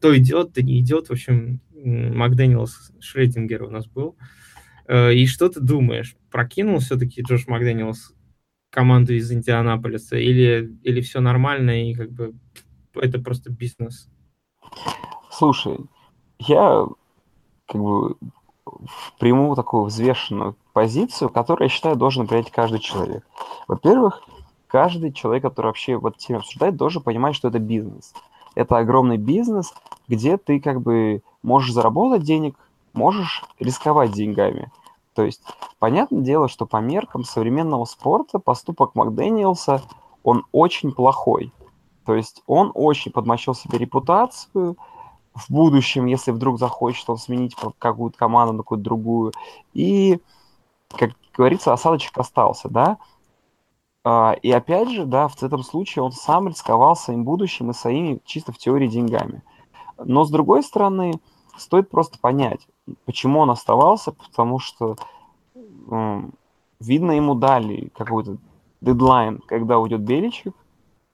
то 0.00 0.16
идет, 0.16 0.54
то 0.54 0.62
не 0.62 0.78
идет. 0.78 1.08
В 1.08 1.12
общем, 1.12 1.60
Макдэниелс 1.74 2.92
Шреддингер 3.00 3.64
у 3.64 3.70
нас 3.70 3.88
был. 3.88 4.16
Э, 4.86 5.12
и 5.12 5.26
что 5.26 5.48
ты 5.48 5.60
думаешь? 5.60 6.14
Прокинул 6.30 6.78
все-таки 6.78 7.22
Джош 7.22 7.48
Макдэниелс 7.48 8.14
команду 8.70 9.14
из 9.14 9.30
Индианаполиса, 9.30 10.16
или, 10.16 10.76
или 10.82 11.00
все 11.00 11.20
нормально, 11.20 11.90
и 11.90 11.94
как 11.94 12.10
бы 12.10 12.34
это 12.94 13.18
просто 13.18 13.50
бизнес? 13.50 14.08
Слушай, 15.30 15.78
я 16.38 16.86
как 17.66 17.80
бы 17.80 18.16
приму 19.18 19.54
такую 19.54 19.84
взвешенную 19.84 20.56
позицию, 20.72 21.30
которую, 21.30 21.68
я 21.68 21.74
считаю, 21.74 21.96
должен 21.96 22.26
принять 22.26 22.50
каждый 22.50 22.80
человек. 22.80 23.26
Во-первых, 23.68 24.22
каждый 24.66 25.12
человек, 25.12 25.42
который 25.42 25.66
вообще 25.66 25.96
вот 25.96 26.16
теме 26.16 26.38
обсуждает, 26.38 26.76
должен 26.76 27.02
понимать, 27.02 27.34
что 27.34 27.48
это 27.48 27.58
бизнес. 27.58 28.12
Это 28.54 28.78
огромный 28.78 29.16
бизнес, 29.16 29.72
где 30.08 30.36
ты 30.36 30.60
как 30.60 30.80
бы 30.80 31.22
можешь 31.42 31.72
заработать 31.72 32.22
денег, 32.22 32.56
можешь 32.92 33.44
рисковать 33.58 34.12
деньгами. 34.12 34.70
То 35.14 35.24
есть, 35.24 35.42
понятное 35.78 36.22
дело, 36.22 36.48
что 36.48 36.66
по 36.66 36.78
меркам 36.78 37.24
современного 37.24 37.84
спорта 37.84 38.38
поступок 38.38 38.94
Макдэниелса, 38.94 39.82
он 40.22 40.44
очень 40.52 40.92
плохой. 40.92 41.52
То 42.04 42.14
есть 42.14 42.42
он 42.46 42.70
очень 42.74 43.12
подмочил 43.12 43.54
себе 43.54 43.78
репутацию, 43.78 44.76
в 45.34 45.50
будущем, 45.50 46.06
если 46.06 46.32
вдруг 46.32 46.58
захочет 46.58 47.08
он 47.08 47.16
сменить 47.16 47.56
какую-то 47.78 48.18
команду 48.18 48.52
на 48.52 48.58
какую-то 48.58 48.84
другую. 48.84 49.32
И, 49.72 50.20
как 50.88 51.12
говорится, 51.36 51.72
осадочек 51.72 52.16
остался, 52.18 52.68
да. 52.68 52.98
А, 54.02 54.32
и 54.42 54.50
опять 54.50 54.90
же, 54.90 55.04
да, 55.04 55.28
в 55.28 55.42
этом 55.42 55.62
случае 55.62 56.02
он 56.02 56.12
сам 56.12 56.48
рисковал 56.48 56.96
своим 56.96 57.24
будущим 57.24 57.70
и 57.70 57.74
своими 57.74 58.20
чисто 58.24 58.52
в 58.52 58.58
теории 58.58 58.88
деньгами. 58.88 59.42
Но 59.98 60.24
с 60.24 60.30
другой 60.30 60.62
стороны, 60.62 61.20
стоит 61.56 61.90
просто 61.90 62.18
понять, 62.18 62.66
почему 63.04 63.40
он 63.40 63.50
оставался, 63.50 64.12
потому 64.12 64.58
что 64.58 64.96
видно, 66.80 67.12
ему 67.12 67.34
дали 67.34 67.90
какой-то 67.94 68.36
дедлайн, 68.80 69.40
когда 69.46 69.78
уйдет 69.78 70.00
Беличек, 70.00 70.54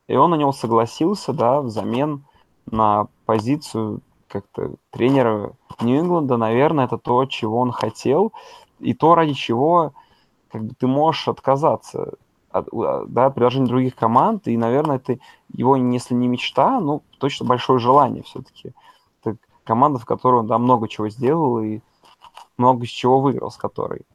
и 0.08 0.16
он 0.16 0.30
на 0.30 0.36
него 0.36 0.52
согласился, 0.52 1.32
да, 1.32 1.60
взамен 1.60 2.24
на 2.70 3.08
позицию 3.26 4.00
как-то 4.28 4.74
тренера 4.90 5.52
Нью-Ингланда, 5.80 6.36
наверное, 6.36 6.86
это 6.86 6.98
то, 6.98 7.26
чего 7.26 7.58
он 7.58 7.72
хотел, 7.72 8.32
и 8.78 8.94
то, 8.94 9.14
ради 9.14 9.32
чего 9.32 9.92
как 10.50 10.64
бы 10.64 10.74
ты 10.78 10.86
можешь 10.86 11.28
отказаться 11.28 12.14
от, 12.50 12.68
да, 12.72 13.26
от 13.26 13.34
предложений 13.34 13.66
других 13.66 13.94
команд, 13.94 14.46
и, 14.48 14.56
наверное, 14.56 14.96
это 14.96 15.18
его, 15.52 15.76
если 15.76 16.14
не 16.14 16.28
мечта, 16.28 16.80
ну, 16.80 17.02
точно 17.18 17.46
большое 17.46 17.78
желание 17.78 18.22
все-таки. 18.22 18.72
Команда, 19.66 19.98
в 19.98 20.06
которой 20.06 20.40
он 20.40 20.46
да, 20.46 20.58
много 20.58 20.88
чего 20.88 21.08
сделал 21.08 21.58
и 21.60 21.80
много 22.56 22.86
с 22.86 22.88
чего 22.88 23.20
выиграл, 23.20 23.50
с 23.50 23.56
которой. 23.56 24.06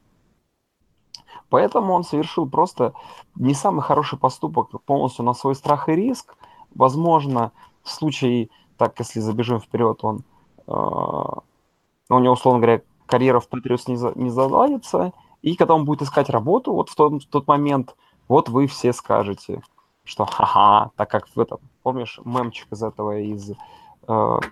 Поэтому 1.48 1.92
он 1.92 2.02
совершил 2.02 2.48
просто 2.48 2.94
не 3.36 3.54
самый 3.54 3.82
хороший 3.82 4.18
поступок 4.18 4.70
полностью 4.84 5.24
на 5.24 5.34
свой 5.34 5.54
страх 5.54 5.88
и 5.88 5.92
риск. 5.92 6.34
Возможно, 6.74 7.52
в 7.82 7.90
случае 7.90 8.48
так, 8.78 8.98
если 8.98 9.20
забежим 9.20 9.60
вперед, 9.60 9.98
он, 10.02 10.24
э, 10.66 10.72
у 10.72 12.18
него, 12.18 12.32
условно 12.32 12.60
говоря, 12.60 12.82
карьера 13.06 13.38
в 13.38 13.48
Патриотс 13.48 13.86
не, 13.86 13.96
за, 13.96 14.12
не 14.14 14.30
заладится, 14.30 15.12
и 15.42 15.54
когда 15.54 15.74
он 15.74 15.84
будет 15.84 16.02
искать 16.02 16.30
работу, 16.30 16.72
вот 16.72 16.88
в 16.88 16.94
тот, 16.94 17.22
в 17.22 17.28
тот 17.28 17.46
момент, 17.46 17.94
вот 18.28 18.48
вы 18.48 18.66
все 18.66 18.92
скажете, 18.94 19.62
что 20.04 20.24
ха-ха, 20.24 20.90
так 20.96 21.10
как 21.10 21.28
в 21.28 21.38
этом, 21.38 21.58
помнишь, 21.82 22.18
мемчик 22.24 22.66
из 22.72 22.82
этого, 22.82 23.18
из, 23.18 23.52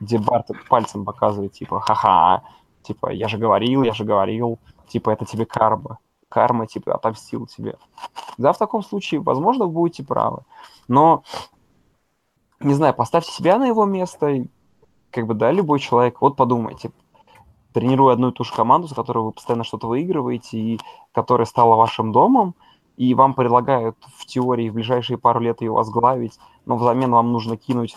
где 0.01 0.19
Барт 0.19 0.51
пальцем 0.69 1.05
показывает, 1.05 1.53
типа, 1.53 1.81
ха-ха, 1.81 2.43
типа, 2.83 3.11
я 3.11 3.29
же 3.29 3.39
говорил, 3.39 3.83
я 3.83 3.93
же 3.93 4.05
говорил, 4.05 4.59
типа, 4.89 5.11
это 5.11 5.25
тебе 5.25 5.45
карма, 5.47 5.99
карма, 6.29 6.67
типа, 6.67 6.95
отомстил 6.95 7.47
тебе. 7.47 7.77
Да, 8.39 8.53
в 8.53 8.59
таком 8.59 8.83
случае, 8.83 9.21
возможно, 9.21 9.67
вы 9.67 9.73
будете 9.73 10.05
правы, 10.05 10.43
но 10.89 11.25
не 12.61 12.75
знаю, 12.75 12.95
поставьте 12.95 13.33
себя 13.33 13.59
на 13.59 13.67
его 13.67 13.85
место, 13.87 14.45
как 15.11 15.27
бы, 15.27 15.35
да, 15.35 15.51
любой 15.51 15.81
человек, 15.81 16.21
вот 16.21 16.37
подумайте, 16.37 16.93
тренируя 17.73 18.15
одну 18.15 18.29
и 18.29 18.33
ту 18.33 18.45
же 18.45 18.53
команду, 18.53 18.89
с 18.89 18.95
которой 18.95 19.25
вы 19.25 19.33
постоянно 19.33 19.65
что-то 19.65 19.89
выигрываете, 19.89 20.59
и 20.59 20.81
которая 21.13 21.47
стала 21.47 21.77
вашим 21.77 22.13
домом, 22.13 22.55
и 22.97 23.15
вам 23.15 23.35
предлагают 23.35 23.97
в 24.17 24.27
теории 24.27 24.69
в 24.69 24.75
ближайшие 24.75 25.17
пару 25.17 25.41
лет 25.41 25.63
ее 25.63 25.73
возглавить, 25.73 26.39
но 26.67 26.77
взамен 26.77 27.11
вам 27.11 27.33
нужно 27.33 27.57
кинуть 27.57 27.97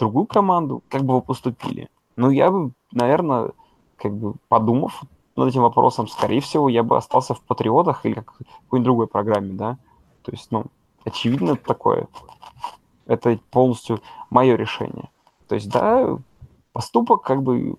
другую 0.00 0.26
команду, 0.26 0.82
как 0.88 1.02
бы 1.02 1.14
вы 1.14 1.22
поступили? 1.22 1.88
Ну, 2.16 2.30
я 2.30 2.50
бы, 2.50 2.72
наверное, 2.92 3.52
как 3.96 4.16
бы 4.16 4.34
подумав 4.48 5.02
над 5.36 5.48
этим 5.48 5.62
вопросом, 5.62 6.08
скорее 6.08 6.40
всего, 6.40 6.68
я 6.68 6.82
бы 6.82 6.96
остался 6.96 7.34
в 7.34 7.40
Патриотах 7.42 8.04
или 8.04 8.14
какой-нибудь 8.14 8.82
другой 8.82 9.06
программе, 9.06 9.52
да? 9.52 9.78
То 10.22 10.32
есть, 10.32 10.50
ну, 10.50 10.66
очевидно 11.04 11.56
такое. 11.56 12.08
Это 13.06 13.38
полностью 13.50 14.00
мое 14.28 14.56
решение. 14.56 15.10
То 15.48 15.54
есть, 15.54 15.70
да, 15.70 16.18
поступок, 16.72 17.22
как 17.22 17.42
бы, 17.42 17.76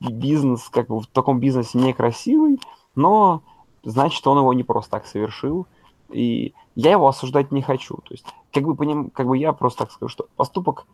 бизнес, 0.00 0.68
как 0.68 0.88
бы 0.88 1.00
в 1.00 1.06
таком 1.06 1.40
бизнесе 1.40 1.78
некрасивый, 1.78 2.60
но 2.94 3.42
значит, 3.82 4.26
он 4.26 4.38
его 4.38 4.52
не 4.52 4.64
просто 4.64 4.90
так 4.90 5.06
совершил, 5.06 5.66
и 6.08 6.54
я 6.74 6.92
его 6.92 7.08
осуждать 7.08 7.52
не 7.52 7.62
хочу. 7.62 7.96
То 7.96 8.14
есть, 8.14 8.26
как 8.52 8.64
бы, 8.64 8.74
поним, 8.74 9.10
как 9.10 9.26
бы 9.26 9.36
я 9.38 9.52
просто 9.52 9.84
так 9.84 9.92
скажу, 9.92 10.08
что 10.08 10.26
поступок, 10.36 10.86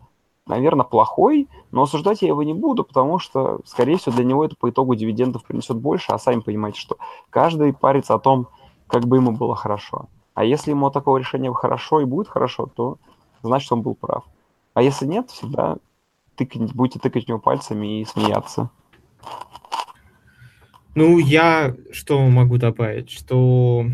наверное, 0.48 0.84
плохой, 0.84 1.48
но 1.70 1.82
осуждать 1.82 2.22
я 2.22 2.28
его 2.28 2.42
не 2.42 2.54
буду, 2.54 2.84
потому 2.84 3.18
что, 3.18 3.60
скорее 3.64 3.98
всего, 3.98 4.14
для 4.14 4.24
него 4.24 4.44
это 4.44 4.56
по 4.56 4.70
итогу 4.70 4.94
дивидендов 4.94 5.44
принесет 5.44 5.76
больше, 5.76 6.12
а 6.12 6.18
сами 6.18 6.40
понимаете, 6.40 6.80
что 6.80 6.96
каждый 7.30 7.72
парится 7.72 8.14
о 8.14 8.18
том, 8.18 8.48
как 8.86 9.06
бы 9.06 9.16
ему 9.16 9.32
было 9.32 9.54
хорошо. 9.54 10.08
А 10.34 10.44
если 10.44 10.70
ему 10.70 10.90
такого 10.90 11.18
решения 11.18 11.52
хорошо 11.52 12.00
и 12.00 12.04
будет 12.04 12.28
хорошо, 12.28 12.66
то 12.66 12.98
значит, 13.42 13.70
он 13.72 13.82
был 13.82 13.94
прав. 13.94 14.24
А 14.74 14.82
если 14.82 15.06
нет, 15.06 15.30
всегда 15.30 15.76
тыкать, 16.36 16.72
будете 16.74 16.98
тыкать 16.98 17.24
в 17.24 17.28
него 17.28 17.38
пальцами 17.38 18.00
и 18.00 18.04
смеяться. 18.04 18.70
Ну, 20.94 21.18
я 21.18 21.76
что 21.92 22.20
могу 22.20 22.56
добавить? 22.56 23.10
Что, 23.10 23.84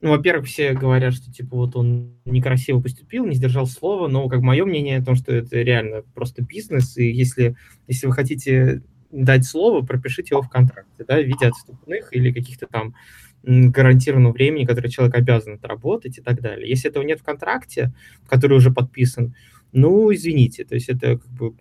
ну, 0.00 0.10
во-первых, 0.10 0.46
все 0.46 0.72
говорят, 0.72 1.12
что, 1.14 1.30
типа, 1.30 1.56
вот 1.56 1.76
он 1.76 2.14
некрасиво 2.24 2.80
поступил, 2.80 3.26
не 3.26 3.34
сдержал 3.34 3.66
слова, 3.66 4.08
но, 4.08 4.28
как 4.28 4.40
мое 4.40 4.64
мнение 4.64 4.98
о 4.98 5.04
том, 5.04 5.14
что 5.14 5.34
это 5.34 5.60
реально 5.60 6.02
просто 6.14 6.42
бизнес, 6.42 6.96
и 6.96 7.10
если, 7.10 7.54
если 7.86 8.06
вы 8.06 8.14
хотите 8.14 8.82
дать 9.10 9.44
слово, 9.44 9.84
пропишите 9.84 10.34
его 10.34 10.42
в 10.42 10.48
контракте, 10.48 11.04
да, 11.06 11.18
в 11.18 11.26
виде 11.26 11.48
отступных 11.48 12.14
или 12.14 12.32
каких-то 12.32 12.66
там 12.66 12.94
гарантированного 13.42 14.32
времени, 14.32 14.64
которое 14.64 14.88
человек 14.88 15.14
обязан 15.14 15.54
отработать 15.54 16.18
и 16.18 16.22
так 16.22 16.40
далее. 16.40 16.68
Если 16.68 16.90
этого 16.90 17.02
нет 17.02 17.20
в 17.20 17.24
контракте, 17.24 17.92
который 18.28 18.56
уже 18.56 18.70
подписан, 18.70 19.34
ну, 19.72 20.12
извините, 20.12 20.64
то 20.64 20.74
есть 20.74 20.88
это 20.88 21.18
как 21.18 21.30
бы 21.30 21.54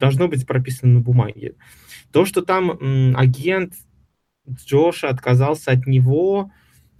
должно 0.00 0.28
быть 0.28 0.46
прописано 0.46 0.94
на 0.94 1.00
бумаге. 1.00 1.54
То, 2.12 2.24
что 2.24 2.42
там 2.42 3.14
агент 3.16 3.74
Джоша 4.48 5.08
отказался 5.08 5.72
от 5.72 5.86
него, 5.86 6.50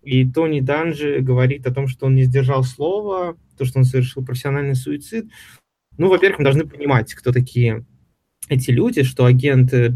и 0.09 0.25
Тони 0.25 0.61
Данжи 0.61 1.21
говорит 1.21 1.67
о 1.67 1.75
том, 1.75 1.87
что 1.87 2.07
он 2.07 2.15
не 2.15 2.25
сдержал 2.25 2.65
слова, 2.65 3.37
то, 3.59 3.67
что 3.67 3.79
он 3.81 3.85
совершил 3.85 4.25
профессиональный 4.25 4.75
суицид. 4.75 5.27
Ну, 5.99 6.09
во-первых, 6.09 6.39
мы 6.39 6.45
должны 6.45 6.65
понимать, 6.65 7.13
кто 7.13 7.31
такие 7.31 7.85
эти 8.49 8.71
люди, 8.71 9.03
что 9.03 9.27
агент 9.27 9.75
э, 9.75 9.93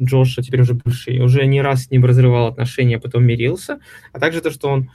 Джоша, 0.00 0.42
теперь 0.42 0.60
уже 0.60 0.74
бывший, 0.74 1.18
уже 1.18 1.44
не 1.46 1.60
раз 1.60 1.84
с 1.84 1.90
ним 1.90 2.04
разрывал 2.04 2.46
отношения, 2.46 2.98
а 2.98 3.00
потом 3.00 3.24
мирился, 3.24 3.80
а 4.12 4.20
также 4.20 4.40
то, 4.40 4.52
что 4.52 4.68
он, 4.68 4.90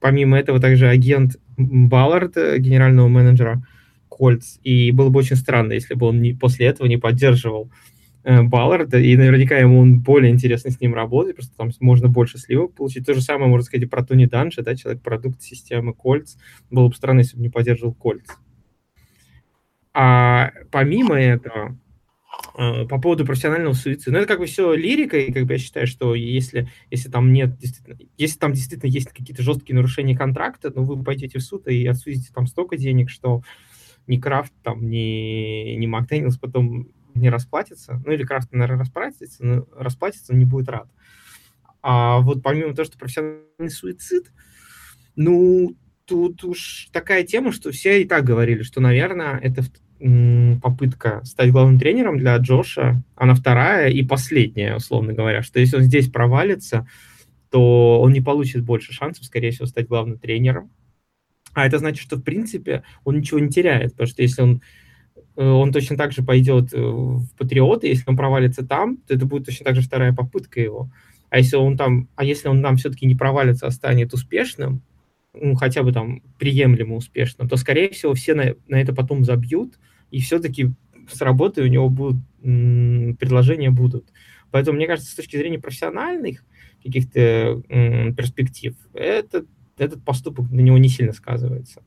помимо 0.00 0.38
этого, 0.38 0.60
также 0.60 0.88
агент 0.88 1.38
Баллард, 1.56 2.36
э, 2.36 2.58
генерального 2.58 3.08
менеджера 3.08 3.66
Кольц, 4.10 4.58
и 4.62 4.90
было 4.90 5.08
бы 5.08 5.20
очень 5.20 5.36
странно, 5.36 5.72
если 5.72 5.94
бы 5.94 6.08
он 6.08 6.20
не, 6.20 6.34
после 6.34 6.66
этого 6.66 6.86
не 6.86 6.98
поддерживал 6.98 7.70
Балларда, 8.24 8.98
и 8.98 9.16
наверняка 9.16 9.56
ему 9.56 9.78
он 9.78 10.00
более 10.00 10.32
интересно 10.32 10.70
с 10.70 10.80
ним 10.80 10.94
работать, 10.94 11.36
просто 11.36 11.56
там 11.56 11.70
можно 11.80 12.08
больше 12.08 12.38
сливок 12.38 12.74
получить. 12.74 13.06
То 13.06 13.14
же 13.14 13.20
самое 13.20 13.48
можно 13.48 13.64
сказать 13.64 13.84
и 13.84 13.88
про 13.88 14.04
Тони 14.04 14.26
Данжа, 14.26 14.62
да, 14.62 14.76
человек-продукт 14.76 15.40
системы 15.40 15.94
Кольц. 15.94 16.36
Было 16.70 16.88
бы 16.88 16.94
странно, 16.94 17.20
если 17.20 17.36
бы 17.36 17.42
не 17.42 17.48
поддерживал 17.48 17.94
Кольц. 17.94 18.26
А 19.94 20.52
помимо 20.70 21.14
этого, 21.14 21.78
э, 22.56 22.86
по 22.86 23.00
поводу 23.00 23.24
профессионального 23.24 23.72
суицида, 23.72 24.12
ну, 24.12 24.18
это 24.18 24.28
как 24.28 24.40
бы 24.40 24.46
все 24.46 24.74
лирика, 24.74 25.18
и 25.18 25.32
как 25.32 25.46
бы 25.46 25.54
я 25.54 25.58
считаю, 25.58 25.86
что 25.86 26.14
если, 26.14 26.68
если 26.90 27.08
там 27.08 27.32
нет 27.32 27.56
действительно, 27.56 27.98
если 28.16 28.38
там 28.38 28.52
действительно 28.52 28.90
есть 28.90 29.08
какие-то 29.08 29.42
жесткие 29.42 29.76
нарушения 29.76 30.16
контракта, 30.16 30.72
ну, 30.74 30.84
вы 30.84 31.02
пойдете 31.02 31.38
в 31.38 31.42
суд 31.42 31.66
и 31.68 31.86
отсудите 31.86 32.30
там 32.34 32.46
столько 32.46 32.76
денег, 32.76 33.10
что 33.10 33.42
ни 34.06 34.18
Крафт, 34.18 34.52
там, 34.62 34.88
ни, 34.88 35.76
ни 35.76 35.86
Макдэнилс 35.86 36.36
потом 36.38 36.88
не 37.18 37.30
расплатится, 37.30 38.02
ну, 38.04 38.12
или 38.12 38.24
Крафт, 38.24 38.52
наверное, 38.52 38.80
расплатится, 38.80 39.44
но 39.44 39.66
расплатится, 39.76 40.32
но 40.32 40.38
не 40.38 40.44
будет 40.44 40.68
рад. 40.68 40.88
А 41.82 42.18
вот 42.18 42.42
помимо 42.42 42.74
того, 42.74 42.86
что 42.86 42.98
профессиональный 42.98 43.70
суицид, 43.70 44.32
ну, 45.16 45.76
тут 46.04 46.44
уж 46.44 46.88
такая 46.92 47.24
тема, 47.24 47.52
что 47.52 47.70
все 47.70 48.02
и 48.02 48.04
так 48.04 48.24
говорили, 48.24 48.62
что, 48.62 48.80
наверное, 48.80 49.38
это 49.38 49.62
попытка 50.62 51.24
стать 51.24 51.50
главным 51.50 51.78
тренером 51.78 52.18
для 52.18 52.36
Джоша, 52.36 53.02
она 53.16 53.34
вторая 53.34 53.90
и 53.90 54.04
последняя, 54.04 54.76
условно 54.76 55.12
говоря, 55.12 55.42
что 55.42 55.58
если 55.58 55.76
он 55.76 55.82
здесь 55.82 56.08
провалится, 56.08 56.86
то 57.50 58.00
он 58.00 58.12
не 58.12 58.20
получит 58.20 58.62
больше 58.62 58.92
шансов, 58.92 59.24
скорее 59.24 59.50
всего, 59.50 59.66
стать 59.66 59.88
главным 59.88 60.18
тренером. 60.18 60.70
А 61.54 61.66
это 61.66 61.78
значит, 61.78 62.00
что, 62.00 62.16
в 62.16 62.22
принципе, 62.22 62.84
он 63.04 63.18
ничего 63.18 63.40
не 63.40 63.48
теряет, 63.48 63.92
потому 63.92 64.06
что 64.06 64.22
если 64.22 64.42
он 64.42 64.62
он 65.44 65.72
точно 65.72 65.96
так 65.96 66.10
же 66.12 66.22
пойдет 66.24 66.74
э, 66.74 66.80
в 66.80 67.28
Патриоты, 67.36 67.86
если 67.86 68.04
он 68.08 68.16
провалится 68.16 68.66
там, 68.66 68.96
то 68.96 69.14
это 69.14 69.24
будет 69.24 69.46
точно 69.46 69.66
так 69.66 69.76
же 69.76 69.82
вторая 69.82 70.12
попытка 70.12 70.60
его. 70.60 70.90
А 71.30 71.38
если 71.38 71.56
он 71.56 71.76
там, 71.76 72.08
а 72.16 72.24
если 72.24 72.48
он 72.48 72.60
там 72.60 72.76
все-таки 72.76 73.06
не 73.06 73.14
провалится, 73.14 73.68
а 73.68 73.70
станет 73.70 74.12
успешным, 74.12 74.82
ну, 75.34 75.54
хотя 75.54 75.84
бы 75.84 75.92
там 75.92 76.22
приемлемо 76.38 76.96
успешным, 76.96 77.48
то, 77.48 77.56
скорее 77.56 77.90
всего, 77.90 78.14
все 78.14 78.34
на, 78.34 78.54
на 78.66 78.80
это 78.80 78.92
потом 78.92 79.24
забьют, 79.24 79.78
и 80.10 80.20
все-таки 80.20 80.72
с 81.08 81.20
работой 81.20 81.64
у 81.64 81.68
него 81.68 81.88
будут 81.88 82.16
предложения 82.40 83.70
будут. 83.70 84.08
Поэтому, 84.50 84.76
мне 84.76 84.86
кажется, 84.86 85.10
с 85.10 85.14
точки 85.14 85.36
зрения 85.36 85.58
профессиональных 85.58 86.44
каких-то 86.82 87.62
перспектив, 88.16 88.74
это, 88.94 89.44
этот 89.76 90.04
поступок 90.04 90.50
на 90.50 90.60
него 90.60 90.78
не 90.78 90.88
сильно 90.88 91.12
сказывается. 91.12 91.82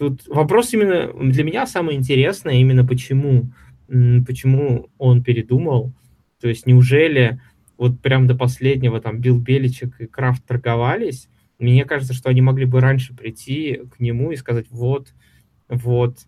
Тут 0.00 0.26
вопрос 0.28 0.72
именно 0.72 1.12
для 1.12 1.44
меня 1.44 1.66
самый 1.66 1.94
интересный, 1.94 2.58
именно 2.58 2.86
почему, 2.86 3.52
почему 3.86 4.88
он 4.96 5.22
передумал. 5.22 5.92
То 6.40 6.48
есть 6.48 6.64
неужели 6.66 7.38
вот 7.76 8.00
прям 8.00 8.26
до 8.26 8.34
последнего 8.34 9.02
там 9.02 9.20
Билл 9.20 9.38
Беличек 9.38 10.00
и 10.00 10.06
Крафт 10.06 10.42
торговались? 10.46 11.28
Мне 11.58 11.84
кажется, 11.84 12.14
что 12.14 12.30
они 12.30 12.40
могли 12.40 12.64
бы 12.64 12.80
раньше 12.80 13.14
прийти 13.14 13.82
к 13.94 14.00
нему 14.00 14.32
и 14.32 14.36
сказать, 14.36 14.68
вот, 14.70 15.08
вот, 15.68 16.20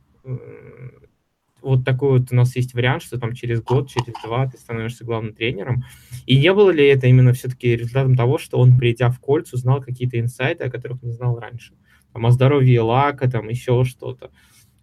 вот 1.63 1.85
такой 1.87 2.19
вот 2.19 2.31
у 2.31 2.35
нас 2.35 2.55
есть 2.55 2.75
вариант, 2.75 3.05
что 3.05 3.19
там 3.19 3.33
через 3.33 3.63
год, 3.63 3.89
через 3.89 4.13
два 4.23 4.51
ты 4.51 4.59
становишься 4.59 5.07
главным 5.07 5.33
тренером. 5.33 5.85
И 6.27 6.39
не 6.39 6.53
было 6.53 6.69
ли 6.69 6.87
это 6.87 7.07
именно 7.07 7.33
все-таки 7.33 7.75
результатом 7.75 8.17
того, 8.17 8.37
что 8.37 8.59
он, 8.59 8.77
придя 8.77 9.09
в 9.09 9.19
кольцо, 9.19 9.57
узнал 9.57 9.81
какие-то 9.81 10.21
инсайты, 10.21 10.65
о 10.65 10.71
которых 10.71 11.03
не 11.03 11.13
знал 11.13 11.39
раньше? 11.39 11.73
Там, 12.13 12.27
о 12.27 12.31
здоровье 12.31 12.81
лака, 12.81 13.31
там, 13.31 13.49
еще 13.49 13.85
что-то. 13.85 14.31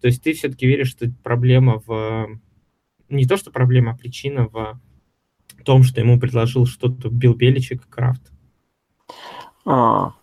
То 0.02 0.08
есть 0.08 0.24
ты 0.24 0.34
все-таки 0.34 0.66
веришь, 0.66 0.90
что 0.90 1.12
проблема 1.24 1.82
в... 1.86 2.40
Не 3.10 3.26
то, 3.26 3.38
что 3.38 3.52
проблема, 3.52 3.92
а 3.92 3.98
причина 3.98 4.48
в 4.48 4.80
том, 5.66 5.84
что 5.84 6.00
ему 6.00 6.20
предложил 6.20 6.66
что-то 6.66 7.10
Билл 7.10 7.34
Беличек 7.34 7.88
Крафт. 7.90 8.32
А, 9.66 10.14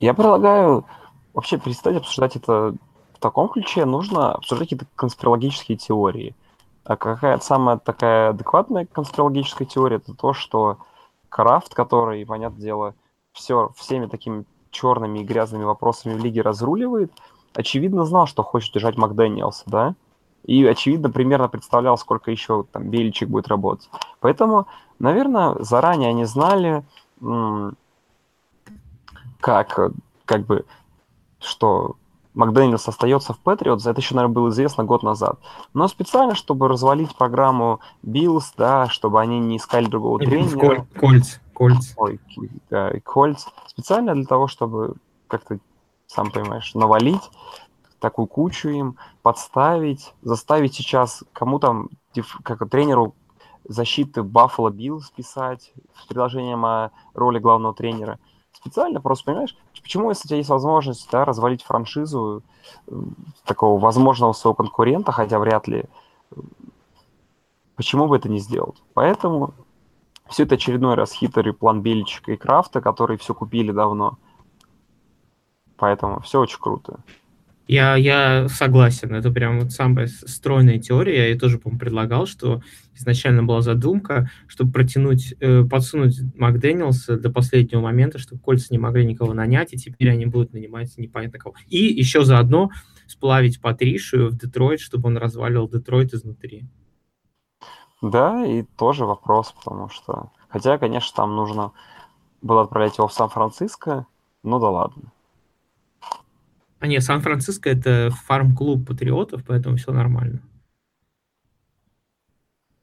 я 0.00 0.14
предлагаю 0.14 0.86
вообще 1.34 1.58
перестать 1.58 1.96
обсуждать 1.96 2.36
это 2.36 2.74
в 3.14 3.18
таком 3.18 3.48
ключе. 3.48 3.84
Нужно 3.84 4.32
обсуждать 4.32 4.68
какие-то 4.68 4.86
конспирологические 4.94 5.78
теории. 5.78 6.36
А 6.84 6.96
какая 6.96 7.38
самая 7.38 7.78
такая 7.78 8.30
адекватная 8.30 8.86
конспирологическая 8.86 9.66
теория, 9.66 9.96
это 9.96 10.14
то, 10.14 10.34
что 10.34 10.78
Крафт, 11.28 11.74
который, 11.74 12.26
понятное 12.26 12.60
дело, 12.60 12.94
все, 13.32 13.72
всеми 13.76 14.06
такими 14.06 14.44
черными 14.72 15.20
и 15.20 15.24
грязными 15.24 15.62
вопросами 15.62 16.14
в 16.14 16.24
лиге 16.24 16.42
разруливает, 16.42 17.12
очевидно 17.54 18.04
знал, 18.04 18.26
что 18.26 18.42
хочет 18.42 18.74
держать 18.74 18.96
Макдэниелса, 18.96 19.62
да? 19.66 19.94
И, 20.44 20.66
очевидно, 20.66 21.08
примерно 21.10 21.48
представлял, 21.48 21.96
сколько 21.96 22.32
еще 22.32 22.64
там 22.72 22.90
Беличек 22.90 23.28
будет 23.28 23.46
работать. 23.46 23.88
Поэтому, 24.18 24.66
наверное, 24.98 25.54
заранее 25.60 26.10
они 26.10 26.24
знали, 26.24 26.82
как, 29.38 29.92
как 30.24 30.46
бы, 30.46 30.64
что 31.38 31.96
Макдэниелс 32.34 32.88
остается 32.88 33.34
в 33.34 33.38
Patriots, 33.38 33.86
это 33.86 34.00
еще, 34.00 34.14
наверное, 34.14 34.34
было 34.34 34.48
известно 34.48 34.84
год 34.84 35.02
назад. 35.02 35.38
Но 35.74 35.86
специально, 35.86 36.34
чтобы 36.34 36.66
развалить 36.66 37.14
программу 37.14 37.80
Bills, 38.02 38.52
да, 38.56 38.88
чтобы 38.88 39.20
они 39.20 39.38
не 39.38 39.58
искали 39.58 39.86
другого 39.86 40.18
тренера. 40.18 40.86
Colts. 40.98 41.38
Colts. 41.54 41.92
Ой, 41.96 42.20
да, 42.70 42.92
Кольц. 43.04 43.46
Специально 43.66 44.14
для 44.14 44.24
того, 44.24 44.46
чтобы 44.46 44.94
как-то, 45.28 45.58
сам 46.06 46.30
понимаешь, 46.30 46.74
навалить 46.74 47.30
такую 48.02 48.26
кучу 48.26 48.68
им, 48.68 48.96
подставить, 49.22 50.12
заставить 50.22 50.74
сейчас 50.74 51.22
кому 51.32 51.58
там, 51.60 51.88
как 52.42 52.68
тренеру 52.68 53.14
защиты 53.64 54.24
Баффало 54.24 54.70
Билл 54.70 55.00
списать 55.00 55.72
с 55.96 56.06
предложением 56.06 56.64
о 56.64 56.90
роли 57.14 57.38
главного 57.38 57.74
тренера. 57.74 58.18
Специально 58.52 59.00
просто, 59.00 59.26
понимаешь, 59.26 59.56
почему, 59.80 60.10
если 60.10 60.26
у 60.26 60.28
тебя 60.28 60.36
есть 60.38 60.50
возможность 60.50 61.08
да, 61.10 61.24
развалить 61.24 61.62
франшизу 61.62 62.42
такого 63.44 63.80
возможного 63.80 64.32
своего 64.32 64.54
конкурента, 64.54 65.12
хотя 65.12 65.38
вряд 65.38 65.68
ли, 65.68 65.84
почему 67.76 68.08
бы 68.08 68.16
это 68.16 68.28
не 68.28 68.40
сделать? 68.40 68.82
Поэтому 68.94 69.54
все 70.28 70.44
это 70.44 70.54
очередной 70.54 70.94
раз 70.94 71.12
хитрый 71.12 71.52
план 71.52 71.82
Беличика 71.82 72.32
и 72.32 72.36
Крафта, 72.36 72.80
которые 72.80 73.18
все 73.18 73.34
купили 73.34 73.72
давно. 73.72 74.18
Поэтому 75.76 76.20
все 76.20 76.40
очень 76.40 76.58
круто. 76.60 77.00
Я, 77.68 77.96
я 77.96 78.48
согласен, 78.48 79.14
это 79.14 79.30
прям 79.30 79.60
вот 79.60 79.72
самая 79.72 80.06
стройная 80.06 80.78
теория. 80.78 81.30
Я 81.32 81.38
тоже, 81.38 81.58
по-моему, 81.58 81.78
предлагал, 81.78 82.26
что 82.26 82.60
изначально 82.94 83.44
была 83.44 83.62
задумка, 83.62 84.30
чтобы 84.46 84.72
протянуть, 84.72 85.34
э, 85.40 85.62
подсунуть 85.64 86.20
Макдэниелса 86.36 87.16
до 87.16 87.30
последнего 87.30 87.80
момента, 87.80 88.18
чтобы 88.18 88.42
кольца 88.42 88.68
не 88.70 88.78
могли 88.78 89.06
никого 89.06 89.32
нанять, 89.32 89.72
и 89.72 89.78
теперь 89.78 90.10
они 90.10 90.26
будут 90.26 90.52
нанимать 90.52 90.96
непонятно 90.98 91.38
кого. 91.38 91.54
И 91.68 91.78
еще 91.78 92.24
заодно 92.24 92.70
сплавить 93.06 93.60
Патришию 93.60 94.30
в 94.30 94.36
Детройт, 94.36 94.80
чтобы 94.80 95.08
он 95.08 95.16
развалил 95.16 95.68
Детройт 95.68 96.12
изнутри. 96.14 96.66
Да, 98.02 98.44
и 98.44 98.62
тоже 98.62 99.06
вопрос, 99.06 99.52
потому 99.52 99.88
что... 99.88 100.30
Хотя, 100.48 100.76
конечно, 100.76 101.16
там 101.16 101.36
нужно 101.36 101.72
было 102.42 102.62
отправлять 102.62 102.98
его 102.98 103.06
в 103.06 103.12
Сан-Франциско, 103.12 104.06
ну 104.42 104.58
да 104.58 104.68
ладно. 104.68 105.12
А 106.80 106.88
нет, 106.88 107.04
Сан-Франциско 107.04 107.70
это 107.70 108.10
фарм-клуб 108.10 108.88
патриотов, 108.88 109.44
поэтому 109.46 109.76
все 109.76 109.92
нормально. 109.92 110.42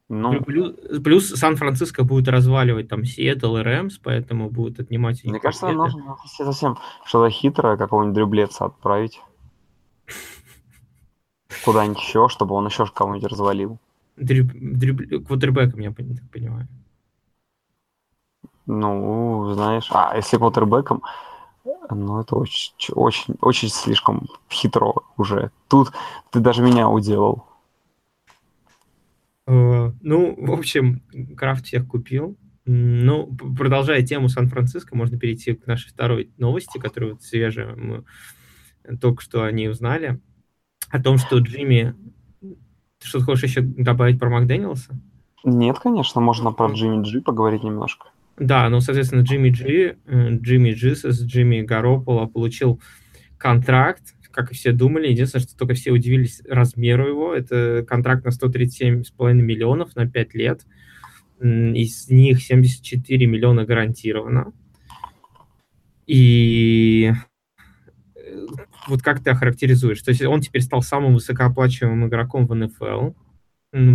Ну, 0.07 0.41
плюс, 0.41 0.73
плюс 1.03 1.29
Сан-Франциско 1.29 2.03
будет 2.03 2.29
разваливать 2.29 2.87
там 2.87 3.03
Сиэтл 3.03 3.57
и 3.57 3.61
Рэмс, 3.61 3.97
поэтому 3.99 4.49
будет 4.49 4.79
отнимать... 4.79 5.23
Мне 5.25 5.39
кажется, 5.39 5.69
нужно 5.69 6.15
совсем 6.25 6.77
что-то 7.05 7.29
хитрое, 7.29 7.75
какого-нибудь 7.75 8.15
дрюблеца 8.15 8.65
отправить. 8.65 9.21
Куда-нибудь 11.65 12.01
еще, 12.01 12.29
чтобы 12.29 12.55
он 12.55 12.65
еще 12.65 12.87
кого-нибудь 12.87 13.29
развалил. 13.29 13.79
Дриб, 14.19 14.51
дриб, 14.53 15.25
квотербеком, 15.25 15.79
я 15.79 15.91
так 15.91 16.29
понимаю. 16.31 16.67
Ну, 18.65 19.53
знаешь, 19.53 19.87
а 19.91 20.15
если 20.15 20.37
квотербеком, 20.37 21.01
ну, 21.89 22.21
это 22.21 22.35
очень, 22.35 22.73
очень, 22.93 23.35
очень 23.41 23.69
слишком 23.69 24.27
хитро 24.51 24.93
уже. 25.17 25.51
Тут 25.67 25.91
ты 26.31 26.39
даже 26.39 26.61
меня 26.61 26.87
уделал. 26.89 27.45
Uh, 29.47 29.95
ну, 30.01 30.35
в 30.37 30.51
общем, 30.51 31.01
Крафт 31.35 31.65
всех 31.65 31.87
купил. 31.87 32.37
Ну, 32.65 33.35
продолжая 33.35 34.03
тему 34.03 34.29
Сан-Франциско, 34.29 34.95
можно 34.95 35.17
перейти 35.17 35.55
к 35.55 35.65
нашей 35.65 35.89
второй 35.89 36.31
новости, 36.37 36.77
которую 36.77 37.13
вот 37.13 37.23
свежая 37.23 37.75
мы 37.75 38.05
только 39.01 39.23
что 39.23 39.43
о 39.43 39.51
ней 39.51 39.69
узнали. 39.69 40.19
О 40.89 41.01
том, 41.01 41.17
что 41.17 41.39
Джимми 41.39 41.95
ты 42.99 43.07
что-то 43.07 43.25
хочешь 43.25 43.49
еще 43.49 43.61
добавить 43.61 44.19
про 44.19 44.29
Макдэниелса? 44.29 44.99
Нет, 45.43 45.79
конечно, 45.79 46.21
можно 46.21 46.51
про 46.51 46.71
Джимми 46.71 47.03
Джи 47.03 47.21
поговорить 47.21 47.63
немножко. 47.63 48.09
Да, 48.37 48.69
ну, 48.69 48.79
соответственно, 48.79 49.21
Джимми 49.21 49.49
Джи, 49.49 49.97
э, 50.05 50.29
Джимми 50.31 50.71
Джисус, 50.71 51.21
Джимми 51.21 51.61
Гарополо 51.61 52.25
получил 52.25 52.81
контракт, 53.37 54.15
как 54.31 54.51
и 54.51 54.55
все 54.55 54.71
думали. 54.71 55.07
Единственное, 55.07 55.43
что 55.43 55.57
только 55.57 55.73
все 55.73 55.91
удивились 55.91 56.41
размеру 56.47 57.07
его. 57.07 57.33
Это 57.33 57.85
контракт 57.87 58.25
на 58.25 58.29
137,5 58.29 59.33
миллионов 59.33 59.95
на 59.95 60.09
5 60.09 60.33
лет. 60.35 60.61
Из 61.41 62.09
них 62.09 62.41
74 62.41 63.25
миллиона 63.25 63.65
гарантировано. 63.65 64.53
И 66.05 67.11
вот 68.87 69.01
как 69.01 69.23
ты 69.23 69.29
охарактеризуешь? 69.29 70.01
То 70.01 70.11
есть 70.11 70.21
он 70.23 70.41
теперь 70.41 70.61
стал 70.61 70.81
самым 70.81 71.13
высокооплачиваемым 71.13 72.07
игроком 72.07 72.47
в 72.47 72.55
НФЛ 72.55 73.11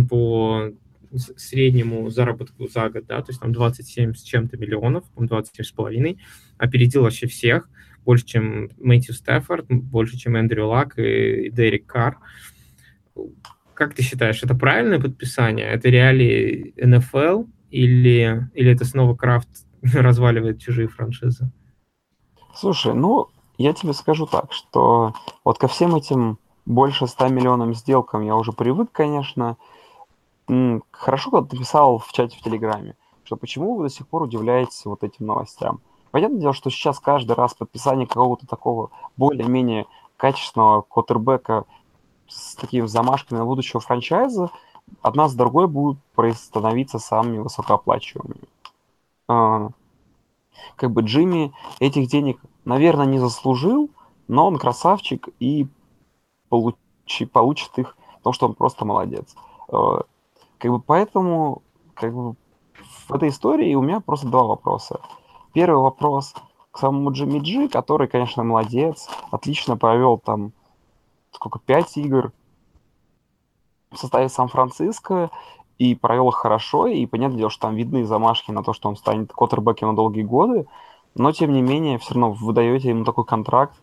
по 0.09 0.71
среднему 1.37 2.09
заработку 2.09 2.67
за 2.67 2.89
год, 2.89 3.05
да, 3.07 3.21
то 3.21 3.29
есть 3.29 3.39
там 3.39 3.53
27 3.53 4.13
с 4.13 4.21
чем-то 4.21 4.57
миллионов, 4.57 5.05
27 5.15 5.63
с 5.65 5.71
половиной, 5.71 6.19
опередил 6.57 7.03
вообще 7.03 7.27
всех, 7.27 7.69
больше, 8.03 8.25
чем 8.25 8.69
Мэтью 8.77 9.13
Стефорд, 9.13 9.65
больше, 9.67 10.17
чем 10.17 10.35
Эндрю 10.35 10.67
Лак 10.67 10.97
и 10.99 11.49
Дерек 11.51 11.85
Карр. 11.85 12.17
Как 13.73 13.93
ты 13.93 14.03
считаешь, 14.03 14.43
это 14.43 14.55
правильное 14.55 14.99
подписание? 14.99 15.67
Это 15.67 15.89
реалии 15.89 16.73
НФЛ 16.77 17.45
или, 17.71 18.49
или 18.53 18.71
это 18.71 18.85
снова 18.85 19.15
Крафт 19.15 19.49
разваливает 19.81 20.61
чужие 20.61 20.87
франшизы? 20.87 21.51
Слушай, 22.53 22.93
ну, 22.93 23.27
я 23.57 23.73
тебе 23.73 23.93
скажу 23.93 24.25
так, 24.25 24.51
что 24.53 25.13
вот 25.43 25.57
ко 25.57 25.67
всем 25.67 25.95
этим 25.95 26.37
больше 26.65 27.07
100 27.07 27.27
миллионам 27.29 27.73
сделкам 27.73 28.21
я 28.21 28.35
уже 28.35 28.51
привык, 28.51 28.91
конечно. 28.91 29.57
Хорошо, 30.91 31.31
когда 31.31 31.47
ты 31.47 31.57
писал 31.57 31.99
в 31.99 32.11
чате 32.11 32.37
в 32.37 32.41
Телеграме, 32.41 32.95
что 33.23 33.35
почему 33.35 33.75
вы 33.75 33.83
до 33.83 33.89
сих 33.89 34.07
пор 34.07 34.23
удивляетесь 34.23 34.85
вот 34.85 35.03
этим 35.03 35.25
новостям. 35.25 35.79
Понятное 36.11 36.39
дело, 36.39 36.53
что 36.53 36.69
сейчас 36.69 36.99
каждый 36.99 37.35
раз 37.35 37.53
подписание 37.53 38.07
какого-то 38.07 38.47
такого 38.47 38.91
более-менее 39.17 39.85
качественного 40.17 40.81
квотербека 40.81 41.65
с 42.27 42.55
такими 42.55 42.85
замашками 42.85 43.39
на 43.39 43.45
будущего 43.45 43.79
франчайза, 43.79 44.49
одна 45.01 45.27
с 45.27 45.33
другой 45.33 45.67
будут 45.67 45.97
становиться 46.35 46.99
самыми 46.99 47.39
высокооплачиваемыми. 47.39 48.47
А, 49.27 49.69
как 50.75 50.91
бы 50.91 51.01
Джимми 51.01 51.53
этих 51.79 52.07
денег, 52.07 52.39
наверное, 52.65 53.05
не 53.05 53.19
заслужил, 53.19 53.89
но 54.27 54.47
он 54.47 54.57
красавчик 54.57 55.29
и 55.39 55.67
получи, 56.49 57.25
получит 57.31 57.77
их, 57.77 57.97
потому 58.17 58.33
что 58.33 58.47
он 58.47 58.53
просто 58.55 58.85
молодец. 58.85 59.35
А, 59.69 60.01
как 60.57 60.71
бы 60.71 60.79
поэтому 60.79 61.61
как 61.93 62.13
бы, 62.13 62.35
в 63.07 63.13
этой 63.13 63.29
истории 63.29 63.75
у 63.75 63.81
меня 63.81 63.99
просто 63.99 64.27
два 64.27 64.43
вопроса. 64.43 64.99
Первый 65.53 65.81
вопрос 65.81 66.33
к 66.71 66.79
самому 66.79 67.11
Джимми 67.11 67.39
Джи, 67.39 67.69
который, 67.69 68.07
конечно, 68.07 68.43
молодец, 68.43 69.07
отлично 69.31 69.77
провел 69.77 70.17
там 70.17 70.51
сколько, 71.31 71.59
пять 71.59 71.95
игр 71.97 72.33
в 73.91 73.97
составе 73.97 74.27
Сан-Франциско, 74.27 75.29
и 75.77 75.95
провел 75.95 76.29
их 76.29 76.35
хорошо, 76.35 76.87
и 76.87 77.05
понятное 77.05 77.39
дело, 77.39 77.49
что 77.49 77.63
там 77.63 77.75
видны 77.75 78.05
замашки 78.05 78.51
на 78.51 78.63
то, 78.63 78.73
что 78.73 78.89
он 78.89 78.95
станет 78.95 79.33
квотербеком 79.33 79.89
на 79.89 79.95
долгие 79.95 80.23
годы, 80.23 80.67
но 81.15 81.31
тем 81.31 81.53
не 81.53 81.61
менее, 81.61 81.97
все 81.97 82.13
равно 82.13 82.31
вы 82.31 82.53
даете 82.53 82.89
ему 82.89 83.05
такой 83.05 83.25
контракт, 83.25 83.75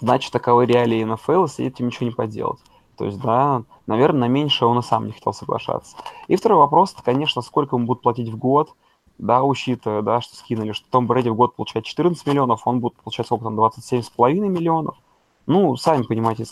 значит, 0.00 0.32
таковы 0.32 0.66
реалии 0.66 1.02
НФЛ, 1.02 1.44
и 1.44 1.48
с 1.48 1.58
этим 1.58 1.86
ничего 1.86 2.06
не 2.06 2.12
поделать. 2.12 2.60
То 2.96 3.06
есть, 3.06 3.20
да, 3.20 3.64
наверное, 3.86 4.28
на 4.28 4.28
меньше 4.28 4.66
он 4.66 4.78
и 4.78 4.82
сам 4.82 5.06
не 5.06 5.12
хотел 5.12 5.32
соглашаться. 5.32 5.96
И 6.28 6.36
второй 6.36 6.58
вопрос, 6.58 6.94
конечно, 7.04 7.42
сколько 7.42 7.76
ему 7.76 7.86
будут 7.86 8.02
платить 8.02 8.28
в 8.28 8.36
год, 8.36 8.74
да, 9.18 9.42
учитывая, 9.42 10.02
да, 10.02 10.20
что 10.20 10.36
скинули, 10.36 10.72
что 10.72 10.88
Том 10.90 11.06
Брэди 11.06 11.28
в 11.28 11.36
год 11.36 11.56
получает 11.56 11.86
14 11.86 12.26
миллионов, 12.26 12.66
он 12.66 12.80
будет 12.80 12.94
получать 12.96 13.26
сколько 13.26 13.44
там, 13.44 13.58
27,5 13.58 14.34
миллионов. 14.48 14.96
Ну, 15.46 15.76
сами 15.76 16.02
понимаете, 16.02 16.46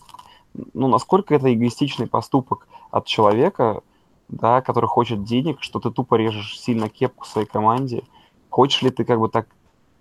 ну, 0.75 0.89
насколько 0.89 1.35
это 1.35 1.53
эгоистичный 1.53 2.07
поступок 2.07 2.69
от 2.91 3.07
человека, 3.07 3.83
да, 4.29 4.63
который 4.63 4.87
хочет 4.87 5.25
денег, 5.25 5.59
что 5.61 5.81
ты 5.81 5.91
тупо 5.91 6.15
режешь 6.15 6.59
сильно 6.59 6.89
кепку 6.89 7.27
своей 7.27 7.47
команде. 7.47 8.05
Хочешь 8.53 8.83
ли 8.83 8.91
ты 8.91 9.07
как 9.07 9.19
бы 9.19 9.31
так, 9.31 9.47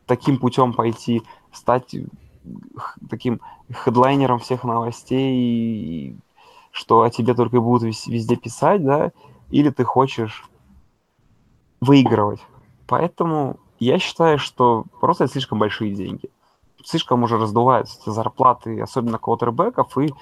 таким 0.06 0.38
путем 0.38 0.74
пойти, 0.74 1.24
стать 1.54 1.96
таким 3.10 3.40
хедлайнером 3.72 4.40
всех 4.40 4.66
новостей, 4.66 6.18
что 6.72 7.04
о 7.04 7.10
тебе 7.10 7.34
только 7.34 7.62
будут 7.62 7.84
везде 8.08 8.36
писать, 8.36 8.84
да, 8.84 9.14
или 9.52 9.70
ты 9.70 9.86
хочешь 9.86 10.44
выигрывать. 11.80 12.42
Поэтому 12.88 13.58
я 13.80 14.00
считаю, 14.00 14.38
что 14.38 14.84
просто 15.00 15.24
это 15.24 15.32
слишком 15.32 15.58
большие 15.58 15.96
деньги. 15.96 16.30
Слишком 16.84 17.24
уже 17.24 17.38
раздуваются 17.38 18.12
зарплаты, 18.12 18.82
особенно 18.82 19.18
квотербеков, 19.18 19.98
и 19.98 20.14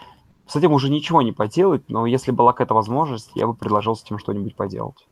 с 0.45 0.55
этим 0.55 0.73
уже 0.73 0.91
ничего 0.91 1.23
не 1.23 1.31
поделать, 1.31 1.89
но 1.89 2.05
если 2.05 2.29
была 2.29 2.51
какая-то 2.53 2.75
возможность, 2.75 3.31
я 3.33 3.47
бы 3.47 3.55
предложил 3.55 3.95
с 3.95 4.03
этим 4.03 4.19
что-нибудь 4.19 4.55
поделать. 4.55 5.07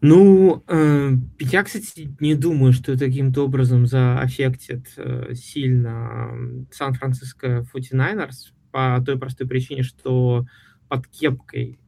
Ну, 0.00 0.62
э, 0.68 1.10
я, 1.40 1.64
кстати, 1.64 2.14
не 2.20 2.34
думаю, 2.36 2.72
что 2.72 2.96
таким-то 2.96 3.46
образом 3.46 3.86
заэффектит 3.86 4.86
э, 4.96 5.34
сильно 5.34 6.30
Сан-Франциско 6.70 7.66
49ers 7.74 8.52
по 8.70 9.02
той 9.04 9.18
простой 9.18 9.48
причине, 9.48 9.82
что 9.82 10.46
под 10.88 11.08
кепкой, 11.08 11.80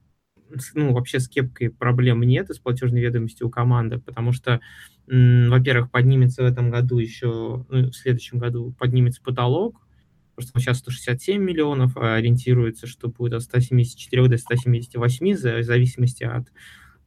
ну, 0.74 0.92
вообще 0.92 1.20
с 1.20 1.28
кепкой 1.28 1.70
проблем 1.70 2.22
нет 2.22 2.50
из 2.50 2.58
платежной 2.58 3.00
ведомости 3.00 3.44
у 3.44 3.50
команды, 3.50 3.98
потому 4.00 4.32
что, 4.32 4.60
во-первых, 5.06 5.92
поднимется 5.92 6.42
в 6.42 6.46
этом 6.46 6.70
году 6.70 6.98
еще, 6.98 7.64
ну, 7.68 7.90
в 7.90 7.94
следующем 7.94 8.38
году 8.38 8.74
поднимется 8.76 9.22
потолок, 9.22 9.86
потому 10.34 10.48
что 10.48 10.60
сейчас 10.60 10.78
167 10.78 11.40
миллионов, 11.40 11.96
а 11.96 12.16
ориентируется, 12.16 12.88
что 12.88 13.08
будет 13.08 13.34
от 13.34 13.42
174 13.42 14.26
до 14.26 14.36
178, 14.36 15.34
в 15.34 15.62
зависимости 15.62 16.24
от 16.24 16.48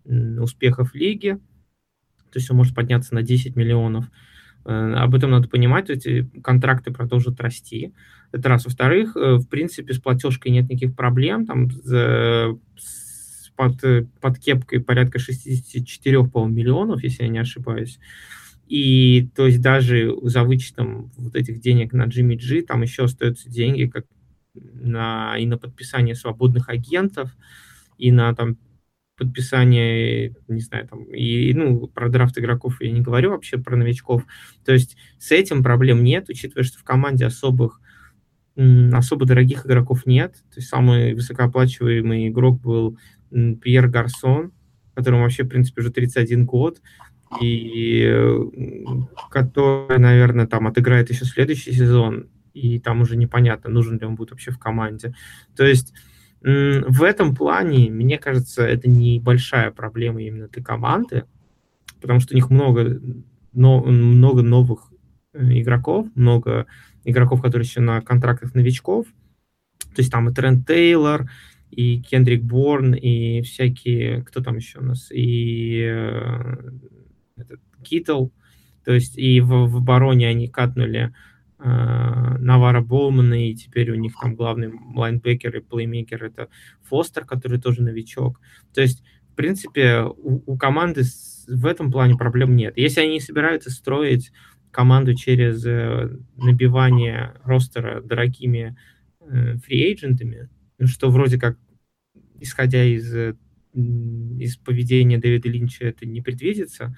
успехов 0.05 0.93
лиги. 0.95 1.39
То 2.31 2.39
есть 2.39 2.49
он 2.49 2.57
может 2.57 2.75
подняться 2.75 3.13
на 3.13 3.21
10 3.21 3.55
миллионов. 3.55 4.05
Э, 4.65 4.93
об 4.95 5.15
этом 5.15 5.31
надо 5.31 5.47
понимать, 5.47 5.89
эти 5.89 6.29
контракты 6.43 6.91
продолжат 6.91 7.39
расти. 7.39 7.93
Это 8.31 8.49
раз. 8.49 8.65
Во-вторых, 8.65 9.15
э, 9.15 9.35
в 9.35 9.47
принципе, 9.47 9.93
с 9.93 9.99
платежкой 9.99 10.51
нет 10.51 10.69
никаких 10.69 10.95
проблем. 10.95 11.45
Там 11.45 11.69
под, 13.55 14.09
под 14.19 14.39
кепкой 14.39 14.81
порядка 14.81 15.19
64, 15.19 16.23
по 16.25 16.45
миллионов, 16.47 17.03
если 17.03 17.23
я 17.23 17.29
не 17.29 17.39
ошибаюсь. 17.39 17.99
И 18.67 19.29
то 19.35 19.45
есть 19.45 19.61
даже 19.61 20.15
за 20.23 20.43
вычетом 20.43 21.11
вот 21.17 21.35
этих 21.35 21.59
денег 21.59 21.93
на 21.93 22.07
Jimmy 22.07 22.35
G 22.35 22.61
там 22.63 22.81
еще 22.81 23.03
остаются 23.03 23.49
деньги 23.49 23.85
как 23.85 24.05
на, 24.55 25.37
и 25.37 25.45
на 25.45 25.57
подписание 25.57 26.15
свободных 26.15 26.69
агентов, 26.69 27.35
и 27.97 28.11
на 28.11 28.33
там 28.33 28.57
подписание, 29.17 30.35
не 30.47 30.61
знаю, 30.61 30.87
там, 30.87 31.03
и, 31.05 31.53
ну, 31.53 31.87
про 31.87 32.09
драфт 32.09 32.37
игроков 32.37 32.81
я 32.81 32.91
не 32.91 33.01
говорю 33.01 33.31
вообще, 33.31 33.57
про 33.57 33.75
новичков. 33.75 34.23
То 34.65 34.73
есть 34.73 34.97
с 35.19 35.31
этим 35.31 35.63
проблем 35.63 36.03
нет, 36.03 36.29
учитывая, 36.29 36.63
что 36.63 36.79
в 36.79 36.83
команде 36.83 37.25
особых, 37.25 37.79
особо 38.55 39.25
дорогих 39.25 39.65
игроков 39.65 40.05
нет. 40.05 40.33
То 40.51 40.57
есть 40.57 40.69
самый 40.69 41.13
высокооплачиваемый 41.13 42.29
игрок 42.29 42.59
был 42.61 42.97
Пьер 43.29 43.87
Гарсон, 43.87 44.51
которому 44.93 45.23
вообще, 45.23 45.43
в 45.43 45.49
принципе, 45.49 45.81
уже 45.81 45.91
31 45.91 46.45
год 46.45 46.81
и 47.41 48.15
который, 49.31 49.97
наверное, 49.97 50.45
там 50.45 50.67
отыграет 50.67 51.09
еще 51.09 51.25
следующий 51.25 51.71
сезон, 51.71 52.29
и 52.53 52.79
там 52.79 53.01
уже 53.01 53.17
непонятно, 53.17 53.71
нужен 53.71 53.97
ли 53.97 54.05
он 54.05 54.15
будет 54.15 54.31
вообще 54.31 54.51
в 54.51 54.59
команде. 54.59 55.15
То 55.55 55.65
есть 55.65 55.93
в 56.43 57.03
этом 57.03 57.35
плане, 57.35 57.89
мне 57.89 58.17
кажется, 58.17 58.63
это 58.63 58.89
небольшая 58.89 59.71
проблема 59.71 60.21
именно 60.21 60.49
для 60.49 60.61
команды, 60.61 61.23
потому 62.01 62.19
что 62.19 62.33
у 62.33 62.35
них 62.35 62.49
много, 62.49 62.99
но, 63.53 63.81
много 63.81 64.41
новых 64.41 64.91
э, 65.33 65.61
игроков, 65.61 66.07
много 66.15 66.67
игроков, 67.05 67.41
которые 67.41 67.65
еще 67.65 67.79
на 67.79 68.01
контрактах 68.01 68.53
новичков. 68.55 69.07
То 69.95 70.01
есть 70.01 70.11
там 70.11 70.29
и 70.29 70.33
Трент 70.33 70.67
Тейлор, 70.67 71.29
и 71.71 72.01
Кендрик 72.01 72.43
Борн, 72.43 72.93
и 72.93 73.41
всякие, 73.41 74.21
кто 74.23 74.41
там 74.41 74.57
еще 74.57 74.79
у 74.79 74.83
нас, 74.83 75.11
и 75.11 75.81
э, 75.81 76.71
этот 77.37 77.61
Китл, 77.83 78.27
то 78.83 78.91
есть 78.91 79.17
и 79.17 79.39
в, 79.39 79.67
в 79.67 79.77
обороне 79.77 80.27
они 80.27 80.49
катнули 80.49 81.13
Навара 81.63 82.81
Боумана, 82.81 83.49
и 83.49 83.55
теперь 83.55 83.91
у 83.91 83.95
них 83.95 84.13
там 84.21 84.35
главный 84.35 84.71
лайнбекер 84.95 85.55
и 85.55 85.61
плеймейкер 85.61 86.23
это 86.23 86.49
Фостер, 86.83 87.25
который 87.25 87.59
тоже 87.59 87.81
новичок. 87.83 88.41
То 88.73 88.81
есть, 88.81 89.03
в 89.31 89.35
принципе, 89.35 90.01
у, 90.01 90.43
у 90.45 90.57
команды 90.57 91.03
в 91.47 91.65
этом 91.65 91.91
плане 91.91 92.15
проблем 92.15 92.55
нет. 92.55 92.77
Если 92.77 93.01
они 93.01 93.19
собираются 93.19 93.69
строить 93.69 94.31
команду 94.71 95.13
через 95.15 95.65
э, 95.65 96.17
набивание 96.35 97.35
ростера 97.43 98.01
дорогими 98.01 98.75
э, 99.21 99.57
фри-эйджентами, 99.57 100.49
что 100.83 101.09
вроде 101.09 101.39
как, 101.39 101.57
исходя 102.39 102.83
из, 102.83 103.15
э, 103.15 103.35
из 103.73 104.57
поведения 104.57 105.19
Дэвида 105.19 105.47
Линча, 105.47 105.85
это 105.85 106.05
не 106.05 106.21
предвидится, 106.21 106.95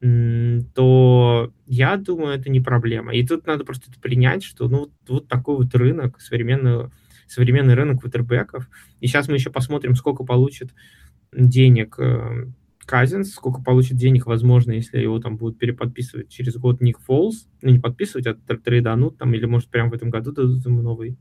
то 0.00 1.52
я 1.66 1.96
думаю, 1.96 2.38
это 2.38 2.50
не 2.50 2.60
проблема. 2.60 3.14
И 3.14 3.26
тут 3.26 3.46
надо 3.46 3.64
просто 3.64 3.90
принять, 4.00 4.44
что 4.44 4.68
ну, 4.68 4.90
вот 5.08 5.26
такой 5.28 5.56
вот 5.56 5.74
рынок, 5.74 6.20
современный, 6.20 6.90
современный 7.26 7.74
рынок 7.74 8.04
ватербеков. 8.04 8.68
И 9.00 9.08
сейчас 9.08 9.28
мы 9.28 9.34
еще 9.34 9.50
посмотрим, 9.50 9.96
сколько 9.96 10.24
получит 10.24 10.72
денег 11.32 11.96
э, 11.98 12.46
Казинс, 12.86 13.32
сколько 13.32 13.60
получит 13.60 13.96
денег, 13.96 14.26
возможно, 14.26 14.72
если 14.72 14.98
его 14.98 15.18
там 15.18 15.36
будут 15.36 15.58
переподписывать 15.58 16.30
через 16.30 16.56
год 16.56 16.80
Ник 16.80 16.98
Фолс, 17.00 17.48
ну 17.60 17.70
не 17.70 17.78
подписывать, 17.78 18.26
а 18.26 18.34
трейданут 18.34 19.18
там, 19.18 19.34
или 19.34 19.44
может 19.44 19.68
прямо 19.68 19.90
в 19.90 19.94
этом 19.94 20.10
году 20.10 20.32
дадут 20.32 20.64
ему 20.64 20.80
новый 20.80 21.18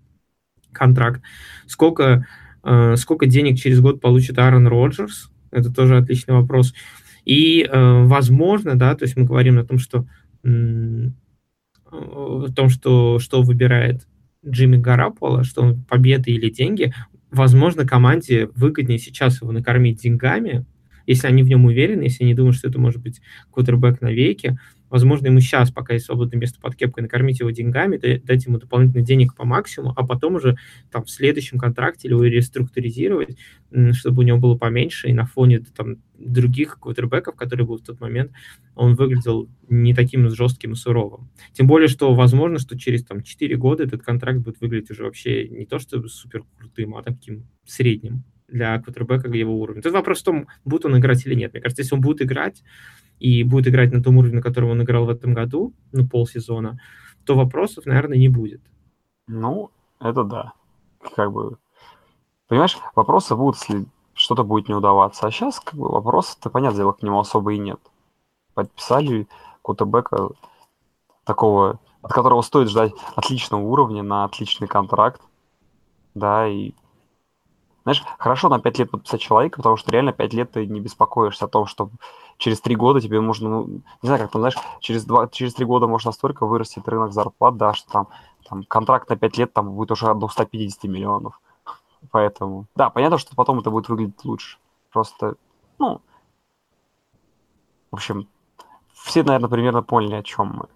контракт. 0.72 1.22
Сколько, 1.66 2.28
э, 2.64 2.96
сколько 2.96 3.26
денег 3.26 3.60
через 3.60 3.82
год 3.82 4.00
получит 4.02 4.38
Аарон 4.38 4.68
Роджерс, 4.68 5.32
это 5.52 5.74
тоже 5.74 5.98
отличный 5.98 6.36
вопрос. 6.36 6.74
И, 7.28 7.62
э, 7.62 8.04
возможно, 8.06 8.76
да, 8.80 8.96
то 8.96 9.04
есть 9.04 9.18
мы 9.18 9.26
говорим 9.26 9.60
о 9.60 9.66
том, 9.66 9.80
что 9.80 10.06
о 11.92 12.48
том, 12.56 12.70
что, 12.70 13.20
что 13.20 13.42
выбирает 13.42 14.08
Джимми 14.46 14.78
Гарапола, 14.78 15.44
что 15.44 15.62
он 15.62 15.84
победы 15.84 16.32
или 16.32 16.50
деньги, 16.50 16.94
возможно, 17.30 17.86
команде 17.86 18.50
выгоднее 18.56 18.98
сейчас 18.98 19.42
его 19.42 19.52
накормить 19.52 20.02
деньгами, 20.02 20.66
если 21.08 21.28
они 21.28 21.42
в 21.42 21.48
нем 21.48 21.66
уверены, 21.66 22.04
если 22.04 22.24
они 22.24 22.36
думают, 22.36 22.58
что 22.58 22.68
это 22.70 22.80
может 22.80 23.02
быть 23.02 23.22
квотербек 23.52 24.02
на 24.02 24.12
веке, 24.12 24.60
возможно, 24.90 25.28
ему 25.28 25.40
сейчас, 25.40 25.72
пока 25.72 25.94
есть 25.94 26.06
свободное 26.06 26.40
место 26.40 26.60
под 26.62 26.76
кепкой, 26.76 27.04
накормить 27.04 27.40
его 27.40 27.50
деньгами, 27.50 27.98
дать 27.98 28.46
ему 28.46 28.58
дополнительно 28.58 29.04
денег 29.04 29.36
по 29.36 29.46
максимуму, 29.46 29.94
а 29.96 30.06
потом 30.06 30.36
уже 30.36 30.58
там 30.92 31.04
в 31.04 31.10
следующем 31.10 31.58
контракте 31.58 32.08
его 32.08 32.24
реструктуризировать, 32.24 33.38
чтобы 33.92 34.20
у 34.20 34.26
него 34.26 34.38
было 34.38 34.56
поменьше, 34.56 35.10
и 35.10 35.14
на 35.14 35.26
фоне 35.26 35.60
там 35.76 35.98
других 36.18 36.80
квотербеков, 36.80 37.36
которые 37.36 37.68
были 37.68 37.80
в 37.80 37.84
тот 37.84 38.00
момент, 38.00 38.32
он 38.76 38.96
выглядел 38.96 39.50
не 39.70 39.94
таким 39.94 40.30
жестким 40.30 40.72
и 40.72 40.76
суровым. 40.76 41.30
Тем 41.54 41.68
более, 41.68 41.88
что 41.90 42.14
возможно, 42.14 42.60
что 42.60 42.78
через 42.78 43.04
там 43.04 43.24
4 43.24 43.56
года 43.58 43.84
этот 43.84 44.04
контракт 44.04 44.40
будет 44.40 44.62
выглядеть 44.62 44.92
уже 44.92 45.04
вообще 45.04 45.48
не 45.50 45.66
то, 45.66 45.80
что 45.80 46.06
супер 46.08 46.44
крутым, 46.58 46.96
а 46.96 47.04
таким 47.04 47.48
средним 47.66 48.24
для 48.48 48.80
квотербека 48.82 49.28
его 49.30 49.60
уровня. 49.60 49.82
Тут 49.82 49.94
вопрос 49.94 50.22
в 50.22 50.24
том, 50.24 50.48
будет 50.66 50.86
он 50.86 50.98
играть 50.98 51.26
или 51.26 51.36
нет. 51.36 51.54
Мне 51.54 51.62
кажется, 51.62 51.82
если 51.82 51.96
он 51.96 52.02
будет 52.02 52.22
играть, 52.22 52.64
и 53.20 53.44
будет 53.44 53.68
играть 53.68 53.92
на 53.92 54.02
том 54.02 54.18
уровне, 54.18 54.38
на 54.38 54.42
котором 54.42 54.70
он 54.70 54.82
играл 54.84 55.06
в 55.06 55.10
этом 55.10 55.34
году, 55.34 55.74
ну, 55.92 56.08
полсезона, 56.08 56.80
то 57.26 57.36
вопросов, 57.36 57.86
наверное, 57.86 58.18
не 58.18 58.30
будет. 58.30 58.62
Ну, 59.28 59.72
это 60.00 60.24
да. 60.24 60.54
Как 61.16 61.32
бы, 61.32 61.58
понимаешь, 62.48 62.78
вопросы 62.96 63.36
будут, 63.36 63.60
если 63.62 63.86
что-то 64.14 64.44
будет 64.44 64.70
не 64.70 64.76
удаваться. 64.76 65.28
А 65.28 65.32
сейчас, 65.32 65.60
как 65.60 65.76
бы, 65.76 65.90
вопросов-то, 65.90 66.50
понятное 66.50 66.78
дело, 66.78 66.94
к 66.94 67.04
нему 67.04 67.20
особо 67.20 67.54
и 67.54 67.58
нет. 67.58 67.80
Подписали 68.54 69.28
Кутебека 69.62 70.30
такого, 71.26 71.80
от 72.02 72.14
которого 72.14 72.42
стоит 72.42 72.70
ждать 72.70 72.94
отличного 73.16 73.62
уровня 73.62 74.04
на 74.04 74.24
отличный 74.24 74.68
контракт. 74.68 75.22
Да, 76.16 76.48
и 76.48 76.74
знаешь, 77.88 78.04
хорошо 78.18 78.50
на 78.50 78.60
5 78.60 78.80
лет 78.80 78.92
подписать 78.92 79.22
человека, 79.22 79.58
потому 79.58 79.78
что 79.78 79.92
реально 79.92 80.12
5 80.12 80.34
лет 80.34 80.52
ты 80.52 80.66
не 80.68 80.82
беспокоишься 80.82 81.46
о 81.46 81.48
том, 81.48 81.66
что 81.68 81.90
через 82.38 82.60
3 82.60 82.76
года 82.76 83.00
тебе 83.00 83.22
нужно, 83.22 83.50
ну, 83.50 83.68
не 83.68 83.82
знаю, 84.02 84.22
как 84.22 84.32
ты 84.32 84.40
знаешь, 84.40 84.58
через, 84.82 85.06
2, 85.06 85.30
через 85.30 85.54
3 85.54 85.66
года 85.66 85.88
может 85.88 86.08
настолько 86.08 86.46
вырастет 86.46 86.88
рынок 86.88 87.14
зарплат, 87.14 87.56
да, 87.56 87.74
что 87.74 87.90
там, 87.90 88.08
там 88.50 88.64
контракт 88.64 89.10
на 89.10 89.16
5 89.16 89.38
лет 89.38 89.54
там 89.54 89.72
будет 89.72 89.92
уже 89.92 90.14
до 90.16 90.28
150 90.28 90.84
миллионов. 90.84 91.40
Поэтому, 92.12 92.66
да, 92.76 92.90
понятно, 92.90 93.18
что 93.18 93.36
потом 93.36 93.60
это 93.60 93.72
будет 93.72 93.88
выглядеть 93.88 94.26
лучше. 94.26 94.58
Просто, 94.92 95.36
ну, 95.80 96.02
в 97.92 97.96
общем, 97.96 98.28
все, 98.92 99.24
наверное, 99.24 99.50
примерно 99.50 99.82
поняли, 99.82 100.16
о 100.16 100.24
чем 100.24 100.48
мы. 100.58 100.68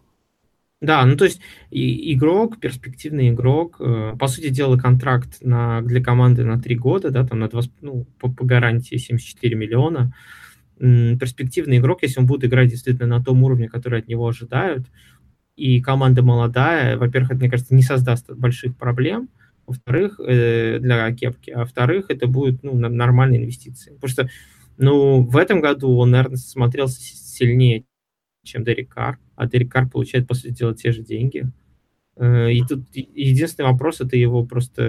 Да, 0.81 1.05
ну 1.05 1.15
то 1.15 1.25
есть 1.25 1.39
и, 1.69 2.13
игрок, 2.15 2.59
перспективный 2.59 3.29
игрок, 3.29 3.75
э, 3.79 4.15
по 4.19 4.27
сути 4.27 4.49
дела 4.49 4.77
контракт 4.77 5.37
на, 5.41 5.81
для 5.81 6.03
команды 6.03 6.43
на 6.43 6.59
три 6.59 6.75
года, 6.75 7.11
да, 7.11 7.25
там 7.25 7.39
на 7.39 7.47
два, 7.49 7.61
ну, 7.81 8.05
по, 8.19 8.31
по 8.31 8.45
гарантии 8.45 8.95
74 8.95 9.55
миллиона. 9.55 10.11
М, 10.79 11.19
перспективный 11.19 11.77
игрок, 11.77 11.99
если 12.01 12.19
он 12.19 12.25
будет 12.25 12.45
играть 12.45 12.69
действительно 12.69 13.07
на 13.19 13.23
том 13.23 13.43
уровне, 13.43 13.69
который 13.69 13.99
от 13.99 14.07
него 14.07 14.27
ожидают, 14.27 14.87
и 15.55 15.81
команда 15.81 16.23
молодая, 16.23 16.97
во-первых, 16.97 17.31
это, 17.31 17.39
мне 17.41 17.49
кажется, 17.51 17.75
не 17.75 17.83
создаст 17.83 18.31
больших 18.31 18.75
проблем, 18.75 19.29
во-вторых, 19.67 20.19
э, 20.19 20.79
для 20.79 21.11
кепки, 21.13 21.51
а 21.51 21.59
во-вторых, 21.59 22.07
это 22.09 22.25
будет 22.25 22.63
ну, 22.63 22.73
нормальная 22.75 23.37
инвестиция. 23.37 23.93
Потому 23.95 24.09
что 24.09 24.29
ну, 24.77 25.21
в 25.21 25.37
этом 25.37 25.61
году 25.61 25.95
он, 25.97 26.11
наверное, 26.11 26.37
смотрелся 26.37 26.99
сильнее, 27.01 27.85
чем 28.43 28.63
Дерек 28.63 28.93
а 28.95 29.47
Дерек 29.47 29.73
получает, 29.91 30.27
по 30.27 30.33
сути 30.33 30.51
дела, 30.51 30.75
те 30.75 30.91
же 30.91 31.03
деньги. 31.03 31.51
Э, 32.17 32.51
и 32.51 32.63
тут 32.63 32.85
единственный 32.93 33.65
вопрос— 33.65 33.99
это 34.01 34.17
его 34.17 34.45
просто 34.45 34.81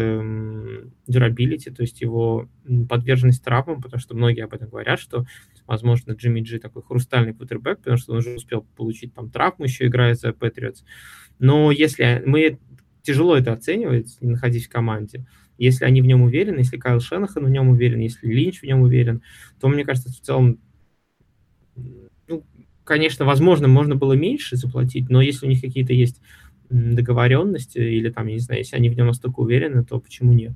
durability, 1.08 1.72
то 1.72 1.82
есть 1.82 2.00
его 2.00 2.48
подверженность 2.88 3.44
травмам, 3.44 3.80
потому 3.80 4.00
что 4.00 4.14
многие 4.14 4.44
об 4.44 4.54
этом 4.54 4.68
говорят, 4.68 5.00
что, 5.00 5.24
возможно, 5.66 6.12
Джимми 6.12 6.40
Джи 6.40 6.58
такой 6.58 6.82
хрустальный 6.82 7.34
кутербэк, 7.34 7.78
потому 7.78 7.96
что 7.96 8.12
он 8.12 8.18
уже 8.18 8.34
успел 8.34 8.66
получить 8.76 9.14
там 9.14 9.30
травму, 9.30 9.64
еще 9.64 9.86
играя 9.86 10.14
за 10.14 10.32
Патриотс. 10.32 10.84
Но 11.38 11.70
если 11.70 12.22
мы... 12.26 12.58
Тяжело 13.04 13.36
это 13.36 13.52
оценивать, 13.52 14.16
находясь 14.20 14.68
в 14.68 14.70
команде. 14.70 15.26
Если 15.58 15.84
они 15.84 16.02
в 16.02 16.06
нем 16.06 16.22
уверены, 16.22 16.58
если 16.58 16.76
Кайл 16.76 17.00
Шенахан 17.00 17.44
в 17.44 17.50
нем 17.50 17.68
уверен, 17.68 17.98
если 17.98 18.28
Линч 18.28 18.60
в 18.60 18.62
нем 18.62 18.82
уверен, 18.82 19.22
то, 19.60 19.66
мне 19.66 19.84
кажется, 19.84 20.10
в 20.10 20.20
целом 20.20 20.60
конечно, 22.84 23.24
возможно, 23.24 23.68
можно 23.68 23.96
было 23.96 24.14
меньше 24.14 24.56
заплатить, 24.56 25.10
но 25.10 25.20
если 25.20 25.46
у 25.46 25.48
них 25.48 25.60
какие-то 25.60 25.92
есть 25.92 26.20
договоренности, 26.70 27.78
или 27.78 28.10
там, 28.10 28.26
я 28.26 28.34
не 28.34 28.40
знаю, 28.40 28.60
если 28.60 28.76
они 28.76 28.88
в 28.88 28.96
нем 28.96 29.06
настолько 29.06 29.40
уверены, 29.40 29.84
то 29.84 30.00
почему 30.00 30.32
нет? 30.32 30.52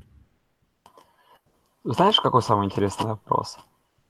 Знаешь, 1.84 2.20
какой 2.20 2.42
самый 2.42 2.66
интересный 2.66 3.06
вопрос? 3.06 3.58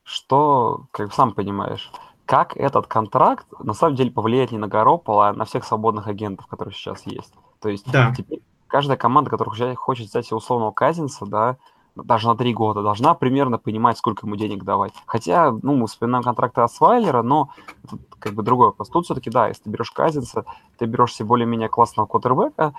Что, 0.02 0.86
как 0.92 1.12
сам 1.12 1.32
понимаешь, 1.32 1.90
как 2.24 2.56
этот 2.56 2.86
контракт 2.86 3.46
на 3.62 3.74
самом 3.74 3.96
деле 3.96 4.10
повлияет 4.10 4.52
не 4.52 4.58
на 4.58 4.68
Гаропола, 4.68 5.28
а 5.28 5.32
на 5.32 5.44
всех 5.44 5.64
свободных 5.64 6.06
агентов, 6.06 6.46
которые 6.46 6.74
сейчас 6.74 7.06
есть? 7.06 7.34
То 7.60 7.68
есть 7.68 7.90
да. 7.90 8.14
теперь 8.16 8.40
каждая 8.66 8.96
команда, 8.96 9.30
которая 9.30 9.74
хочет 9.74 10.08
взять 10.08 10.30
условного 10.32 10.72
Казинца, 10.72 11.26
да, 11.26 11.56
даже 11.96 12.28
на 12.28 12.36
три 12.36 12.52
года, 12.52 12.82
должна 12.82 13.14
примерно 13.14 13.58
понимать, 13.58 13.98
сколько 13.98 14.26
ему 14.26 14.36
денег 14.36 14.64
давать. 14.64 14.92
Хотя, 15.06 15.50
ну, 15.50 15.76
мы 15.76 15.86
вспоминаем 15.86 16.22
контракты 16.22 16.60
Асвайлера, 16.60 17.22
но 17.22 17.50
это 17.84 17.98
как 18.18 18.34
бы 18.34 18.42
другой 18.42 18.68
вопрос. 18.68 18.88
Тут 18.88 19.06
все-таки, 19.06 19.30
да, 19.30 19.48
если 19.48 19.64
ты 19.64 19.70
берешь 19.70 19.90
Казинса, 19.90 20.44
ты 20.78 20.86
берешь 20.86 21.14
себе 21.14 21.26
более-менее 21.26 21.68
классного 21.68 22.06
квотербека, 22.06 22.74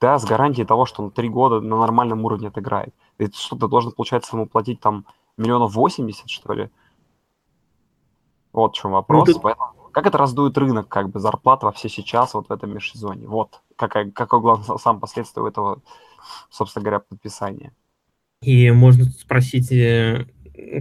да, 0.00 0.18
с 0.18 0.24
гарантией 0.24 0.66
того, 0.66 0.84
что 0.84 1.02
он 1.02 1.10
три 1.10 1.28
года 1.28 1.60
на 1.60 1.78
нормальном 1.78 2.24
уровне 2.24 2.48
отыграет. 2.48 2.94
И 3.18 3.30
что, 3.32 3.56
ты 3.56 3.68
должен, 3.68 3.92
получается, 3.92 4.36
ему 4.36 4.46
платить 4.46 4.80
там 4.80 5.06
миллионов 5.36 5.74
восемьдесят, 5.74 6.28
что 6.28 6.52
ли? 6.52 6.70
Вот 8.52 8.72
в 8.72 8.74
чем 8.74 8.92
вопрос. 8.92 9.28
Ну, 9.28 9.34
ты... 9.34 9.40
Поэтому, 9.40 9.72
как 9.92 10.06
это 10.06 10.18
раздует 10.18 10.58
рынок, 10.58 10.88
как 10.88 11.10
бы, 11.10 11.20
зарплат 11.20 11.62
во 11.62 11.70
все 11.70 11.88
сейчас, 11.88 12.34
вот 12.34 12.48
в 12.48 12.52
этом 12.52 12.74
межсезонье? 12.74 13.28
Вот, 13.28 13.62
какая, 13.76 14.10
какой 14.10 14.40
главный 14.40 14.78
сам 14.78 14.98
последствие 14.98 15.46
этого, 15.46 15.80
собственно 16.50 16.82
говоря, 16.82 17.00
подписания. 17.00 17.72
И 18.42 18.70
можно 18.72 19.04
спросить, 19.04 19.70
э, 19.70 20.26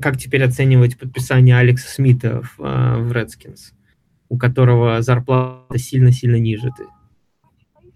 как 0.01 0.17
теперь 0.17 0.43
оценивать 0.43 0.97
подписание 0.97 1.57
Алекса 1.57 1.87
Смита 1.87 2.41
в, 2.41 2.59
э, 2.59 2.97
в 2.97 3.11
Redskins, 3.11 3.73
у 4.29 4.37
которого 4.37 5.01
зарплата 5.01 5.77
сильно-сильно 5.77 6.37
ниже 6.37 6.71
ты? 6.75 6.87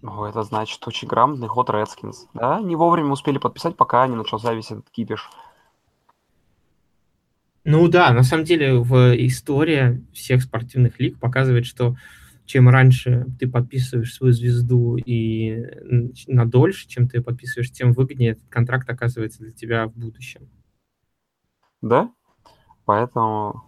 Ну, 0.02 0.24
это 0.24 0.44
значит 0.44 0.86
очень 0.86 1.08
грамотный 1.08 1.48
ход 1.48 1.68
Redskins. 1.68 2.28
Да, 2.32 2.60
не 2.60 2.76
вовремя 2.76 3.10
успели 3.10 3.38
подписать, 3.38 3.76
пока 3.76 4.06
не 4.06 4.14
начался 4.14 4.54
весь 4.54 4.70
этот 4.70 4.88
кипиш. 4.90 5.28
Ну 7.64 7.88
да, 7.88 8.12
на 8.12 8.22
самом 8.22 8.44
деле 8.44 8.78
в 8.78 8.94
истории 9.16 10.06
всех 10.12 10.44
спортивных 10.44 11.00
лиг 11.00 11.18
показывает, 11.18 11.66
что 11.66 11.96
чем 12.46 12.68
раньше 12.68 13.26
ты 13.38 13.48
подписываешь 13.48 14.14
свою 14.14 14.32
звезду 14.32 14.96
и 14.96 15.64
на 16.26 16.48
дольше, 16.48 16.88
чем 16.88 17.08
ты 17.08 17.20
подписываешь, 17.20 17.72
тем 17.72 17.92
выгоднее 17.92 18.32
этот 18.32 18.48
контракт 18.48 18.88
оказывается 18.88 19.42
для 19.42 19.52
тебя 19.52 19.86
в 19.86 19.94
будущем. 19.94 20.48
Да, 21.82 22.10
поэтому, 22.84 23.64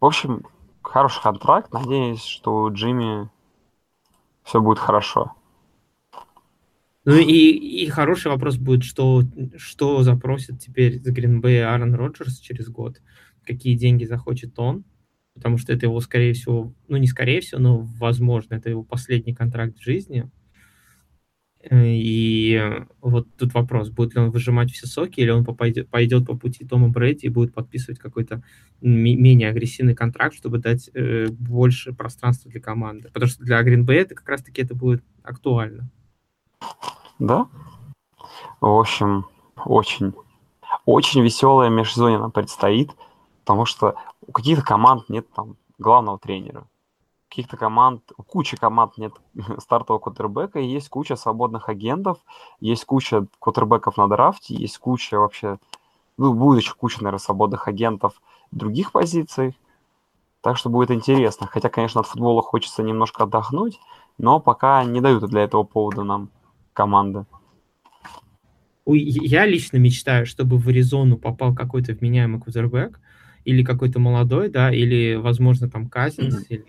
в 0.00 0.04
общем, 0.04 0.44
хороший 0.82 1.22
контракт. 1.22 1.72
Надеюсь, 1.72 2.22
что 2.22 2.64
у 2.64 2.72
Джимми 2.72 3.30
все 4.42 4.60
будет 4.60 4.78
хорошо. 4.78 5.34
Ну 7.04 7.16
и, 7.16 7.22
и 7.22 7.86
хороший 7.88 8.30
вопрос 8.30 8.56
будет, 8.56 8.84
что, 8.84 9.22
что 9.56 10.02
запросит 10.02 10.60
теперь 10.60 11.00
с 11.00 11.06
Гринбей 11.06 11.64
Аарон 11.64 11.94
Роджерс 11.94 12.38
через 12.38 12.68
год, 12.68 13.00
какие 13.46 13.76
деньги 13.76 14.04
захочет 14.04 14.58
он, 14.58 14.84
потому 15.38 15.58
что 15.58 15.72
это 15.72 15.86
его, 15.86 16.00
скорее 16.00 16.34
всего, 16.34 16.72
ну 16.88 16.96
не 16.96 17.06
скорее 17.06 17.40
всего, 17.40 17.60
но 17.60 17.78
возможно, 17.78 18.54
это 18.54 18.68
его 18.68 18.82
последний 18.82 19.34
контракт 19.34 19.78
в 19.78 19.82
жизни. 19.82 20.30
И 21.70 22.62
вот 23.00 23.26
тут 23.36 23.52
вопрос, 23.52 23.90
будет 23.90 24.14
ли 24.14 24.20
он 24.20 24.30
выжимать 24.30 24.70
все 24.70 24.86
соки, 24.86 25.20
или 25.20 25.30
он 25.30 25.44
пойдет, 25.44 25.88
пойдет 25.88 26.26
по 26.26 26.36
пути 26.36 26.64
Тома 26.64 26.88
Брэди 26.88 27.26
и 27.26 27.30
будет 27.30 27.52
подписывать 27.52 27.98
какой-то 27.98 28.42
менее 28.80 29.48
агрессивный 29.48 29.94
контракт, 29.94 30.36
чтобы 30.36 30.58
дать 30.58 30.88
э, 30.94 31.26
больше 31.28 31.92
пространства 31.92 32.50
для 32.50 32.60
команды. 32.60 33.10
Потому 33.12 33.28
что 33.28 33.42
для 33.42 33.60
Bay 33.60 33.94
это 33.94 34.14
как 34.14 34.28
раз-таки 34.28 34.62
это 34.62 34.74
будет 34.74 35.02
актуально. 35.22 35.90
Да. 37.18 37.48
В 38.60 38.78
общем, 38.78 39.26
очень, 39.64 40.14
очень 40.86 41.22
веселая 41.22 41.70
межсезонье 41.70 42.18
нам 42.18 42.30
предстоит, 42.30 42.90
потому 43.40 43.66
что 43.66 43.96
у 44.28 44.32
каких-то 44.32 44.62
команд 44.62 45.08
нет 45.08 45.26
там 45.34 45.56
главного 45.78 46.18
тренера. 46.18 46.60
У 46.60 47.30
каких-то 47.30 47.56
команд, 47.56 48.02
у 48.16 48.22
кучи 48.22 48.56
команд 48.56 48.98
нет 48.98 49.12
стартового 49.58 50.00
квотербека, 50.00 50.60
и 50.60 50.66
есть 50.66 50.88
куча 50.88 51.16
свободных 51.16 51.68
агентов, 51.68 52.18
есть 52.60 52.84
куча 52.84 53.26
квотербеков 53.40 53.96
на 53.96 54.06
драфте, 54.06 54.54
есть 54.54 54.78
куча 54.78 55.18
вообще, 55.18 55.58
ну, 56.18 56.34
будет 56.34 56.62
еще 56.62 56.74
куча, 56.74 56.98
наверное, 56.98 57.18
свободных 57.18 57.68
агентов 57.68 58.20
других 58.50 58.92
позиций. 58.92 59.56
Так 60.42 60.56
что 60.56 60.70
будет 60.70 60.90
интересно. 60.90 61.46
Хотя, 61.46 61.68
конечно, 61.68 62.00
от 62.00 62.06
футбола 62.06 62.42
хочется 62.42 62.82
немножко 62.82 63.24
отдохнуть, 63.24 63.80
но 64.18 64.40
пока 64.40 64.84
не 64.84 65.00
дают 65.00 65.24
для 65.24 65.42
этого 65.42 65.64
повода 65.64 66.04
нам 66.04 66.30
команды. 66.74 67.24
Я 68.86 69.46
лично 69.46 69.78
мечтаю, 69.78 70.26
чтобы 70.26 70.58
в 70.58 70.68
Аризону 70.68 71.18
попал 71.18 71.54
какой-то 71.54 71.92
вменяемый 71.92 72.40
квотербек, 72.40 73.00
или 73.48 73.64
какой-то 73.64 73.98
молодой, 73.98 74.50
да, 74.50 74.70
или, 74.70 75.14
возможно, 75.14 75.70
там 75.70 75.88
Казинс, 75.88 76.42
mm-hmm. 76.42 76.46
или... 76.50 76.64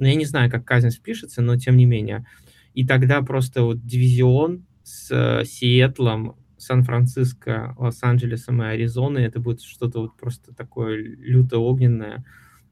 Ну, 0.00 0.06
я 0.08 0.16
не 0.16 0.24
знаю, 0.24 0.50
как 0.50 0.64
Казинс 0.64 0.96
пишется, 0.96 1.42
но 1.42 1.56
тем 1.56 1.76
не 1.76 1.84
менее. 1.84 2.26
И 2.74 2.84
тогда 2.84 3.22
просто 3.22 3.62
вот 3.62 3.86
дивизион 3.86 4.66
с 4.82 5.12
э, 5.12 5.44
Сиэтлом, 5.44 6.34
Сан-Франциско, 6.58 7.76
Лос-Анджелесом 7.78 8.64
и 8.64 8.66
Аризоной, 8.66 9.22
это 9.22 9.38
будет 9.38 9.62
что-то 9.62 10.00
вот 10.00 10.16
просто 10.16 10.52
такое 10.52 10.96
люто-огненное, 10.96 12.24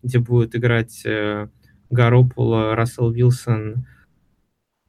где 0.03 0.19
будет 0.19 0.57
играть 0.57 1.07
э, 1.07 1.49
Гарополо, 1.89 2.75
Рассел 2.75 3.13
Вилсон, 3.13 3.87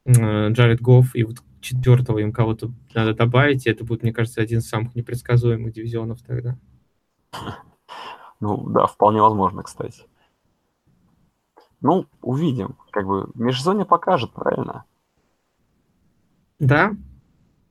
э, 0.04 0.48
Джаред 0.50 0.80
Гофф, 0.80 1.14
и 1.14 1.22
вот 1.22 1.44
четвертого 1.60 2.18
им 2.18 2.32
кого-то 2.32 2.74
надо 2.92 3.14
добавить, 3.14 3.66
и 3.66 3.70
это 3.70 3.84
будет, 3.84 4.02
мне 4.02 4.12
кажется, 4.12 4.42
один 4.42 4.58
из 4.58 4.68
самых 4.68 4.96
непредсказуемых 4.96 5.72
дивизионов 5.72 6.22
тогда. 6.22 6.58
Ну, 8.42 8.68
да, 8.68 8.86
вполне 8.86 9.22
возможно, 9.22 9.62
кстати. 9.62 10.02
Ну, 11.80 12.06
увидим. 12.22 12.76
Как 12.90 13.06
бы 13.06 13.30
межзоне 13.34 13.84
покажет, 13.84 14.32
правильно? 14.32 14.84
Да. 16.58 16.96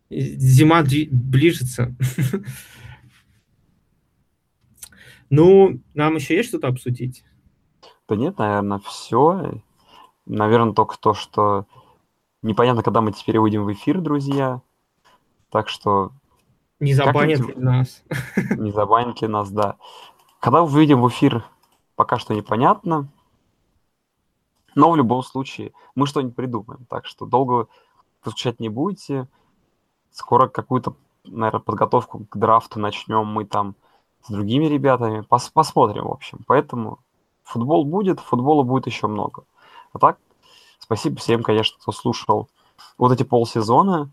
Зима 0.09 0.81
ближется. 0.81 1.93
Ну, 5.29 5.81
нам 5.93 6.15
еще 6.15 6.37
есть 6.37 6.47
что-то 6.47 6.69
обсудить? 6.69 7.25
Да 8.07 8.15
нет, 8.15 8.37
наверное, 8.37 8.79
все. 8.79 9.61
Наверное, 10.25 10.73
только 10.73 10.97
то, 10.97 11.13
что 11.13 11.65
непонятно, 12.41 12.81
когда 12.81 13.01
мы 13.01 13.11
теперь 13.11 13.39
выйдем 13.39 13.65
в 13.65 13.73
эфир, 13.73 13.99
друзья. 13.99 14.61
Так 15.49 15.67
что... 15.67 16.13
Не 16.79 16.93
забанят 16.93 17.57
нас? 17.57 18.03
Не 18.57 18.71
забанят 18.71 19.19
нас, 19.21 19.51
да. 19.51 19.75
Когда 20.41 20.63
выйдем 20.63 21.01
в 21.01 21.07
эфир, 21.07 21.45
пока 21.95 22.17
что 22.17 22.33
непонятно. 22.33 23.07
Но 24.73 24.89
в 24.89 24.95
любом 24.95 25.21
случае 25.21 25.71
мы 25.93 26.07
что-нибудь 26.07 26.35
придумаем. 26.35 26.85
Так 26.89 27.05
что 27.05 27.27
долго 27.27 27.67
скучать 28.21 28.59
не 28.59 28.67
будете. 28.67 29.27
Скоро 30.11 30.47
какую-то, 30.47 30.95
наверное, 31.25 31.61
подготовку 31.61 32.25
к 32.27 32.37
драфту 32.37 32.79
начнем 32.79 33.27
мы 33.27 33.45
там 33.45 33.75
с 34.23 34.31
другими 34.31 34.65
ребятами. 34.65 35.21
Пос 35.21 35.49
посмотрим, 35.49 36.05
в 36.05 36.11
общем. 36.11 36.39
Поэтому 36.47 36.97
футбол 37.43 37.85
будет, 37.85 38.19
футбола 38.19 38.63
будет 38.63 38.87
еще 38.87 39.05
много. 39.05 39.43
А 39.93 39.99
так, 39.99 40.17
спасибо 40.79 41.17
всем, 41.17 41.43
конечно, 41.43 41.77
кто 41.79 41.91
слушал 41.91 42.49
вот 42.97 43.11
эти 43.11 43.21
полсезона. 43.21 44.09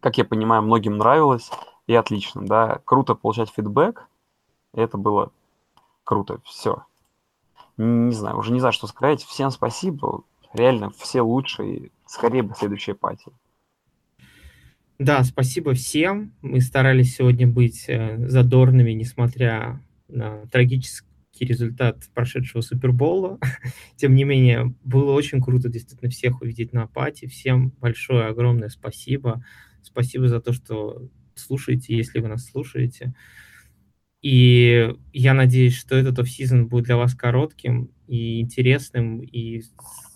Как 0.00 0.16
я 0.16 0.24
понимаю, 0.24 0.62
многим 0.62 0.96
нравилось 0.96 1.50
и 1.86 1.94
отлично, 1.94 2.46
да. 2.46 2.80
Круто 2.86 3.14
получать 3.14 3.50
фидбэк. 3.50 4.08
Это 4.74 4.96
было 4.96 5.32
круто. 6.04 6.40
Все. 6.44 6.84
Не 7.76 8.12
знаю, 8.12 8.38
уже 8.38 8.52
не 8.52 8.60
знаю, 8.60 8.72
что 8.72 8.86
сказать. 8.86 9.22
Всем 9.22 9.50
спасибо. 9.50 10.22
Реально, 10.52 10.90
все 10.90 11.20
лучшие. 11.20 11.90
Скорее 12.06 12.42
бы 12.42 12.54
следующая 12.54 12.94
пати. 12.94 13.30
Да, 14.98 15.22
спасибо 15.22 15.74
всем. 15.74 16.32
Мы 16.42 16.60
старались 16.60 17.14
сегодня 17.14 17.46
быть 17.46 17.84
э, 17.88 18.26
задорными, 18.26 18.90
несмотря 18.92 19.80
на 20.08 20.46
трагический 20.46 21.06
результат 21.38 22.02
прошедшего 22.14 22.62
Супербола. 22.62 23.38
Тем 23.96 24.16
не 24.16 24.24
менее, 24.24 24.74
было 24.82 25.12
очень 25.12 25.40
круто 25.40 25.68
действительно 25.68 26.10
всех 26.10 26.42
увидеть 26.42 26.72
на 26.72 26.88
пати. 26.88 27.26
Всем 27.26 27.70
большое, 27.78 28.26
огромное 28.26 28.70
спасибо. 28.70 29.44
Спасибо 29.82 30.26
за 30.26 30.40
то, 30.40 30.52
что 30.52 31.08
слушаете, 31.36 31.96
если 31.96 32.18
вы 32.18 32.26
нас 32.26 32.46
слушаете. 32.46 33.14
И 34.20 34.94
я 35.12 35.34
надеюсь, 35.34 35.76
что 35.76 35.94
этот 35.94 36.18
офф-сезон 36.18 36.66
будет 36.66 36.86
для 36.86 36.96
вас 36.96 37.14
коротким 37.14 37.90
и 38.06 38.40
интересным, 38.40 39.20
и 39.20 39.62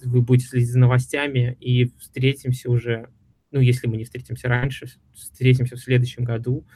вы 0.02 0.22
будете 0.22 0.48
следить 0.48 0.70
за 0.70 0.78
новостями, 0.80 1.56
и 1.60 1.92
встретимся 1.98 2.70
уже 2.70 3.08
ну, 3.52 3.60
если 3.60 3.86
мы 3.86 3.98
не 3.98 4.04
встретимся 4.04 4.48
раньше, 4.48 4.86
встретимся 5.14 5.76
в 5.76 5.80
следующем 5.80 6.24
году. 6.24 6.66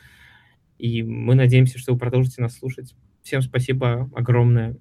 И 0.79 1.03
мы 1.03 1.35
надеемся, 1.35 1.79
что 1.79 1.95
вы 1.95 1.99
продолжите 1.99 2.43
нас 2.43 2.57
слушать. 2.59 2.95
Всем 3.23 3.41
спасибо 3.41 4.11
огромное. 4.15 4.77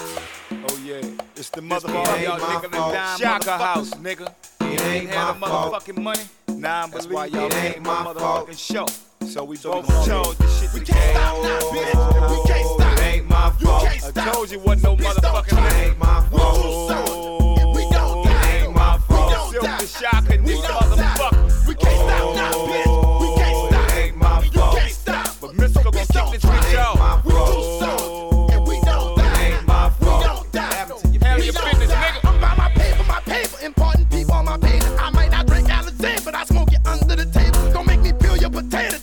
Oh, 0.00 0.78
yeah. 0.84 1.00
It's 1.36 1.50
the 1.50 1.60
motherfucking 1.60 2.24
y'all 2.24 2.38
nigga 2.38 2.70
dime 2.70 3.18
Shaka 3.18 3.58
house, 3.58 3.90
nigga. 4.00 4.34
It 4.60 4.80
ain't 4.86 5.10
motherfucking 5.10 6.02
money. 6.02 6.24
Nah, 6.48 6.86
That's 6.86 7.06
why 7.06 7.26
y'all 7.26 7.52
ain't 7.54 7.82
my 7.82 8.02
motherfucking 8.02 8.58
show. 8.58 8.86
So 9.26 9.44
we 9.44 9.58
both 9.58 9.86
told 10.06 10.36
this 10.38 10.60
shit 10.60 10.72
We 10.72 10.80
can't 10.80 10.98
stop 11.16 11.42
now, 11.42 11.58
bitch. 11.70 12.30
We 12.30 12.52
can't 12.52 12.66
stop. 12.66 12.98
It 12.98 13.02
ain't 13.02 13.28
my 13.28 13.50
fault. 13.50 13.86
I 13.86 14.32
told 14.32 14.50
you 14.50 14.58
wasn't 14.58 14.82
no 14.82 14.96
motherfucking 14.96 15.66
It 15.66 15.86
ain't 15.86 15.98
my 15.98 16.26
fault. 16.30 17.76
We 17.76 17.82
don't 17.90 18.24
die. 18.24 18.56
It 18.56 18.64
ain't 18.64 18.74
my 18.74 18.98
fault. 18.98 19.50
Silk 19.52 19.62
the 19.62 19.86
shocker, 19.86 20.38
nigga, 20.38 20.66
motherfucker. 20.66 21.68
We 21.68 21.74
can't 21.74 22.00
stop 22.00 22.34
now, 22.34 22.50
oh, 22.54 22.66
bitch. 22.72 23.20
We 23.20 23.26
can't 23.40 23.72
stop. 23.72 23.96
Ain't 23.98 24.16
my 24.16 24.28
fault. 24.28 24.44
You 24.44 24.80
can't 24.80 24.92
stop. 24.92 25.36
But 25.40 25.54
Mystical 25.54 25.92
gon' 25.92 26.06
kick 26.06 26.40
this 26.40 26.44
bitch 26.50 26.74
out. 26.76 27.24
We 27.24 27.30
do 27.30 27.38
so, 27.78 28.48
and 28.52 28.66
we 28.66 28.80
don't 28.80 28.88
oh, 28.88 29.16
die. 29.16 29.44
Ain't 29.44 29.66
my 29.66 29.90
fault. 29.90 30.20
We 30.22 30.26
don't 30.26 30.52
die. 30.52 30.74
Handle 30.74 31.44
your 31.44 31.52
business, 31.52 31.90
nigga. 31.90 32.28
I'm 32.28 32.40
by 32.40 32.54
my 32.56 32.70
paper, 32.70 33.04
my 33.04 33.20
paper, 33.20 33.64
important 33.64 34.10
people 34.10 34.32
on 34.32 34.46
my 34.46 34.58
page. 34.58 34.82
I 34.98 35.10
might 35.10 35.30
not 35.30 35.46
drink 35.46 35.68
Alizé, 35.68 36.24
but 36.24 36.34
I 36.34 36.44
smoke 36.44 36.72
it 36.72 36.84
under 36.86 37.14
the 37.14 37.26
table. 37.26 37.70
Don't 37.72 37.86
make 37.86 38.00
me 38.00 38.12
peel 38.14 38.36
your 38.36 38.50
potato. 38.50 38.99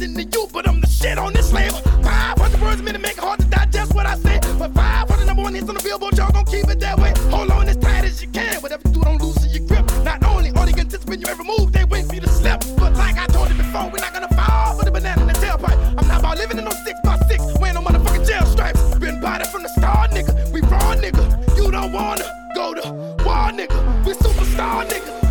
Nothing 0.00 0.30
to 0.30 0.38
you, 0.38 0.48
but 0.52 0.68
I'm 0.68 0.80
the 0.80 0.86
shit 0.86 1.18
on 1.18 1.32
this 1.32 1.52
label. 1.52 1.78
500 1.78 2.60
words 2.60 2.80
a 2.80 2.82
minute 2.82 3.02
make 3.02 3.18
it 3.18 3.24
hard 3.24 3.40
to 3.40 3.46
digest 3.46 3.94
what 3.94 4.06
I 4.06 4.16
say. 4.16 4.40
But 4.58 4.72
500 4.72 5.26
number 5.26 5.42
one 5.42 5.54
hits 5.54 5.68
on 5.68 5.74
the 5.74 5.82
billboard, 5.82 6.16
y'all 6.16 6.32
gon' 6.32 6.44
keep 6.44 6.68
it 6.68 6.80
that 6.80 6.98
way. 6.98 7.12
Hold 7.30 7.50
on 7.50 7.68
as 7.68 7.76
tight 7.76 8.04
as 8.04 8.22
you 8.22 8.28
can. 8.28 8.60
Whatever 8.62 8.82
you 8.86 8.94
do, 8.94 9.00
don't 9.02 9.20
lose 9.20 9.54
your 9.54 9.66
grip. 9.66 9.84
Not 10.02 10.24
only 10.24 10.50
are 10.50 10.66
they 10.66 10.80
anticipating 10.80 11.22
your 11.22 11.30
every 11.30 11.44
move, 11.44 11.72
they 11.72 11.84
wait 11.84 12.06
for 12.06 12.14
you 12.14 12.20
to 12.20 12.28
slip. 12.28 12.60
But 12.78 12.94
like 12.94 13.18
I 13.18 13.26
told 13.26 13.50
you 13.50 13.56
before, 13.56 13.90
we're 13.90 14.00
not 14.00 14.14
gonna 14.14 14.28
fall 14.28 14.78
for 14.78 14.84
the 14.84 14.90
banana 14.90 15.20
in 15.20 15.28
the 15.28 15.34
tailpipe. 15.34 15.78
I'm 15.98 16.08
not 16.08 16.20
about 16.20 16.38
living 16.38 16.58
in 16.58 16.64
no 16.64 16.72
six 16.84 16.98
by 17.04 17.18
six, 17.28 17.42
wearing 17.58 17.74
no 17.74 17.82
motherfucking 17.82 18.26
jail 18.26 18.46
stripes. 18.46 18.80
Been 18.98 19.20
body 19.20 19.44
from 19.46 19.62
the 19.62 19.68
star, 19.68 20.08
nigga. 20.08 20.50
We 20.52 20.60
raw, 20.62 20.96
nigga. 20.96 21.24
You 21.56 21.70
don't 21.70 21.92
wanna 21.92 22.24
go 22.54 22.74
to 22.74 22.88
war, 23.24 23.52
nigga. 23.52 24.06
We 24.06 24.12
superstar, 24.14 24.86
nigga. 24.88 25.29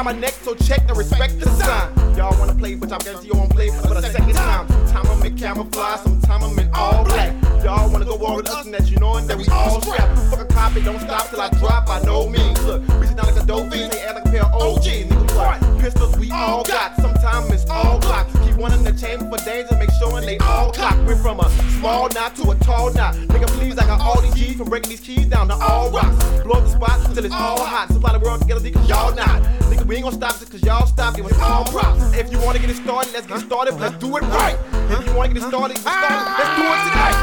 Out 0.00 0.14
my 0.14 0.18
neck, 0.18 0.34
so 0.42 0.54
check 0.54 0.86
the 0.86 0.94
respect 0.94 1.38
the 1.38 1.46
sign. 1.50 2.16
Y'all 2.16 2.38
wanna 2.38 2.54
play, 2.54 2.74
but 2.74 2.90
I 2.90 2.98
guarantee 2.98 3.28
you 3.28 3.34
won't 3.34 3.50
play 3.50 3.68
for 3.68 3.94
the 3.94 4.00
second 4.00 4.34
time. 4.34 4.66
Sometime 4.68 5.06
I'm 5.06 5.26
in 5.26 5.36
camouflage, 5.36 6.00
sometime 6.00 6.42
I'm 6.42 6.58
in 6.58 6.70
all 6.72 7.04
black. 7.04 7.34
Y'all 7.62 7.90
wanna 7.90 8.06
go 8.06 8.16
war 8.16 8.36
with 8.36 8.48
us 8.48 8.64
and 8.64 8.74
that 8.74 8.88
you 8.90 8.96
knowin' 8.96 9.26
that 9.26 9.36
we 9.36 9.46
all 9.48 9.80
strapped. 9.82 10.18
Fuck 10.30 10.40
a 10.40 10.44
cop 10.46 10.60
copy, 10.70 10.84
don't 10.84 11.00
stop 11.00 11.28
till 11.28 11.40
I 11.40 11.48
drop 11.50 11.86
by 11.86 12.00
no 12.02 12.28
means. 12.28 12.64
Look, 12.64 12.82
bitches 12.82 13.16
down 13.16 13.26
like 13.26 13.42
a 13.42 13.46
dope 13.46 13.72
fiend, 13.72 13.92
they 13.92 14.00
act 14.02 14.14
like 14.16 14.26
a 14.26 14.30
pair 14.30 14.44
of 14.44 14.54
OGs. 14.54 15.04
Nigga, 15.10 15.36
what? 15.36 15.80
Pistols 15.80 16.16
we 16.16 16.30
all 16.30 16.62
got, 16.64 16.96
sometimes 16.96 17.50
it's 17.52 17.68
all 17.68 17.98
blocks. 17.98 18.32
Keep 18.40 18.56
one 18.56 18.72
in 18.72 18.82
the 18.82 18.92
chamber 18.92 19.28
for 19.28 19.44
danger, 19.44 19.76
make 19.76 19.90
sure 19.98 20.20
they 20.20 20.38
all 20.38 20.72
clock. 20.72 20.96
We're 21.06 21.16
from 21.16 21.40
a 21.40 21.50
small 21.78 22.08
knot 22.14 22.36
to 22.36 22.50
a 22.50 22.54
tall 22.56 22.92
knot. 22.92 23.14
Nigga, 23.14 23.48
please, 23.48 23.78
I 23.78 23.86
got 23.86 24.00
all 24.00 24.20
these 24.22 24.34
G's 24.34 24.56
from 24.56 24.68
breaking 24.70 24.90
these 24.90 25.00
keys 25.00 25.26
down 25.26 25.48
to 25.48 25.54
all 25.54 25.90
rocks. 25.90 26.16
Blow 26.42 26.56
up 26.56 26.64
the 26.64 26.70
spot 26.70 27.14
till 27.14 27.24
it's 27.24 27.34
all 27.34 27.64
hot. 27.64 27.88
Supply 27.92 28.12
the 28.12 28.20
world 28.20 28.40
together 28.40 28.60
y'all 28.86 29.14
not. 29.14 29.59
We 29.90 29.96
ain't 29.96 30.04
gonna 30.04 30.14
stop 30.14 30.38
just 30.38 30.52
cause 30.52 30.62
y'all 30.62 30.86
stop. 30.86 31.16
Give 31.16 31.26
us 31.26 31.36
all 31.40 31.64
props. 31.64 32.16
If 32.16 32.30
you 32.30 32.38
wanna 32.38 32.60
get 32.60 32.70
it 32.70 32.76
started, 32.76 33.12
let's 33.12 33.26
get 33.26 33.38
it 33.38 33.46
started. 33.46 33.74
Let's 33.74 33.96
do 33.96 34.16
it 34.18 34.22
right. 34.22 34.56
If 34.72 35.04
you 35.04 35.14
wanna 35.14 35.34
get 35.34 35.42
it 35.42 35.48
started, 35.48 35.74
get 35.74 35.82
started. 35.82 36.30
Let's 36.38 36.54
do 36.60 36.62
it 36.62 36.78
tonight. 36.86 37.16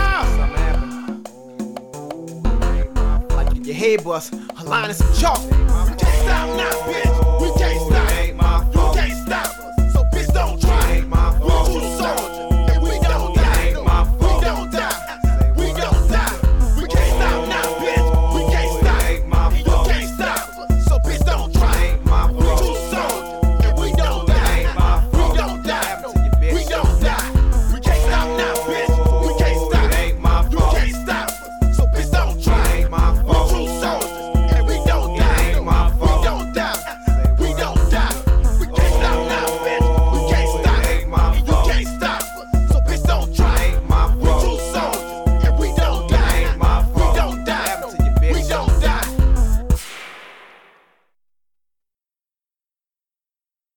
Like 3.38 3.66
your 3.66 3.74
head 3.74 4.04
bust, 4.04 4.34
a 4.34 4.64
line 4.66 4.90
of 4.90 4.98
some 4.98 5.14
chalk. 5.16 5.40
Can't 5.50 6.02
stop 6.02 6.58
now, 6.58 6.72
bitch. 6.92 7.27